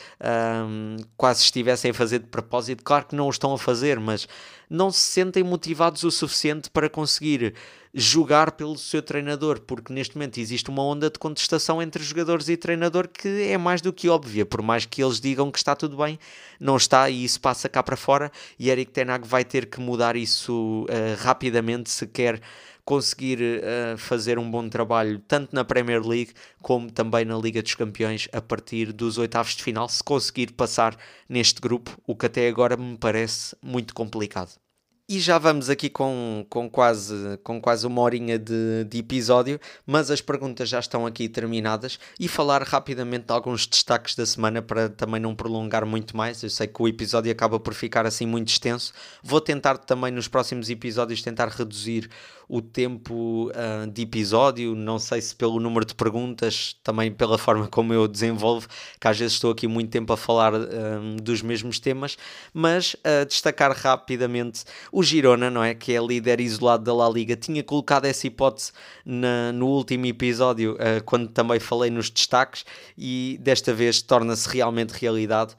um, 0.66 0.96
quase 1.16 1.42
estivessem 1.42 1.90
a 1.90 1.94
fazer 1.94 2.20
de 2.20 2.26
propósito. 2.26 2.82
Claro 2.84 3.06
que 3.06 3.16
não 3.16 3.26
o 3.26 3.30
estão 3.30 3.52
a 3.52 3.58
fazer, 3.58 3.98
mas 3.98 4.28
não 4.70 4.90
se 4.90 5.00
sentem 5.00 5.42
motivados 5.42 6.02
o 6.04 6.10
suficiente 6.10 6.70
para 6.70 6.88
conseguir 6.88 7.54
jogar 7.98 8.52
pelo 8.52 8.78
seu 8.78 9.02
treinador, 9.02 9.60
porque 9.60 9.92
neste 9.92 10.16
momento 10.16 10.38
existe 10.38 10.70
uma 10.70 10.84
onda 10.84 11.10
de 11.10 11.18
contestação 11.18 11.82
entre 11.82 12.02
jogadores 12.02 12.48
e 12.48 12.56
treinador 12.56 13.08
que 13.08 13.42
é 13.42 13.58
mais 13.58 13.80
do 13.80 13.92
que 13.92 14.08
óbvia, 14.08 14.46
por 14.46 14.62
mais 14.62 14.86
que 14.86 15.02
eles 15.02 15.20
digam 15.20 15.50
que 15.50 15.58
está 15.58 15.74
tudo 15.74 15.96
bem, 15.96 16.16
não 16.60 16.76
está 16.76 17.10
e 17.10 17.24
isso 17.24 17.40
passa 17.40 17.68
cá 17.68 17.82
para 17.82 17.96
fora 17.96 18.30
e 18.56 18.70
Eric 18.70 18.92
Tenag 18.92 19.26
vai 19.26 19.44
ter 19.44 19.66
que 19.66 19.80
mudar 19.80 20.14
isso 20.14 20.84
uh, 20.84 21.20
rapidamente 21.20 21.90
se 21.90 22.06
quer 22.06 22.40
conseguir 22.84 23.40
uh, 23.40 23.98
fazer 23.98 24.38
um 24.38 24.48
bom 24.48 24.68
trabalho 24.68 25.18
tanto 25.26 25.52
na 25.52 25.64
Premier 25.64 26.00
League 26.00 26.32
como 26.62 26.90
também 26.92 27.24
na 27.24 27.36
Liga 27.36 27.62
dos 27.62 27.74
Campeões 27.74 28.28
a 28.32 28.40
partir 28.40 28.92
dos 28.92 29.18
oitavos 29.18 29.56
de 29.56 29.62
final, 29.64 29.88
se 29.88 30.04
conseguir 30.04 30.52
passar 30.52 30.96
neste 31.28 31.60
grupo, 31.60 32.00
o 32.06 32.14
que 32.14 32.26
até 32.26 32.48
agora 32.48 32.76
me 32.76 32.96
parece 32.96 33.56
muito 33.60 33.92
complicado. 33.92 34.67
E 35.10 35.20
já 35.20 35.38
vamos 35.38 35.70
aqui 35.70 35.88
com, 35.88 36.44
com, 36.50 36.68
quase, 36.68 37.38
com 37.42 37.58
quase 37.58 37.86
uma 37.86 38.02
horinha 38.02 38.38
de, 38.38 38.84
de 38.84 38.98
episódio, 38.98 39.58
mas 39.86 40.10
as 40.10 40.20
perguntas 40.20 40.68
já 40.68 40.78
estão 40.78 41.06
aqui 41.06 41.30
terminadas 41.30 41.98
e 42.20 42.28
falar 42.28 42.62
rapidamente 42.62 43.24
de 43.24 43.32
alguns 43.32 43.66
destaques 43.66 44.14
da 44.14 44.26
semana 44.26 44.60
para 44.60 44.90
também 44.90 45.18
não 45.18 45.34
prolongar 45.34 45.86
muito 45.86 46.14
mais. 46.14 46.42
Eu 46.42 46.50
sei 46.50 46.66
que 46.66 46.82
o 46.82 46.86
episódio 46.86 47.32
acaba 47.32 47.58
por 47.58 47.72
ficar 47.72 48.04
assim 48.04 48.26
muito 48.26 48.48
extenso. 48.48 48.92
Vou 49.22 49.40
tentar 49.40 49.78
também 49.78 50.12
nos 50.12 50.28
próximos 50.28 50.68
episódios 50.68 51.22
tentar 51.22 51.48
reduzir 51.48 52.10
o 52.48 52.62
tempo 52.62 53.50
uh, 53.50 53.86
de 53.90 54.02
episódio, 54.02 54.74
não 54.74 54.98
sei 54.98 55.20
se 55.20 55.36
pelo 55.36 55.60
número 55.60 55.84
de 55.84 55.94
perguntas, 55.94 56.76
também 56.82 57.12
pela 57.12 57.36
forma 57.36 57.66
como 57.68 57.92
eu 57.92 58.08
desenvolvo, 58.08 58.66
que 58.98 59.06
às 59.06 59.18
vezes 59.18 59.34
estou 59.34 59.50
aqui 59.50 59.66
muito 59.68 59.90
tempo 59.90 60.12
a 60.12 60.16
falar 60.16 60.54
uh, 60.54 61.16
dos 61.22 61.42
mesmos 61.42 61.78
temas, 61.78 62.16
mas 62.54 62.94
uh, 62.94 63.26
destacar 63.26 63.72
rapidamente 63.72 64.64
o 64.90 65.02
Girona, 65.02 65.50
não 65.50 65.62
é? 65.62 65.74
Que 65.74 65.92
é 65.92 66.00
líder 66.00 66.40
isolado 66.40 66.84
da 66.84 66.94
La 66.94 67.08
Liga, 67.10 67.36
tinha 67.36 67.62
colocado 67.62 68.06
essa 68.06 68.26
hipótese 68.26 68.72
na, 69.04 69.52
no 69.52 69.66
último 69.66 70.06
episódio, 70.06 70.76
quando 71.04 71.28
também 71.28 71.60
falei 71.60 71.90
nos 71.90 72.08
destaques, 72.08 72.64
e 72.96 73.38
desta 73.40 73.74
vez 73.74 74.00
torna-se 74.00 74.48
realmente 74.48 74.90
realidade. 74.90 75.54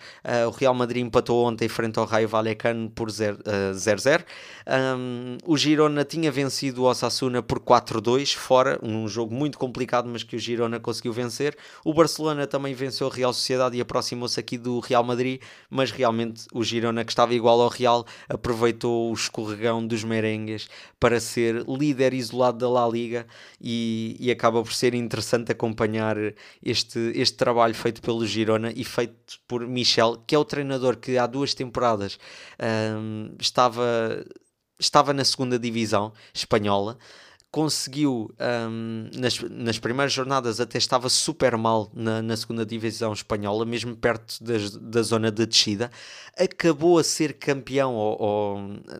o 0.47 0.51
Real 0.51 0.73
Madrid 0.73 1.05
empatou 1.05 1.45
ontem 1.45 1.67
frente 1.67 1.99
ao 1.99 2.05
Raio 2.05 2.27
Vallecano 2.27 2.89
por 2.89 3.09
0-0. 3.09 4.23
Um, 4.67 5.37
o 5.45 5.57
Girona 5.57 6.05
tinha 6.05 6.31
vencido 6.31 6.78
o 6.79 6.83
Osasuna 6.83 7.41
por 7.41 7.59
4-2, 7.59 8.35
fora, 8.35 8.79
um 8.81 9.07
jogo 9.07 9.33
muito 9.33 9.57
complicado, 9.57 10.07
mas 10.07 10.23
que 10.23 10.35
o 10.35 10.39
Girona 10.39 10.79
conseguiu 10.79 11.13
vencer. 11.13 11.57
O 11.83 11.93
Barcelona 11.93 12.47
também 12.47 12.73
venceu 12.73 13.07
a 13.07 13.13
Real 13.13 13.33
Sociedade 13.33 13.77
e 13.77 13.81
aproximou-se 13.81 14.39
aqui 14.39 14.57
do 14.57 14.79
Real 14.79 15.03
Madrid, 15.03 15.41
mas 15.69 15.91
realmente 15.91 16.45
o 16.53 16.63
Girona, 16.63 17.03
que 17.03 17.11
estava 17.11 17.33
igual 17.33 17.61
ao 17.61 17.69
Real, 17.69 18.05
aproveitou 18.27 19.11
o 19.11 19.13
escorregão 19.13 19.85
dos 19.85 20.03
merengues 20.03 20.69
para 20.99 21.19
ser 21.19 21.63
líder 21.67 22.13
isolado 22.13 22.57
da 22.57 22.69
La 22.69 22.87
Liga 22.87 23.27
e, 23.61 24.15
e 24.19 24.31
acaba 24.31 24.63
por 24.63 24.73
ser 24.73 24.93
interessante 24.93 25.51
acompanhar 25.51 26.15
este, 26.63 26.99
este 27.15 27.37
trabalho 27.37 27.75
feito 27.75 28.01
pelo 28.01 28.25
Girona 28.25 28.71
e 28.75 28.83
feito 28.83 29.39
por 29.47 29.67
Michel, 29.67 30.23
que 30.25 30.35
é 30.35 30.39
o 30.39 30.45
treinador 30.45 30.97
que 30.97 31.17
há 31.17 31.27
duas 31.27 31.53
temporadas 31.53 32.17
um, 32.59 33.35
estava 33.39 34.23
estava 34.79 35.13
na 35.13 35.25
segunda 35.25 35.59
divisão 35.59 36.13
espanhola, 36.33 36.97
conseguiu 37.51 38.31
um, 38.69 39.09
nas, 39.17 39.39
nas 39.49 39.79
primeiras 39.79 40.13
jornadas 40.13 40.59
até 40.59 40.77
estava 40.77 41.09
super 41.09 41.57
mal 41.57 41.89
na, 41.93 42.21
na 42.21 42.37
segunda 42.37 42.63
divisão 42.63 43.11
espanhola, 43.11 43.65
mesmo 43.65 43.95
perto 43.95 44.43
das, 44.43 44.71
da 44.71 45.01
zona 45.01 45.31
de 45.31 45.45
descida, 45.47 45.89
acabou 46.37 46.99
a 46.99 47.03
ser 47.03 47.33
campeão, 47.33 47.95
ou, 47.95 48.21
ou 48.21 48.59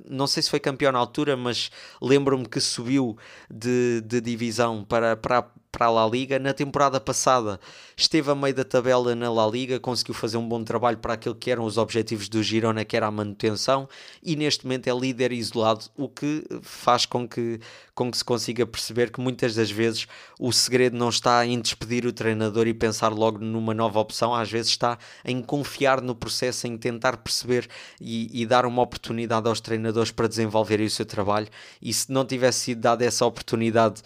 não 0.10 0.26
sei 0.26 0.42
se 0.42 0.50
foi 0.50 0.60
campeão 0.60 0.92
na 0.92 0.98
altura, 0.98 1.38
mas 1.38 1.70
lembro-me 2.02 2.48
que 2.48 2.60
subiu 2.60 3.16
de, 3.50 4.02
de 4.02 4.20
divisão 4.20 4.84
para, 4.84 5.16
para, 5.16 5.48
para 5.72 5.86
a 5.86 5.90
La 5.90 6.08
Liga. 6.08 6.40
Na 6.40 6.54
temporada 6.54 7.00
passada 7.00 7.60
esteve 7.96 8.32
a 8.32 8.36
meio 8.36 8.54
da 8.54 8.64
tabela 8.64 9.16
na 9.16 9.32
La 9.32 9.48
Liga, 9.48 9.80
conseguiu 9.80 10.14
fazer 10.14 10.38
um 10.38 10.48
bom 10.48 10.64
trabalho 10.64 10.98
para 10.98 11.14
aquilo 11.14 11.36
que 11.36 11.52
eram 11.52 11.64
os 11.64 11.78
objetivos 11.78 12.28
do 12.28 12.42
Girona, 12.42 12.84
que 12.84 12.98
era 12.98 13.08
a 13.08 13.12
manutenção, 13.12 13.88
e 14.24 14.36
neste 14.36 14.66
momento 14.66 14.88
é 14.88 14.94
líder 14.94 15.32
isolado, 15.32 15.86
o 15.96 16.10
que 16.10 16.44
faz 16.62 17.06
com 17.06 17.28
que, 17.28 17.60
com 17.94 18.10
que 18.10 18.18
se 18.18 18.24
consiga 18.24 18.66
perceber 18.66 19.12
que 19.12 19.22
muitas 19.22 19.56
das 19.56 19.70
vezes 19.70 20.08
o 20.40 20.52
segredo 20.52 20.98
não 20.98 21.10
está 21.10 21.46
em 21.46 21.60
despedir 21.60 22.06
o 22.06 22.14
treinador 22.14 22.68
e 22.68 22.74
pensar 22.74 23.10
logo 23.14 23.40
numa 23.40 23.74
nova 23.74 24.00
opção, 24.00 24.34
às 24.34 24.50
vezes 24.50 24.72
está 24.72 24.98
em 25.24 25.42
confiar 25.42 26.02
no 26.02 26.16
processo, 26.16 26.68
em 26.68 26.78
tentar 26.78 27.18
perceber 27.18 27.68
e, 28.00 28.42
e 28.42 28.46
dar 28.46 28.66
uma 28.66 28.82
oportunidade 28.82 29.48
aos 29.48 29.62
treinadores 29.62 30.12
para 30.12 30.28
desenvolverem 30.28 30.86
o 30.86 30.90
seu 30.90 31.06
trabalho. 31.06 31.48
E 31.82 31.94
se 31.94 32.12
não 32.12 32.26
tivesse 32.26 32.60
sido 32.60 32.82
dada 32.82 33.06
essa 33.06 33.26
oportunidade 33.26 34.02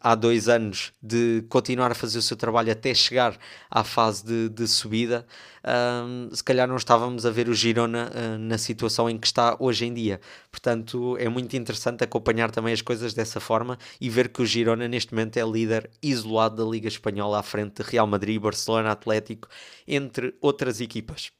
há 0.00 0.14
dois 0.14 0.48
anos 0.48 0.89
de 1.02 1.44
continuar 1.48 1.90
a 1.90 1.94
fazer 1.94 2.18
o 2.18 2.22
seu 2.22 2.36
trabalho 2.36 2.72
até 2.72 2.92
chegar 2.94 3.38
à 3.70 3.84
fase 3.84 4.24
de, 4.24 4.48
de 4.48 4.66
subida, 4.68 5.26
um, 5.64 6.34
se 6.34 6.42
calhar 6.42 6.66
não 6.66 6.76
estávamos 6.76 7.26
a 7.26 7.30
ver 7.30 7.48
o 7.48 7.54
Girona 7.54 8.10
uh, 8.10 8.38
na 8.38 8.58
situação 8.58 9.08
em 9.08 9.18
que 9.18 9.26
está 9.26 9.56
hoje 9.58 9.84
em 9.86 9.94
dia. 9.94 10.20
Portanto, 10.50 11.16
é 11.18 11.28
muito 11.28 11.56
interessante 11.56 12.02
acompanhar 12.02 12.50
também 12.50 12.72
as 12.72 12.82
coisas 12.82 13.14
dessa 13.14 13.40
forma 13.40 13.78
e 14.00 14.08
ver 14.08 14.28
que 14.28 14.42
o 14.42 14.46
Girona 14.46 14.88
neste 14.88 15.12
momento 15.12 15.36
é 15.36 15.42
líder 15.42 15.90
isolado 16.02 16.64
da 16.64 16.70
Liga 16.70 16.88
Espanhola 16.88 17.40
à 17.40 17.42
frente 17.42 17.82
de 17.82 17.90
Real 17.90 18.06
Madrid, 18.06 18.40
Barcelona, 18.40 18.90
Atlético, 18.90 19.48
entre 19.86 20.34
outras 20.40 20.80
equipas. 20.80 21.30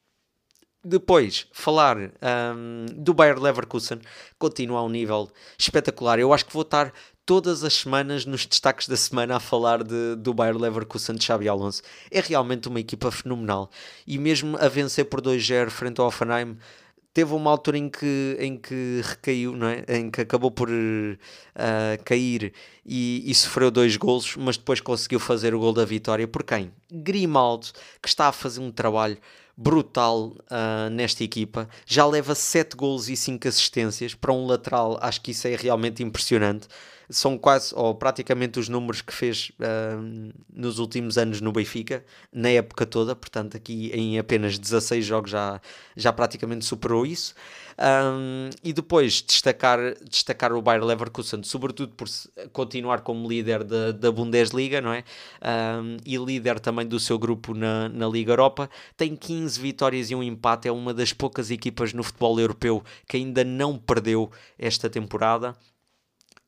Depois, 0.83 1.47
falar 1.53 1.99
um, 1.99 2.87
do 2.95 3.13
Bayer 3.13 3.39
Leverkusen, 3.39 4.01
continua 4.39 4.81
a 4.81 4.83
um 4.83 4.89
nível 4.89 5.31
espetacular. 5.59 6.19
Eu 6.19 6.33
acho 6.33 6.47
que 6.47 6.55
vou 6.55 6.63
estar 6.63 6.91
todas 7.31 7.63
as 7.63 7.75
semanas 7.75 8.27
nos 8.27 8.45
destaques 8.45 8.89
da 8.89 8.97
semana 8.97 9.37
a 9.37 9.39
falar 9.39 9.85
de, 9.85 10.17
do 10.17 10.35
Bayer 10.35 10.59
Leverkusen 10.59 11.15
de 11.15 11.25
Xabi 11.25 11.49
Alonso. 11.49 11.81
É 12.11 12.19
realmente 12.19 12.67
uma 12.67 12.81
equipa 12.81 13.09
fenomenal. 13.09 13.71
E 14.05 14.19
mesmo 14.19 14.57
a 14.57 14.67
vencer 14.67 15.05
por 15.05 15.21
2-0 15.21 15.71
frente 15.71 16.01
ao 16.01 16.09
Offenheim, 16.09 16.57
teve 17.15 17.33
uma 17.33 17.49
altura 17.49 17.79
em 17.79 17.89
que, 17.89 18.37
em 18.37 18.57
que 18.57 19.01
recaiu, 19.05 19.55
não 19.55 19.69
é? 19.69 19.85
em 19.87 20.11
que 20.11 20.23
acabou 20.23 20.51
por 20.51 20.69
uh, 20.69 22.05
cair 22.05 22.53
e, 22.85 23.23
e, 23.25 23.33
sofreu 23.33 23.71
dois 23.71 23.97
golos, 23.97 24.35
mas 24.35 24.57
depois 24.57 24.81
conseguiu 24.81 25.21
fazer 25.21 25.55
o 25.55 25.61
gol 25.61 25.73
da 25.73 25.85
vitória. 25.85 26.27
Por 26.27 26.43
quem? 26.43 26.73
Grimaldo, 26.91 27.69
que 28.03 28.09
está 28.09 28.27
a 28.27 28.33
fazer 28.33 28.59
um 28.59 28.73
trabalho 28.73 29.19
brutal 29.57 30.35
uh, 30.51 30.91
nesta 30.91 31.23
equipa. 31.23 31.69
Já 31.87 32.05
leva 32.05 32.35
7 32.35 32.75
gols 32.75 33.09
e 33.09 33.15
5 33.15 33.47
assistências 33.47 34.15
para 34.17 34.33
um 34.33 34.47
lateral. 34.47 34.99
Acho 35.01 35.21
que 35.21 35.31
isso 35.31 35.47
é 35.47 35.55
realmente 35.55 36.03
impressionante. 36.03 36.67
São 37.11 37.37
quase, 37.37 37.75
ou 37.75 37.95
praticamente, 37.95 38.59
os 38.59 38.69
números 38.69 39.03
que 39.03 39.13
fez 39.13 39.51
uh, 39.59 40.33
nos 40.53 40.79
últimos 40.79 41.19
anos 41.19 41.41
no 41.41 41.53
Benfica, 41.53 42.05
na 42.33 42.51
época 42.51 42.87
toda. 42.87 43.17
Portanto, 43.17 43.57
aqui 43.57 43.91
em 43.93 44.19
apenas 44.19 44.59
16 44.59 45.05
jogos 45.05 45.31
já, 45.31 45.61
já 45.97 46.13
praticamente 46.13 46.65
superou 46.65 47.05
isso. 47.05 47.35
Um, 47.81 48.51
e 48.63 48.75
depois 48.75 49.23
destacar, 49.23 49.79
destacar 50.09 50.53
o 50.53 50.61
Bayer 50.61 50.85
Leverkusen, 50.85 51.43
sobretudo 51.43 51.95
por 51.95 52.07
continuar 52.53 53.01
como 53.01 53.27
líder 53.27 53.65
da, 53.65 53.91
da 53.91 54.13
Bundesliga, 54.13 54.83
não 54.83 54.93
é? 54.93 55.03
Um, 55.43 55.97
e 56.05 56.19
líder 56.19 56.61
também 56.61 56.87
do 56.87 57.01
seu 57.01 57.19
grupo 57.19 57.55
na, 57.55 57.89
na 57.89 58.07
Liga 58.07 58.33
Europa. 58.33 58.69
Tem 58.99 59.17
15 59.17 59.59
vitórias 59.59 60.11
e 60.11 60.15
um 60.15 60.23
empate, 60.23 60.69
é 60.69 60.73
uma 60.73 60.93
das 60.93 61.15
poucas 61.15 61.51
equipas 61.51 61.95
no 61.95 62.03
futebol 62.03 62.39
europeu 62.39 62.85
que 63.09 63.17
ainda 63.17 63.43
não 63.43 63.79
perdeu 63.79 64.31
esta 64.59 64.91
temporada 64.91 65.57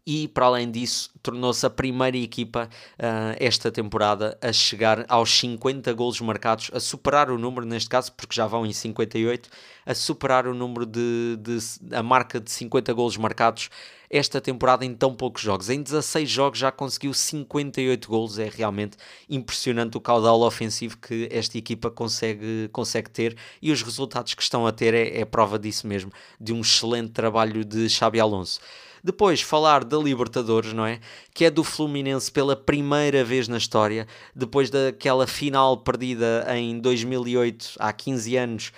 e, 0.06 0.26
para 0.28 0.46
além 0.46 0.70
disso, 0.70 1.10
tornou-se 1.22 1.64
a 1.64 1.70
primeira 1.70 2.16
equipa 2.16 2.68
uh, 2.94 3.36
esta 3.38 3.70
temporada 3.70 4.36
a 4.40 4.52
chegar 4.52 5.04
aos 5.08 5.30
50 5.38 5.92
golos 5.92 6.20
marcados, 6.20 6.70
a 6.72 6.80
superar 6.80 7.30
o 7.30 7.38
número, 7.38 7.64
neste 7.64 7.88
caso, 7.88 8.12
porque 8.12 8.34
já 8.34 8.46
vão 8.46 8.66
em 8.66 8.72
58, 8.72 9.48
a 9.86 9.94
superar 9.94 10.46
o 10.46 10.54
número 10.54 10.84
de, 10.84 11.38
de 11.40 11.58
a 11.94 12.02
marca 12.02 12.40
de 12.40 12.50
50 12.50 12.92
golos 12.92 13.16
marcados 13.16 13.70
esta 14.12 14.42
temporada 14.42 14.84
em 14.84 14.94
tão 14.94 15.14
poucos 15.14 15.40
jogos. 15.40 15.70
Em 15.70 15.82
16 15.82 16.28
jogos 16.28 16.58
já 16.58 16.70
conseguiu 16.70 17.14
58 17.14 18.08
golos, 18.08 18.38
é 18.38 18.48
realmente 18.48 18.98
impressionante 19.28 19.96
o 19.96 20.00
caudal 20.00 20.42
ofensivo 20.42 20.98
que 20.98 21.26
esta 21.32 21.56
equipa 21.56 21.90
consegue, 21.90 22.68
consegue 22.72 23.08
ter 23.08 23.36
e 23.62 23.72
os 23.72 23.82
resultados 23.82 24.34
que 24.34 24.42
estão 24.42 24.66
a 24.66 24.72
ter 24.72 24.92
é, 24.92 25.20
é 25.20 25.24
prova 25.24 25.58
disso 25.58 25.86
mesmo, 25.86 26.12
de 26.38 26.52
um 26.52 26.60
excelente 26.60 27.12
trabalho 27.12 27.64
de 27.64 27.88
Xabi 27.88 28.20
Alonso. 28.20 28.60
Depois 29.04 29.40
falar 29.40 29.84
da 29.84 29.98
Libertadores, 29.98 30.72
não 30.72 30.86
é? 30.86 31.00
Que 31.34 31.46
é 31.46 31.50
do 31.50 31.64
Fluminense 31.64 32.30
pela 32.30 32.54
primeira 32.54 33.24
vez 33.24 33.48
na 33.48 33.56
história, 33.56 34.06
depois 34.34 34.70
daquela 34.70 35.26
final 35.26 35.76
perdida 35.78 36.46
em 36.56 36.78
2008, 36.78 37.74
há 37.78 37.92
15 37.92 38.36
anos, 38.36 38.72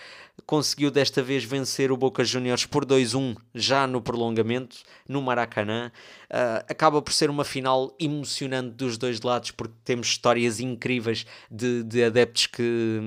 conseguiu 0.47 0.91
desta 0.91 1.23
vez 1.23 1.45
vencer 1.45 1.93
o 1.93 1.97
Boca 1.97 2.25
Juniors 2.25 2.67
por 2.67 2.85
2-1 2.85 3.37
já 3.55 3.87
no 3.87 4.01
prolongamento, 4.01 4.79
no 5.09 5.23
Maracanã. 5.23 5.91
Uh, 6.31 6.65
acaba 6.69 7.01
por 7.01 7.13
ser 7.13 7.31
uma 7.31 7.45
final 7.45 7.95
emocionante 7.99 8.71
dos 8.71 8.99
dois 8.99 9.21
lados, 9.21 9.51
porque 9.51 9.75
temos 9.85 10.09
histórias 10.09 10.61
incríveis 10.61 11.27
de, 11.51 11.83
de 11.83 12.05
adeptos 12.05 12.47
que, 12.47 13.01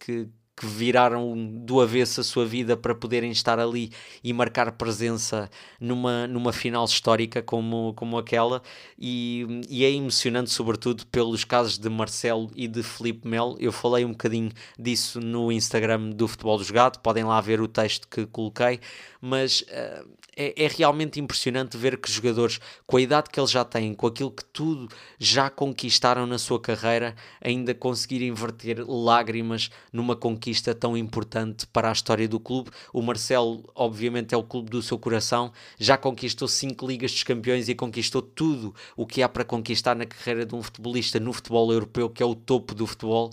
que 0.00 0.28
que 0.56 0.66
viraram 0.66 1.34
do 1.36 1.80
avesso 1.80 2.20
a 2.20 2.24
sua 2.24 2.46
vida 2.46 2.76
para 2.76 2.94
poderem 2.94 3.30
estar 3.30 3.58
ali 3.58 3.90
e 4.22 4.32
marcar 4.32 4.70
presença 4.72 5.50
numa, 5.80 6.26
numa 6.28 6.52
final 6.52 6.84
histórica 6.84 7.42
como, 7.42 7.92
como 7.94 8.16
aquela. 8.16 8.62
E, 8.98 9.46
e 9.68 9.84
é 9.84 9.90
emocionante 9.90 10.50
sobretudo 10.50 11.06
pelos 11.06 11.44
casos 11.44 11.76
de 11.78 11.88
Marcelo 11.88 12.50
e 12.54 12.68
de 12.68 12.82
Felipe 12.82 13.26
Melo. 13.26 13.56
Eu 13.58 13.72
falei 13.72 14.04
um 14.04 14.12
bocadinho 14.12 14.50
disso 14.78 15.20
no 15.20 15.50
Instagram 15.50 16.10
do 16.10 16.28
Futebol 16.28 16.58
do 16.58 16.64
Jogado, 16.64 17.00
podem 17.00 17.24
lá 17.24 17.40
ver 17.40 17.60
o 17.60 17.68
texto 17.68 18.06
que 18.08 18.24
coloquei, 18.26 18.78
mas 19.20 19.62
uh, 19.62 20.08
é, 20.36 20.64
é, 20.64 20.68
realmente 20.68 21.20
impressionante 21.20 21.76
ver 21.76 21.96
que 21.98 22.10
jogadores, 22.10 22.60
com 22.86 22.96
a 22.96 23.00
idade 23.00 23.30
que 23.30 23.38
eles 23.38 23.50
já 23.50 23.64
têm, 23.64 23.94
com 23.94 24.06
aquilo 24.06 24.30
que 24.30 24.44
tudo 24.44 24.88
já 25.18 25.48
conquistaram 25.50 26.26
na 26.26 26.38
sua 26.38 26.60
carreira, 26.60 27.14
ainda 27.40 27.74
conseguirem 27.74 28.32
verter 28.32 28.84
lágrimas 28.86 29.70
numa 29.92 30.16
conquista 30.16 30.74
tão 30.74 30.96
importante 30.96 31.66
para 31.66 31.88
a 31.88 31.92
história 31.92 32.28
do 32.28 32.40
clube. 32.40 32.70
O 32.92 33.02
Marcelo, 33.02 33.64
obviamente, 33.74 34.34
é 34.34 34.36
o 34.36 34.42
clube 34.42 34.70
do 34.70 34.82
seu 34.82 34.98
coração, 34.98 35.52
já 35.78 35.96
conquistou 35.96 36.48
cinco 36.48 36.86
Ligas 36.86 37.12
dos 37.12 37.22
Campeões 37.22 37.68
e 37.68 37.74
conquistou 37.74 38.22
tudo 38.22 38.74
o 38.96 39.06
que 39.06 39.22
há 39.22 39.28
para 39.28 39.44
conquistar 39.44 39.94
na 39.94 40.06
carreira 40.06 40.44
de 40.44 40.54
um 40.54 40.62
futebolista 40.62 41.20
no 41.20 41.32
futebol 41.32 41.72
europeu, 41.72 42.10
que 42.10 42.22
é 42.22 42.26
o 42.26 42.34
topo 42.34 42.74
do 42.74 42.86
futebol 42.86 43.32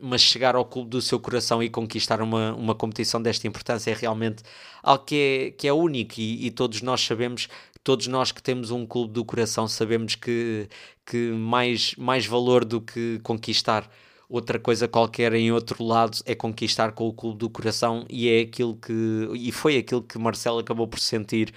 mas 0.00 0.20
chegar 0.20 0.54
ao 0.54 0.64
clube 0.64 0.90
do 0.90 1.02
seu 1.02 1.18
coração 1.18 1.62
e 1.62 1.68
conquistar 1.68 2.22
uma, 2.22 2.54
uma 2.54 2.74
competição 2.74 3.20
desta 3.20 3.46
importância 3.46 3.90
é 3.90 3.94
realmente 3.94 4.42
algo 4.82 5.04
que 5.04 5.16
é, 5.16 5.50
que 5.50 5.66
é 5.66 5.72
único 5.72 6.14
e, 6.18 6.46
e 6.46 6.50
todos 6.50 6.82
nós 6.82 7.00
sabemos 7.00 7.48
todos 7.82 8.06
nós 8.06 8.32
que 8.32 8.42
temos 8.42 8.70
um 8.70 8.86
clube 8.86 9.12
do 9.12 9.24
coração 9.24 9.66
sabemos 9.66 10.14
que, 10.14 10.68
que 11.04 11.30
mais, 11.32 11.94
mais 11.96 12.26
valor 12.26 12.64
do 12.64 12.80
que 12.80 13.20
conquistar 13.24 13.90
outra 14.28 14.58
coisa 14.58 14.88
qualquer 14.88 15.32
em 15.34 15.52
outro 15.52 15.82
lado 15.84 16.18
é 16.24 16.34
conquistar 16.34 16.92
com 16.92 17.08
o 17.08 17.12
clube 17.12 17.38
do 17.38 17.50
coração 17.50 18.04
e 18.08 18.28
é 18.28 18.40
aquilo 18.40 18.76
que 18.76 19.28
e 19.34 19.52
foi 19.52 19.76
aquilo 19.76 20.02
que 20.02 20.18
Marcelo 20.18 20.58
acabou 20.58 20.86
por 20.88 20.98
sentir 20.98 21.52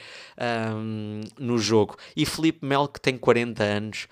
um, 0.76 1.22
no 1.40 1.58
jogo. 1.58 1.96
E 2.16 2.26
Felipe 2.26 2.66
Melo 2.66 2.88
que 2.88 3.00
tem 3.00 3.18
40 3.18 3.64
anos 3.64 4.08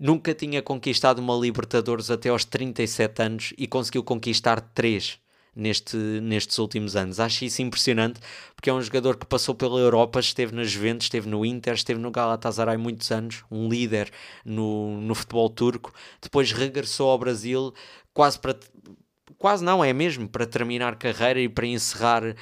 Nunca 0.00 0.34
tinha 0.34 0.62
conquistado 0.62 1.18
uma 1.18 1.36
Libertadores 1.36 2.10
até 2.10 2.30
aos 2.30 2.42
37 2.46 3.22
anos 3.22 3.54
e 3.58 3.66
conseguiu 3.66 4.02
conquistar 4.02 4.58
3 4.58 5.20
neste, 5.54 5.94
nestes 5.96 6.58
últimos 6.58 6.96
anos. 6.96 7.20
Acho 7.20 7.44
isso 7.44 7.60
impressionante 7.60 8.18
porque 8.56 8.70
é 8.70 8.72
um 8.72 8.80
jogador 8.80 9.18
que 9.18 9.26
passou 9.26 9.54
pela 9.54 9.78
Europa, 9.78 10.18
esteve 10.18 10.54
na 10.54 10.64
Juventus, 10.64 11.04
esteve 11.04 11.28
no 11.28 11.44
Inter, 11.44 11.74
esteve 11.74 12.00
no 12.00 12.10
Galatasaray 12.10 12.78
muitos 12.78 13.10
anos, 13.10 13.44
um 13.50 13.68
líder 13.68 14.10
no, 14.42 15.02
no 15.02 15.14
futebol 15.14 15.50
turco. 15.50 15.92
Depois 16.22 16.50
regressou 16.50 17.10
ao 17.10 17.18
Brasil 17.18 17.74
quase 18.14 18.38
para 18.38 18.58
quase 19.38 19.64
não, 19.64 19.84
é 19.84 19.92
mesmo, 19.92 20.28
para 20.28 20.46
terminar 20.46 20.96
carreira 20.96 21.40
e 21.40 21.48
para 21.48 21.66
encerrar 21.66 22.22
uh, 22.24 22.34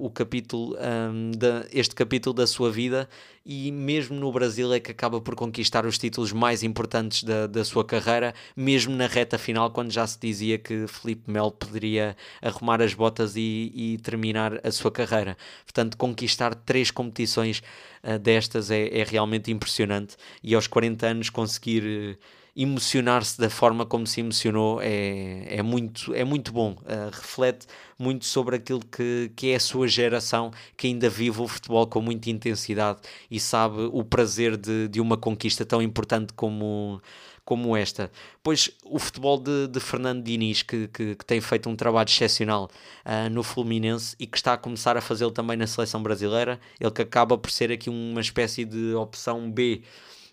o 0.00 0.10
capítulo, 0.10 0.76
um, 0.76 1.30
de, 1.30 1.66
este 1.72 1.94
capítulo 1.94 2.34
da 2.34 2.46
sua 2.46 2.70
vida 2.70 3.08
e 3.44 3.72
mesmo 3.72 4.18
no 4.18 4.30
Brasil 4.30 4.72
é 4.72 4.78
que 4.78 4.90
acaba 4.90 5.20
por 5.20 5.34
conquistar 5.34 5.84
os 5.84 5.98
títulos 5.98 6.32
mais 6.32 6.62
importantes 6.62 7.24
da, 7.24 7.46
da 7.46 7.64
sua 7.64 7.84
carreira, 7.84 8.34
mesmo 8.56 8.94
na 8.94 9.06
reta 9.06 9.36
final, 9.36 9.70
quando 9.70 9.90
já 9.90 10.06
se 10.06 10.18
dizia 10.20 10.58
que 10.58 10.86
Felipe 10.86 11.30
Melo 11.30 11.50
poderia 11.50 12.16
arrumar 12.40 12.80
as 12.80 12.94
botas 12.94 13.34
e, 13.36 13.72
e 13.74 13.98
terminar 13.98 14.60
a 14.64 14.70
sua 14.70 14.92
carreira. 14.92 15.36
Portanto, 15.64 15.96
conquistar 15.96 16.54
três 16.54 16.90
competições 16.90 17.62
uh, 18.04 18.18
destas 18.18 18.70
é, 18.70 18.88
é, 18.96 19.04
realmente 19.04 19.50
impressionante 19.50 20.16
e 20.42 20.54
aos 20.54 20.66
40 20.66 21.06
anos 21.06 21.30
conseguir... 21.30 22.18
Uh, 22.18 22.41
emocionar-se 22.54 23.40
da 23.40 23.48
forma 23.48 23.86
como 23.86 24.06
se 24.06 24.20
emocionou 24.20 24.80
é, 24.82 25.56
é, 25.56 25.62
muito, 25.62 26.14
é 26.14 26.22
muito 26.22 26.52
bom. 26.52 26.72
Uh, 26.82 27.10
reflete 27.10 27.66
muito 27.98 28.26
sobre 28.26 28.56
aquilo 28.56 28.80
que, 28.80 29.32
que 29.34 29.50
é 29.52 29.56
a 29.56 29.60
sua 29.60 29.88
geração, 29.88 30.50
que 30.76 30.86
ainda 30.86 31.08
vive 31.08 31.40
o 31.40 31.48
futebol 31.48 31.86
com 31.86 32.00
muita 32.02 32.28
intensidade 32.28 33.00
e 33.30 33.40
sabe 33.40 33.88
o 33.92 34.04
prazer 34.04 34.56
de, 34.56 34.88
de 34.88 35.00
uma 35.00 35.16
conquista 35.16 35.64
tão 35.64 35.80
importante 35.80 36.34
como, 36.34 37.00
como 37.42 37.74
esta. 37.74 38.10
Pois 38.42 38.70
o 38.84 38.98
futebol 38.98 39.38
de, 39.38 39.68
de 39.68 39.80
Fernando 39.80 40.22
Diniz, 40.22 40.62
que, 40.62 40.88
que, 40.88 41.14
que, 41.14 41.24
tem 41.24 41.40
feito 41.40 41.70
um 41.70 41.76
trabalho 41.76 42.08
excepcional 42.08 42.70
uh, 43.06 43.30
no 43.30 43.42
Fluminense 43.42 44.14
e 44.18 44.26
que 44.26 44.36
está 44.36 44.52
a 44.52 44.58
começar 44.58 44.94
a 44.94 45.00
fazê-lo 45.00 45.30
também 45.30 45.56
na 45.56 45.66
seleção 45.66 46.02
brasileira, 46.02 46.60
ele 46.78 46.90
que 46.90 47.00
acaba 47.00 47.38
por 47.38 47.50
ser 47.50 47.72
aqui 47.72 47.88
uma 47.88 48.20
espécie 48.20 48.66
de 48.66 48.94
opção 48.94 49.50
B 49.50 49.82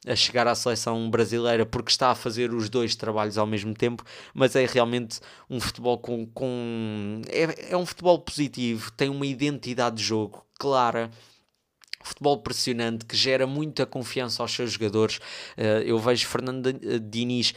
a 0.07 0.15
chegar 0.15 0.47
à 0.47 0.55
seleção 0.55 1.09
brasileira 1.09 1.65
porque 1.65 1.91
está 1.91 2.11
a 2.11 2.15
fazer 2.15 2.53
os 2.53 2.69
dois 2.69 2.95
trabalhos 2.95 3.37
ao 3.37 3.45
mesmo 3.45 3.73
tempo, 3.73 4.03
mas 4.33 4.55
é 4.55 4.65
realmente 4.65 5.19
um 5.49 5.59
futebol 5.59 5.97
com. 5.97 6.25
com 6.27 7.21
é, 7.27 7.71
é 7.71 7.77
um 7.77 7.85
futebol 7.85 8.19
positivo, 8.19 8.91
tem 8.91 9.09
uma 9.09 9.25
identidade 9.25 9.97
de 9.97 10.03
jogo 10.03 10.45
clara 10.57 11.09
futebol 12.01 12.37
pressionante 12.37 13.05
que 13.05 13.15
gera 13.15 13.45
muita 13.45 13.85
confiança 13.85 14.41
aos 14.41 14.53
seus 14.53 14.71
jogadores. 14.71 15.17
Uh, 15.57 15.83
eu 15.85 15.99
vejo 15.99 16.25
Fernando 16.27 16.71
Diniz 16.99 17.53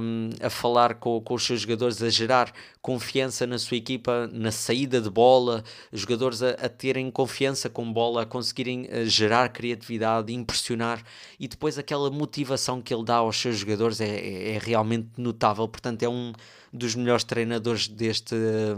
um, 0.00 0.30
a 0.44 0.50
falar 0.50 0.94
com, 0.94 1.22
os 1.30 1.46
seus 1.46 1.60
jogadores, 1.60 2.02
a 2.02 2.10
gerar 2.10 2.52
confiança 2.82 3.46
na 3.46 3.58
sua 3.58 3.76
equipa, 3.76 4.28
na 4.32 4.50
saída 4.50 5.00
de 5.00 5.10
bola, 5.10 5.62
jogadores 5.92 6.42
a, 6.42 6.68
terem 6.68 7.10
confiança 7.10 7.68
com 7.68 7.92
bola, 7.92 8.22
a 8.22 8.26
conseguirem 8.26 8.86
uh, 8.86 9.06
gerar 9.06 9.48
criatividade, 9.50 10.32
impressionar 10.32 11.02
e 11.38 11.48
depois 11.48 11.78
aquela 11.78 12.10
motivação 12.10 12.82
que 12.82 12.92
ele 12.92 13.04
dá 13.04 13.16
aos 13.16 13.36
seus 13.36 13.56
jogadores 13.56 14.00
é, 14.00 14.08
é, 14.08 14.54
é 14.54 14.58
realmente 14.58 15.10
notável. 15.16 15.66
Portanto, 15.68 16.02
é 16.02 16.08
um 16.08 16.32
dos 16.76 16.94
melhores 16.94 17.24
treinadores 17.24 17.88
deste, 17.88 18.34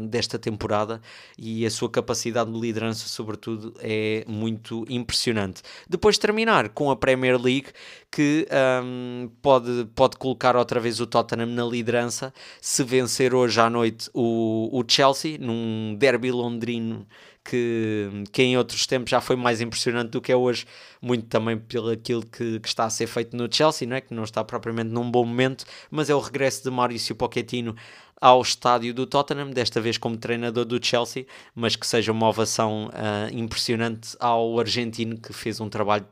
desta 0.08 0.38
temporada 0.38 1.00
e 1.36 1.66
a 1.66 1.70
sua 1.70 1.90
capacidade 1.90 2.50
de 2.52 2.58
liderança, 2.58 3.08
sobretudo, 3.08 3.74
é 3.80 4.24
muito 4.26 4.84
impressionante. 4.88 5.62
Depois 5.88 6.16
de 6.16 6.20
terminar 6.20 6.70
com 6.70 6.90
a 6.90 6.96
Premier 6.96 7.40
League, 7.40 7.68
que 8.10 8.46
um, 8.82 9.30
pode, 9.42 9.86
pode 9.94 10.16
colocar 10.16 10.56
outra 10.56 10.80
vez 10.80 11.00
o 11.00 11.06
Tottenham 11.06 11.46
na 11.46 11.64
liderança 11.64 12.32
se 12.60 12.82
vencer 12.82 13.34
hoje 13.34 13.60
à 13.60 13.68
noite 13.68 14.08
o, 14.14 14.70
o 14.72 14.84
Chelsea, 14.86 15.38
num 15.38 15.94
derby 15.98 16.30
londrino 16.30 17.06
que, 17.48 18.24
que 18.30 18.42
em 18.42 18.58
outros 18.58 18.86
tempos 18.86 19.10
já 19.10 19.20
foi 19.20 19.34
mais 19.36 19.60
impressionante 19.60 20.10
do 20.10 20.20
que 20.20 20.30
é 20.30 20.36
hoje, 20.36 20.66
muito 21.00 21.26
também 21.26 21.56
pelo 21.56 21.90
aquilo 21.90 22.24
que, 22.24 22.60
que, 22.60 22.68
está 22.68 22.84
a 22.84 22.90
ser 22.90 23.06
feito 23.06 23.34
no 23.36 23.48
Chelsea, 23.50 23.88
não 23.88 23.96
é? 23.96 24.00
que 24.02 24.12
não 24.12 24.24
está 24.24 24.44
propriamente 24.44 24.90
num 24.90 25.10
bom 25.10 25.24
momento, 25.24 25.64
mas 25.90 26.10
é 26.10 26.14
o 26.14 26.20
regresso 26.20 26.64
de 26.64 26.70
Maurício 26.70 27.14
Pochettino 27.14 27.74
ao 28.20 28.42
estádio 28.42 28.92
do 28.92 29.06
Tottenham, 29.06 29.50
desta 29.50 29.80
vez 29.80 29.96
como 29.96 30.16
treinador 30.16 30.64
do 30.64 30.84
Chelsea, 30.84 31.24
mas 31.54 31.74
que 31.74 31.86
seja 31.86 32.12
uma 32.12 32.28
ovação 32.28 32.88
uh, 32.88 33.34
impressionante 33.34 34.16
ao 34.20 34.58
argentino 34.60 35.16
que 35.18 35.32
fez 35.32 35.60
um 35.60 35.68
trabalho, 35.68 36.06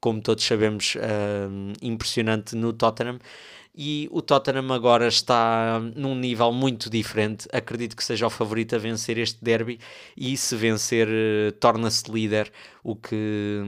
como 0.00 0.22
todos 0.22 0.44
sabemos, 0.44 0.94
uh, 0.94 1.72
impressionante 1.82 2.56
no 2.56 2.72
Tottenham 2.72 3.18
e 3.74 4.08
o 4.10 4.20
Tottenham 4.20 4.72
agora 4.72 5.06
está 5.06 5.80
num 5.94 6.14
nível 6.14 6.52
muito 6.52 6.90
diferente. 6.90 7.48
Acredito 7.52 7.96
que 7.96 8.04
seja 8.04 8.26
o 8.26 8.30
favorito 8.30 8.74
a 8.74 8.78
vencer 8.78 9.18
este 9.18 9.42
derby 9.42 9.78
e 10.16 10.36
se 10.36 10.56
vencer 10.56 11.08
eh, 11.08 11.52
torna-se 11.60 12.10
líder, 12.10 12.52
o 12.82 12.96
que, 12.96 13.60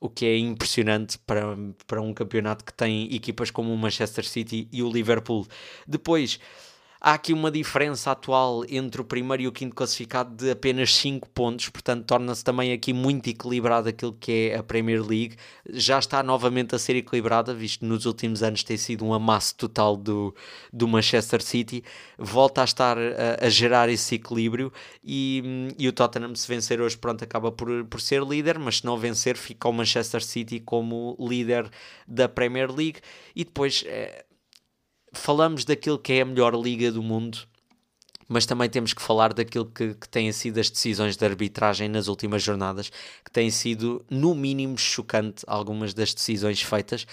o 0.00 0.08
que 0.08 0.26
é 0.26 0.38
impressionante 0.38 1.18
para, 1.18 1.56
para 1.86 2.00
um 2.00 2.14
campeonato 2.14 2.64
que 2.64 2.72
tem 2.72 3.14
equipas 3.14 3.50
como 3.50 3.72
o 3.72 3.76
Manchester 3.76 4.26
City 4.26 4.68
e 4.72 4.82
o 4.82 4.90
Liverpool. 4.90 5.46
Depois 5.86 6.38
Há 7.04 7.14
aqui 7.14 7.32
uma 7.32 7.50
diferença 7.50 8.12
atual 8.12 8.64
entre 8.68 9.00
o 9.00 9.04
primeiro 9.04 9.42
e 9.42 9.48
o 9.48 9.52
quinto 9.52 9.74
classificado 9.74 10.36
de 10.36 10.52
apenas 10.52 10.94
5 10.94 11.28
pontos, 11.30 11.68
portanto 11.68 12.06
torna-se 12.06 12.44
também 12.44 12.72
aqui 12.72 12.92
muito 12.92 13.28
equilibrado 13.28 13.88
aquilo 13.88 14.12
que 14.12 14.50
é 14.52 14.56
a 14.56 14.62
Premier 14.62 15.04
League. 15.04 15.34
Já 15.68 15.98
está 15.98 16.22
novamente 16.22 16.76
a 16.76 16.78
ser 16.78 16.94
equilibrada, 16.94 17.52
visto 17.52 17.80
que 17.80 17.86
nos 17.86 18.06
últimos 18.06 18.40
anos 18.40 18.62
tem 18.62 18.76
sido 18.76 19.04
um 19.04 19.12
amasso 19.12 19.56
total 19.56 19.96
do, 19.96 20.32
do 20.72 20.86
Manchester 20.86 21.42
City. 21.42 21.82
Volta 22.16 22.60
a 22.60 22.64
estar 22.64 22.96
a, 22.96 23.46
a 23.46 23.48
gerar 23.48 23.88
esse 23.88 24.14
equilíbrio 24.14 24.72
e, 25.02 25.74
e 25.76 25.88
o 25.88 25.92
Tottenham, 25.92 26.36
se 26.36 26.46
vencer 26.46 26.80
hoje, 26.80 26.96
pronto, 26.96 27.24
acaba 27.24 27.50
por, 27.50 27.84
por 27.86 28.00
ser 28.00 28.22
líder, 28.22 28.60
mas 28.60 28.76
se 28.76 28.84
não 28.84 28.96
vencer, 28.96 29.36
fica 29.36 29.68
o 29.68 29.72
Manchester 29.72 30.22
City 30.22 30.60
como 30.60 31.16
líder 31.18 31.68
da 32.06 32.28
Premier 32.28 32.70
League. 32.70 33.00
E 33.34 33.44
depois. 33.44 33.82
É, 33.88 34.24
falamos 35.12 35.64
daquilo 35.64 35.98
que 35.98 36.14
é 36.14 36.20
a 36.22 36.24
melhor 36.24 36.54
liga 36.54 36.90
do 36.90 37.02
mundo 37.02 37.46
mas 38.32 38.46
também 38.46 38.68
temos 38.68 38.94
que 38.94 39.02
falar 39.02 39.34
daquilo 39.34 39.66
que, 39.66 39.94
que 39.94 40.08
têm 40.08 40.32
sido 40.32 40.58
as 40.58 40.70
decisões 40.70 41.16
de 41.16 41.24
arbitragem 41.24 41.86
nas 41.86 42.08
últimas 42.08 42.42
jornadas, 42.42 42.90
que 43.22 43.30
têm 43.30 43.50
sido, 43.50 44.02
no 44.08 44.34
mínimo, 44.34 44.78
chocante 44.78 45.44
algumas 45.46 45.92
das 45.92 46.14
decisões 46.14 46.62
feitas 46.62 47.06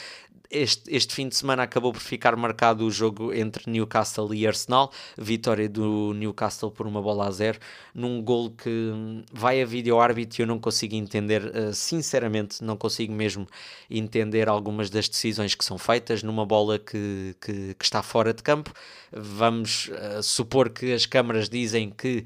este, 0.49 0.93
este 0.93 1.13
fim 1.13 1.29
de 1.29 1.35
semana 1.35 1.63
acabou 1.63 1.93
por 1.93 2.01
ficar 2.01 2.35
marcado 2.35 2.85
o 2.85 2.91
jogo 2.91 3.33
entre 3.33 3.69
Newcastle 3.69 4.33
e 4.33 4.47
Arsenal, 4.47 4.91
vitória 5.17 5.69
do 5.69 6.13
Newcastle 6.13 6.71
por 6.71 6.87
uma 6.87 7.01
bola 7.01 7.27
a 7.27 7.31
zero, 7.31 7.59
num 7.93 8.21
gol 8.21 8.51
que 8.51 8.91
vai 9.31 9.61
a 9.61 9.65
vídeo 9.65 9.99
árbitro 9.99 10.41
e 10.41 10.43
eu 10.43 10.47
não 10.47 10.59
consigo 10.59 10.95
entender, 10.95 11.43
uh, 11.45 11.73
sinceramente, 11.73 12.63
não 12.63 12.75
consigo 12.75 13.13
mesmo 13.13 13.47
entender 13.89 14.49
algumas 14.49 14.89
das 14.89 15.07
decisões 15.07 15.53
que 15.53 15.63
são 15.63 15.77
feitas 15.77 16.23
numa 16.23 16.45
bola 16.45 16.79
que, 16.79 17.35
que, 17.39 17.75
que 17.75 17.85
está 17.85 18.01
fora 18.01 18.33
de 18.33 18.41
campo. 18.41 18.73
Vamos 19.11 19.89
uh, 19.89 20.23
supor 20.23 20.69
que 20.69 20.93
as 20.93 21.05
câmaras 21.05 21.47
dizem 21.47 21.91
que 21.91 22.25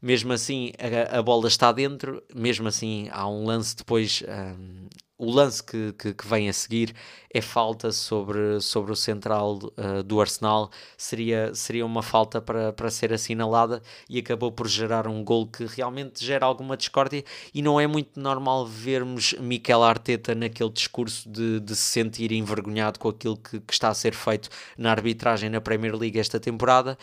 mesmo 0.00 0.32
assim 0.32 0.72
a, 0.78 1.18
a, 1.18 1.22
bola 1.22 1.48
está 1.48 1.72
dentro, 1.72 2.22
mesmo 2.34 2.68
assim 2.68 3.08
há 3.10 3.28
um 3.28 3.44
lance 3.44 3.76
depois 3.76 4.22
um, 4.22 4.86
o 5.18 5.30
lance 5.30 5.62
que, 5.62 5.92
que, 5.94 6.14
que, 6.14 6.26
vem 6.26 6.48
a 6.48 6.52
seguir 6.52 6.94
é 7.28 7.40
falta 7.40 7.90
sobre, 7.90 8.60
sobre 8.60 8.92
o 8.92 8.96
central 8.96 9.58
uh, 9.76 10.02
do 10.02 10.20
Arsenal, 10.20 10.70
seria, 10.96 11.52
seria 11.54 11.84
uma 11.84 12.02
falta 12.02 12.40
para, 12.40 12.72
para 12.72 12.88
ser 12.88 13.12
assinalada 13.12 13.82
e 14.08 14.18
acabou 14.18 14.52
por 14.52 14.68
gerar 14.68 15.08
um 15.08 15.24
gol 15.24 15.48
que 15.48 15.66
realmente 15.66 16.24
gera 16.24 16.46
alguma 16.46 16.76
discórdia. 16.76 17.24
E 17.52 17.60
não 17.60 17.80
é 17.80 17.86
muito 17.86 18.18
normal 18.20 18.64
vermos 18.64 19.34
Miquel 19.40 19.82
Arteta 19.82 20.34
naquele 20.34 20.70
discurso 20.70 21.28
de, 21.28 21.60
de 21.60 21.74
se 21.74 21.90
sentir 21.90 22.30
envergonhado 22.30 22.98
com 23.00 23.08
aquilo 23.08 23.36
que, 23.36 23.58
que 23.60 23.72
está 23.72 23.88
a 23.88 23.94
ser 23.94 24.14
feito 24.14 24.48
na 24.76 24.90
arbitragem 24.92 25.50
na 25.50 25.60
Premier 25.60 25.96
League 25.96 26.18
esta 26.18 26.38
temporada, 26.38 26.96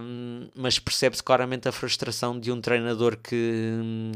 um, 0.00 0.48
mas 0.54 0.78
percebe-se 0.78 1.22
claramente 1.22 1.68
a 1.68 1.72
frustração 1.72 2.38
de 2.38 2.50
um 2.50 2.60
treinador 2.60 3.16
que, 3.16 4.12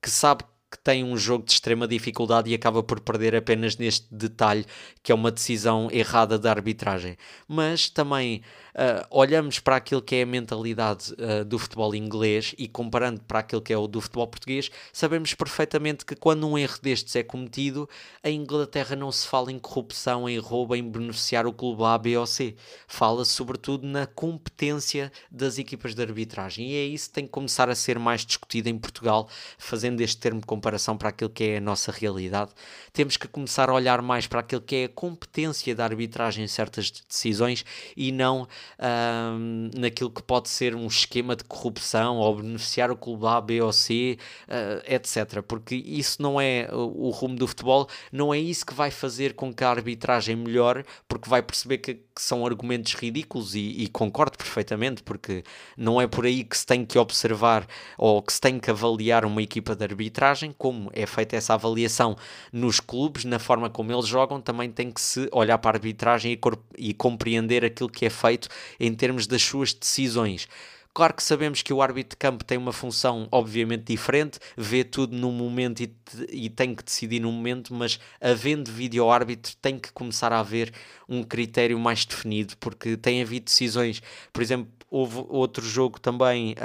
que 0.00 0.10
sabe 0.10 0.44
que 0.70 0.78
tem 0.78 1.02
um 1.02 1.16
jogo 1.16 1.44
de 1.44 1.52
extrema 1.52 1.88
dificuldade 1.88 2.48
e 2.50 2.54
acaba 2.54 2.82
por 2.82 3.00
perder 3.00 3.34
apenas 3.34 3.76
neste 3.76 4.06
detalhe, 4.14 4.64
que 5.02 5.10
é 5.10 5.14
uma 5.14 5.32
decisão 5.32 5.88
errada 5.90 6.38
da 6.38 6.50
arbitragem. 6.50 7.16
Mas 7.48 7.88
também 7.88 8.42
uh, 8.74 9.06
olhamos 9.10 9.58
para 9.58 9.76
aquilo 9.76 10.02
que 10.02 10.16
é 10.16 10.22
a 10.22 10.26
mentalidade 10.26 11.12
uh, 11.14 11.44
do 11.44 11.58
futebol 11.58 11.94
inglês 11.94 12.54
e 12.58 12.68
comparando 12.68 13.20
para 13.20 13.40
aquilo 13.40 13.62
que 13.62 13.72
é 13.72 13.76
o 13.76 13.86
do 13.86 14.00
futebol 14.00 14.26
português, 14.26 14.70
sabemos 14.92 15.34
perfeitamente 15.34 16.04
que 16.04 16.14
quando 16.14 16.46
um 16.48 16.58
erro 16.58 16.78
destes 16.82 17.16
é 17.16 17.22
cometido, 17.22 17.88
a 18.22 18.30
Inglaterra 18.30 18.96
não 18.96 19.10
se 19.10 19.26
fala 19.26 19.50
em 19.52 19.58
corrupção, 19.58 20.28
em 20.28 20.38
roubo, 20.38 20.74
em 20.74 20.88
beneficiar 20.88 21.46
o 21.46 21.52
clube 21.52 21.82
A, 21.84 21.96
B 21.98 22.16
ou 22.16 22.26
C. 22.26 22.54
Fala 22.86 23.24
sobretudo 23.24 23.86
na 23.86 24.06
competência 24.06 25.12
das 25.30 25.58
equipas 25.58 25.94
de 25.94 26.02
arbitragem. 26.02 26.70
E 26.70 26.74
é 26.76 26.84
isso 26.84 27.08
que 27.08 27.14
tem 27.14 27.24
que 27.24 27.30
começar 27.30 27.68
a 27.68 27.74
ser 27.74 27.98
mais 27.98 28.24
discutido 28.24 28.68
em 28.68 28.78
Portugal, 28.78 29.28
fazendo 29.58 30.00
este 30.00 30.18
termo 30.18 30.40
de 30.40 30.46
comparação 30.46 30.96
para 30.96 31.10
aquilo 31.10 31.30
que 31.30 31.44
é 31.44 31.56
a 31.58 31.60
nossa 31.60 31.92
realidade. 31.92 32.52
Temos 32.92 33.16
que 33.16 33.28
começar 33.28 33.70
a 33.70 33.74
olhar 33.74 34.02
mais 34.02 34.26
para 34.26 34.40
aquilo 34.40 34.60
que 34.60 34.76
é 34.76 34.84
a 34.84 34.88
competência 34.88 35.74
da 35.74 35.84
arbitragem 35.84 36.44
em 36.44 36.48
certas 36.48 36.90
decisões 36.90 37.64
e 37.96 38.12
não 38.12 38.46
um, 38.78 39.70
naquilo 39.76 40.10
que 40.10 40.22
pode 40.22 40.48
ser 40.48 40.74
um 40.74 40.86
esquema 40.86 41.36
de 41.36 41.44
corrupção 41.44 42.16
ou 42.16 42.36
beneficiar 42.36 42.90
o 42.90 42.96
clube 42.96 43.26
A, 43.26 43.40
B 43.40 43.60
ou 43.60 43.72
C, 43.72 44.18
uh, 44.48 44.82
etc. 44.92 45.42
Porque 45.42 45.74
isso 45.74 46.22
não 46.22 46.40
é 46.40 46.68
o, 46.72 47.08
o, 47.08 47.10
rumo 47.10 47.36
do 47.36 47.46
futebol, 47.46 47.88
não 48.12 48.32
é 48.32 48.38
isso 48.38 48.64
que 48.64 48.74
vai 48.74 48.90
fazer 48.90 49.34
com 49.34 49.52
que 49.52 49.64
a 49.64 49.70
arbitragem 49.70 50.36
melhore, 50.36 50.84
porque 51.08 51.28
vai 51.28 51.42
perceber 51.42 51.78
que, 51.78 52.00
que 52.20 52.26
são 52.26 52.44
argumentos 52.44 52.92
ridículos 52.94 53.54
e, 53.54 53.60
e, 53.82 53.88
concordo 53.88 54.36
perfeitamente, 54.36 55.02
porque 55.02 55.42
não 55.74 55.98
é 55.98 56.06
por 56.06 56.26
aí 56.26 56.44
que 56.44 56.56
se 56.56 56.66
tem 56.66 56.84
que 56.84 56.98
observar 56.98 57.66
ou 57.96 58.20
que 58.20 58.30
se 58.30 58.40
tem 58.40 58.60
que 58.60 58.70
avaliar 58.70 59.24
uma 59.24 59.42
equipa 59.42 59.74
de 59.74 59.82
arbitragem, 59.84 60.54
como 60.56 60.90
é 60.92 61.06
feita 61.06 61.34
essa 61.34 61.54
avaliação 61.54 62.16
nos 62.52 62.78
clubes, 62.78 63.24
na 63.24 63.38
forma 63.38 63.70
como 63.70 63.90
eles 63.90 64.06
jogam, 64.06 64.38
também 64.38 64.70
tem 64.70 64.90
que 64.90 65.00
se 65.00 65.30
olhar 65.32 65.56
para 65.56 65.76
a 65.76 65.78
arbitragem 65.78 66.32
e, 66.32 66.90
e 66.90 66.92
compreender 66.92 67.64
aquilo 67.64 67.88
que 67.88 68.04
é 68.04 68.10
feito 68.10 68.48
em 68.78 68.94
termos 68.94 69.26
das 69.26 69.42
suas 69.42 69.72
decisões. 69.72 70.46
Claro 70.92 71.14
que 71.14 71.22
sabemos 71.22 71.62
que 71.62 71.72
o 71.72 71.80
árbitro 71.80 72.10
de 72.10 72.16
campo 72.16 72.44
tem 72.44 72.58
uma 72.58 72.72
função 72.72 73.28
obviamente 73.30 73.84
diferente, 73.84 74.40
vê 74.56 74.82
tudo 74.82 75.16
no 75.16 75.30
momento 75.30 75.80
e, 75.82 75.96
e 76.32 76.50
tem 76.50 76.74
que 76.74 76.82
decidir 76.82 77.20
no 77.20 77.30
momento, 77.30 77.72
mas 77.72 78.00
havendo 78.20 78.72
vídeo 78.72 79.08
árbitro 79.08 79.54
tem 79.62 79.78
que 79.78 79.92
começar 79.92 80.32
a 80.32 80.40
haver 80.40 80.72
um 81.08 81.22
critério 81.22 81.78
mais 81.78 82.04
definido, 82.04 82.56
porque 82.58 82.96
tem 82.96 83.22
havido 83.22 83.44
decisões, 83.44 84.02
por 84.32 84.42
exemplo, 84.42 84.68
houve 84.90 85.24
outro 85.28 85.64
jogo 85.64 86.00
também, 86.00 86.56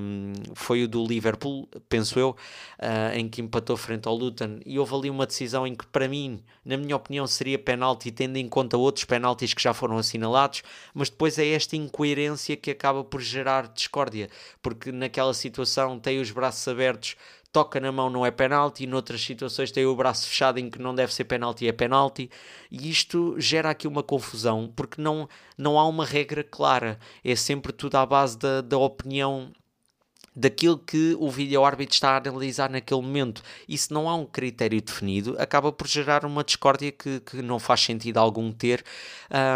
um, 0.00 0.32
foi 0.54 0.84
o 0.84 0.88
do 0.88 1.04
Liverpool, 1.04 1.66
penso 1.88 2.18
eu, 2.18 2.30
uh, 2.78 3.16
em 3.16 3.26
que 3.26 3.40
empatou 3.40 3.76
frente 3.76 4.06
ao 4.06 4.14
Luton, 4.14 4.60
e 4.66 4.78
houve 4.78 4.94
ali 4.94 5.10
uma 5.10 5.26
decisão 5.26 5.66
em 5.66 5.74
que, 5.74 5.86
para 5.86 6.06
mim, 6.06 6.42
na 6.62 6.76
minha 6.76 6.94
opinião, 6.94 7.26
seria 7.26 7.58
penalti, 7.58 8.10
tendo 8.10 8.36
em 8.36 8.48
conta 8.48 8.76
outros 8.76 9.06
penaltis 9.06 9.54
que 9.54 9.62
já 9.62 9.72
foram 9.72 9.96
assinalados, 9.96 10.62
mas 10.92 11.08
depois 11.08 11.38
é 11.38 11.48
esta 11.48 11.74
incoerência 11.74 12.54
que 12.54 12.70
acaba 12.70 13.02
por 13.02 13.22
gerar 13.22 13.68
discórdia, 13.68 14.28
porque 14.60 14.92
naquela 14.92 15.32
situação 15.32 15.98
tem 15.98 16.20
os 16.20 16.30
braços 16.30 16.68
abertos 16.68 17.16
toca 17.52 17.80
na 17.80 17.90
mão 17.90 18.08
não 18.08 18.24
é 18.24 18.30
penalti, 18.30 18.86
noutras 18.86 19.20
situações 19.20 19.70
tem 19.72 19.84
o 19.84 19.96
braço 19.96 20.28
fechado 20.28 20.58
em 20.58 20.70
que 20.70 20.78
não 20.80 20.94
deve 20.94 21.12
ser 21.12 21.24
penalti 21.24 21.66
é 21.66 21.72
penalti, 21.72 22.30
e 22.70 22.90
isto 22.90 23.34
gera 23.38 23.70
aqui 23.70 23.88
uma 23.88 24.02
confusão, 24.02 24.72
porque 24.74 25.00
não, 25.02 25.28
não 25.58 25.78
há 25.78 25.86
uma 25.86 26.04
regra 26.04 26.44
clara, 26.44 26.98
é 27.24 27.34
sempre 27.34 27.72
tudo 27.72 27.96
à 27.96 28.06
base 28.06 28.38
da, 28.38 28.60
da 28.60 28.78
opinião 28.78 29.52
daquilo 30.34 30.78
que 30.78 31.16
o 31.18 31.28
vídeo 31.28 31.64
árbitro 31.64 31.94
está 31.94 32.12
a 32.12 32.16
analisar 32.18 32.70
naquele 32.70 33.02
momento. 33.02 33.42
E 33.68 33.76
se 33.76 33.92
não 33.92 34.08
há 34.08 34.14
um 34.14 34.24
critério 34.24 34.80
definido, 34.80 35.36
acaba 35.38 35.72
por 35.72 35.88
gerar 35.88 36.24
uma 36.24 36.44
discórdia 36.44 36.92
que, 36.92 37.20
que 37.20 37.42
não 37.42 37.58
faz 37.58 37.80
sentido 37.80 38.18
algum 38.18 38.52
ter 38.52 38.84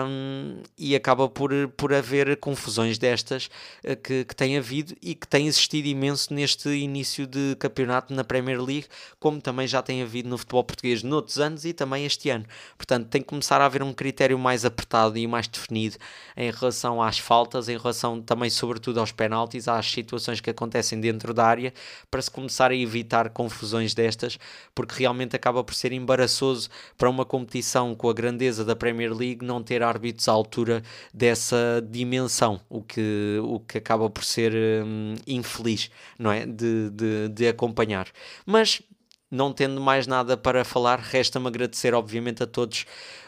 um, 0.07 0.63
e 0.77 0.97
acaba 0.97 1.29
por, 1.29 1.51
por 1.77 1.93
haver 1.95 2.37
confusões 2.39 2.99
destas 2.99 3.49
uh, 3.85 3.97
que, 3.97 4.25
que 4.25 4.35
tem 4.35 4.59
havido 4.59 4.95
e 5.01 5.15
que 5.15 5.29
tem 5.29 5.47
existido 5.47 5.87
imenso 5.87 6.35
neste 6.35 6.69
início 6.69 7.27
de 7.27 7.57
campeonato 7.59 8.13
na 8.13 8.25
Premier 8.25 8.61
League, 8.61 8.87
como 9.21 9.41
também 9.41 9.67
já 9.67 9.81
tem 9.81 10.03
havido 10.03 10.29
no 10.29 10.37
futebol 10.37 10.65
português 10.65 11.03
noutros 11.03 11.39
anos 11.39 11.65
e 11.65 11.73
também 11.73 12.05
este 12.05 12.31
ano. 12.31 12.45
Portanto, 12.77 13.09
tem 13.09 13.23
que 13.23 13.29
começar 13.29 13.61
a 13.61 13.67
haver 13.67 13.83
um 13.83 13.93
critério 13.93 14.39
mais 14.39 14.65
apertado 14.65 15.17
e 15.17 15.27
mais 15.27 15.47
definido 15.47 15.97
em 16.37 16.51
relação 16.51 17.01
às 17.01 17.19
faltas, 17.19 17.69
em 17.69 17.77
relação 17.77 18.21
também, 18.21 18.51
sobretudo, 18.51 18.99
aos 18.99 19.13
penaltis, 19.13 19.69
às 19.69 19.91
situações 19.91 20.41
que 20.41 20.51
acontecem 20.51 20.64
acontecem 20.65 21.01
dentro 21.01 21.33
da 21.33 21.45
área 21.45 21.73
para 22.11 22.21
se 22.21 22.31
começar 22.31 22.71
a 22.71 22.75
evitar 22.75 23.29
confusões 23.31 23.95
destas, 23.95 24.39
porque 24.75 24.99
realmente 24.99 25.37
acaba 25.37 25.63
por 25.63 25.75
ser 25.75 25.93
embaraçoso 25.93 26.69
para 26.97 27.09
uma 27.09 27.25
competição 27.25 27.95
com 27.95 28.09
a 28.09 28.13
grandeza 28.13 28.65
da 28.65 28.75
Premier 28.75 29.13
League 29.13 29.45
não 29.45 29.63
ter 29.63 29.83
árbitros 29.83 30.29
à 30.29 30.33
altura 30.33 30.83
dessa 31.13 31.85
dimensão, 31.89 32.61
o 32.69 32.83
que, 32.83 33.39
o 33.43 33.61
que 33.61 33.79
acaba 33.79 34.09
por 34.09 34.25
ser 34.25 34.53
hum, 34.55 35.15
infeliz, 35.27 35.91
não 36.19 36.33
é? 36.33 36.47
De, 36.47 36.91
de, 36.91 37.29
de 37.29 37.49
acompanhar. 37.49 38.09
Mas 38.47 38.83
não 39.31 39.53
tendo 39.53 39.81
mais 39.81 40.07
nada 40.07 40.37
para 40.37 40.65
falar, 40.65 40.99
resta-me 40.99 41.49
agradecer, 41.49 41.93
obviamente, 41.93 42.43
a 42.43 42.47
todos 42.47 42.87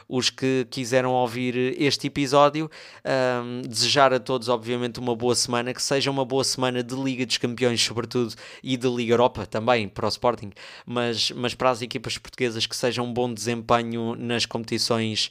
os 0.08 0.30
que 0.30 0.66
quiseram 0.70 1.12
ouvir 1.12 1.74
este 1.80 2.06
episódio. 2.06 2.70
Um, 3.04 3.62
desejar 3.62 4.12
a 4.12 4.20
todos, 4.20 4.48
obviamente, 4.48 5.00
uma 5.00 5.14
boa 5.14 5.34
semana, 5.34 5.72
que 5.74 5.82
seja 5.82 6.10
uma 6.10 6.24
boa 6.24 6.44
semana 6.44 6.82
de 6.82 6.94
Liga 6.94 7.26
dos 7.26 7.38
Campeões, 7.38 7.82
sobretudo, 7.82 8.34
e 8.62 8.76
de 8.76 8.88
Liga 8.88 9.12
Europa 9.14 9.46
também, 9.46 9.88
para 9.88 10.06
o 10.06 10.08
Sporting, 10.08 10.52
mas, 10.84 11.30
mas 11.32 11.54
para 11.54 11.70
as 11.70 11.82
equipas 11.82 12.18
portuguesas 12.18 12.66
que 12.66 12.76
seja 12.76 13.02
um 13.02 13.12
bom 13.12 13.32
desempenho 13.32 14.14
nas 14.14 14.46
competições 14.46 15.30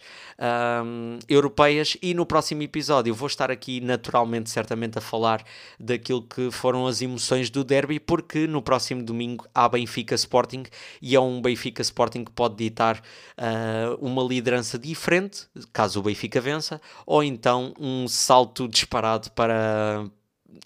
um, 0.84 1.20
europeias. 1.30 1.98
E 2.02 2.14
no 2.14 2.26
próximo 2.26 2.62
episódio 2.62 3.14
vou 3.14 3.28
estar 3.28 3.50
aqui, 3.50 3.80
naturalmente, 3.80 4.50
certamente, 4.50 4.98
a 4.98 5.02
falar 5.02 5.44
daquilo 5.80 6.22
que 6.22 6.52
foram 6.52 6.88
as 6.88 7.02
emoções 7.02 7.50
do 7.50 7.64
derby, 7.64 8.00
porque 8.00 8.48
no 8.48 8.62
próximo 8.62 9.04
domingo 9.04 9.46
há 9.54 9.68
Benfica 9.70 10.16
Sporting 10.16 10.64
e 11.02 11.16
é 11.16 11.20
um 11.20 11.42
Benfica 11.42 11.82
Sporting 11.82 12.26
que 12.26 12.32
pode 12.32 12.56
ditar 12.56 13.02
uh, 13.38 13.96
uma 14.06 14.24
liderança 14.24 14.65
diferente, 14.78 15.48
caso 15.72 16.00
o 16.00 16.04
Benfica 16.04 16.42
vença, 16.42 16.82
ou 17.06 17.24
então 17.24 17.74
um 17.80 18.08
salto 18.08 18.68
disparado 18.68 19.32
para 19.32 20.10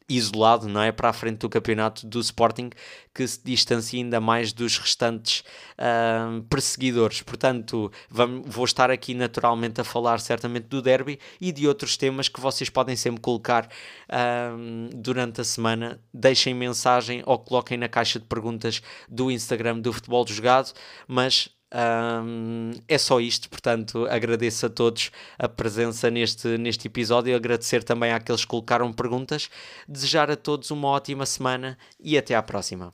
isolado, 0.08 0.68
não 0.68 0.82
é, 0.82 0.92
para 0.92 1.10
a 1.10 1.14
frente 1.14 1.40
do 1.40 1.50
campeonato 1.50 2.06
do 2.08 2.20
Sporting, 2.20 2.70
que 3.14 3.28
se 3.28 3.40
distancia 3.44 4.00
ainda 4.00 4.20
mais 4.20 4.52
dos 4.52 4.78
restantes 4.78 5.44
uh, 5.78 6.42
perseguidores. 6.44 7.22
Portanto, 7.22 7.92
vamos, 8.10 8.44
vou 8.48 8.66
estar 8.66 8.90
aqui 8.90 9.14
naturalmente 9.14 9.80
a 9.80 9.84
falar 9.84 10.20
certamente 10.20 10.68
do 10.68 10.82
derby 10.82 11.20
e 11.40 11.52
de 11.52 11.68
outros 11.68 11.96
temas 11.98 12.28
que 12.28 12.40
vocês 12.40 12.70
podem 12.70 12.96
sempre 12.96 13.22
colocar 13.22 13.66
uh, 13.66 14.90
durante 14.96 15.42
a 15.42 15.44
semana. 15.44 16.00
Deixem 16.14 16.54
mensagem 16.54 17.22
ou 17.26 17.38
coloquem 17.38 17.78
na 17.78 17.88
caixa 17.88 18.20
de 18.20 18.26
perguntas 18.26 18.82
do 19.08 19.30
Instagram 19.30 19.80
do 19.80 19.94
Futebol 19.94 20.26
Jogado, 20.28 20.74
mas 21.08 21.50
Um, 21.72 22.72
é 22.88 22.98
só 22.98 23.20
isto, 23.20 23.50
portanto, 23.50 24.08
agradeço 24.08 24.66
a 24.66 24.70
todos 24.70 25.12
a 25.38 25.48
presença 25.48 26.10
neste, 26.10 26.58
neste 26.58 26.88
episódio, 26.88 27.36
agradecer 27.36 27.84
também 27.84 28.12
àqueles 28.12 28.42
que 28.42 28.48
colocaram 28.48 28.92
perguntas, 28.92 29.50
desejar 29.88 30.32
a 30.32 30.36
todos 30.36 30.72
uma 30.72 30.88
ótima 30.88 31.26
semana 31.26 31.78
e 32.00 32.18
até 32.18 32.34
à 32.36 32.42
próxima. 32.42 32.92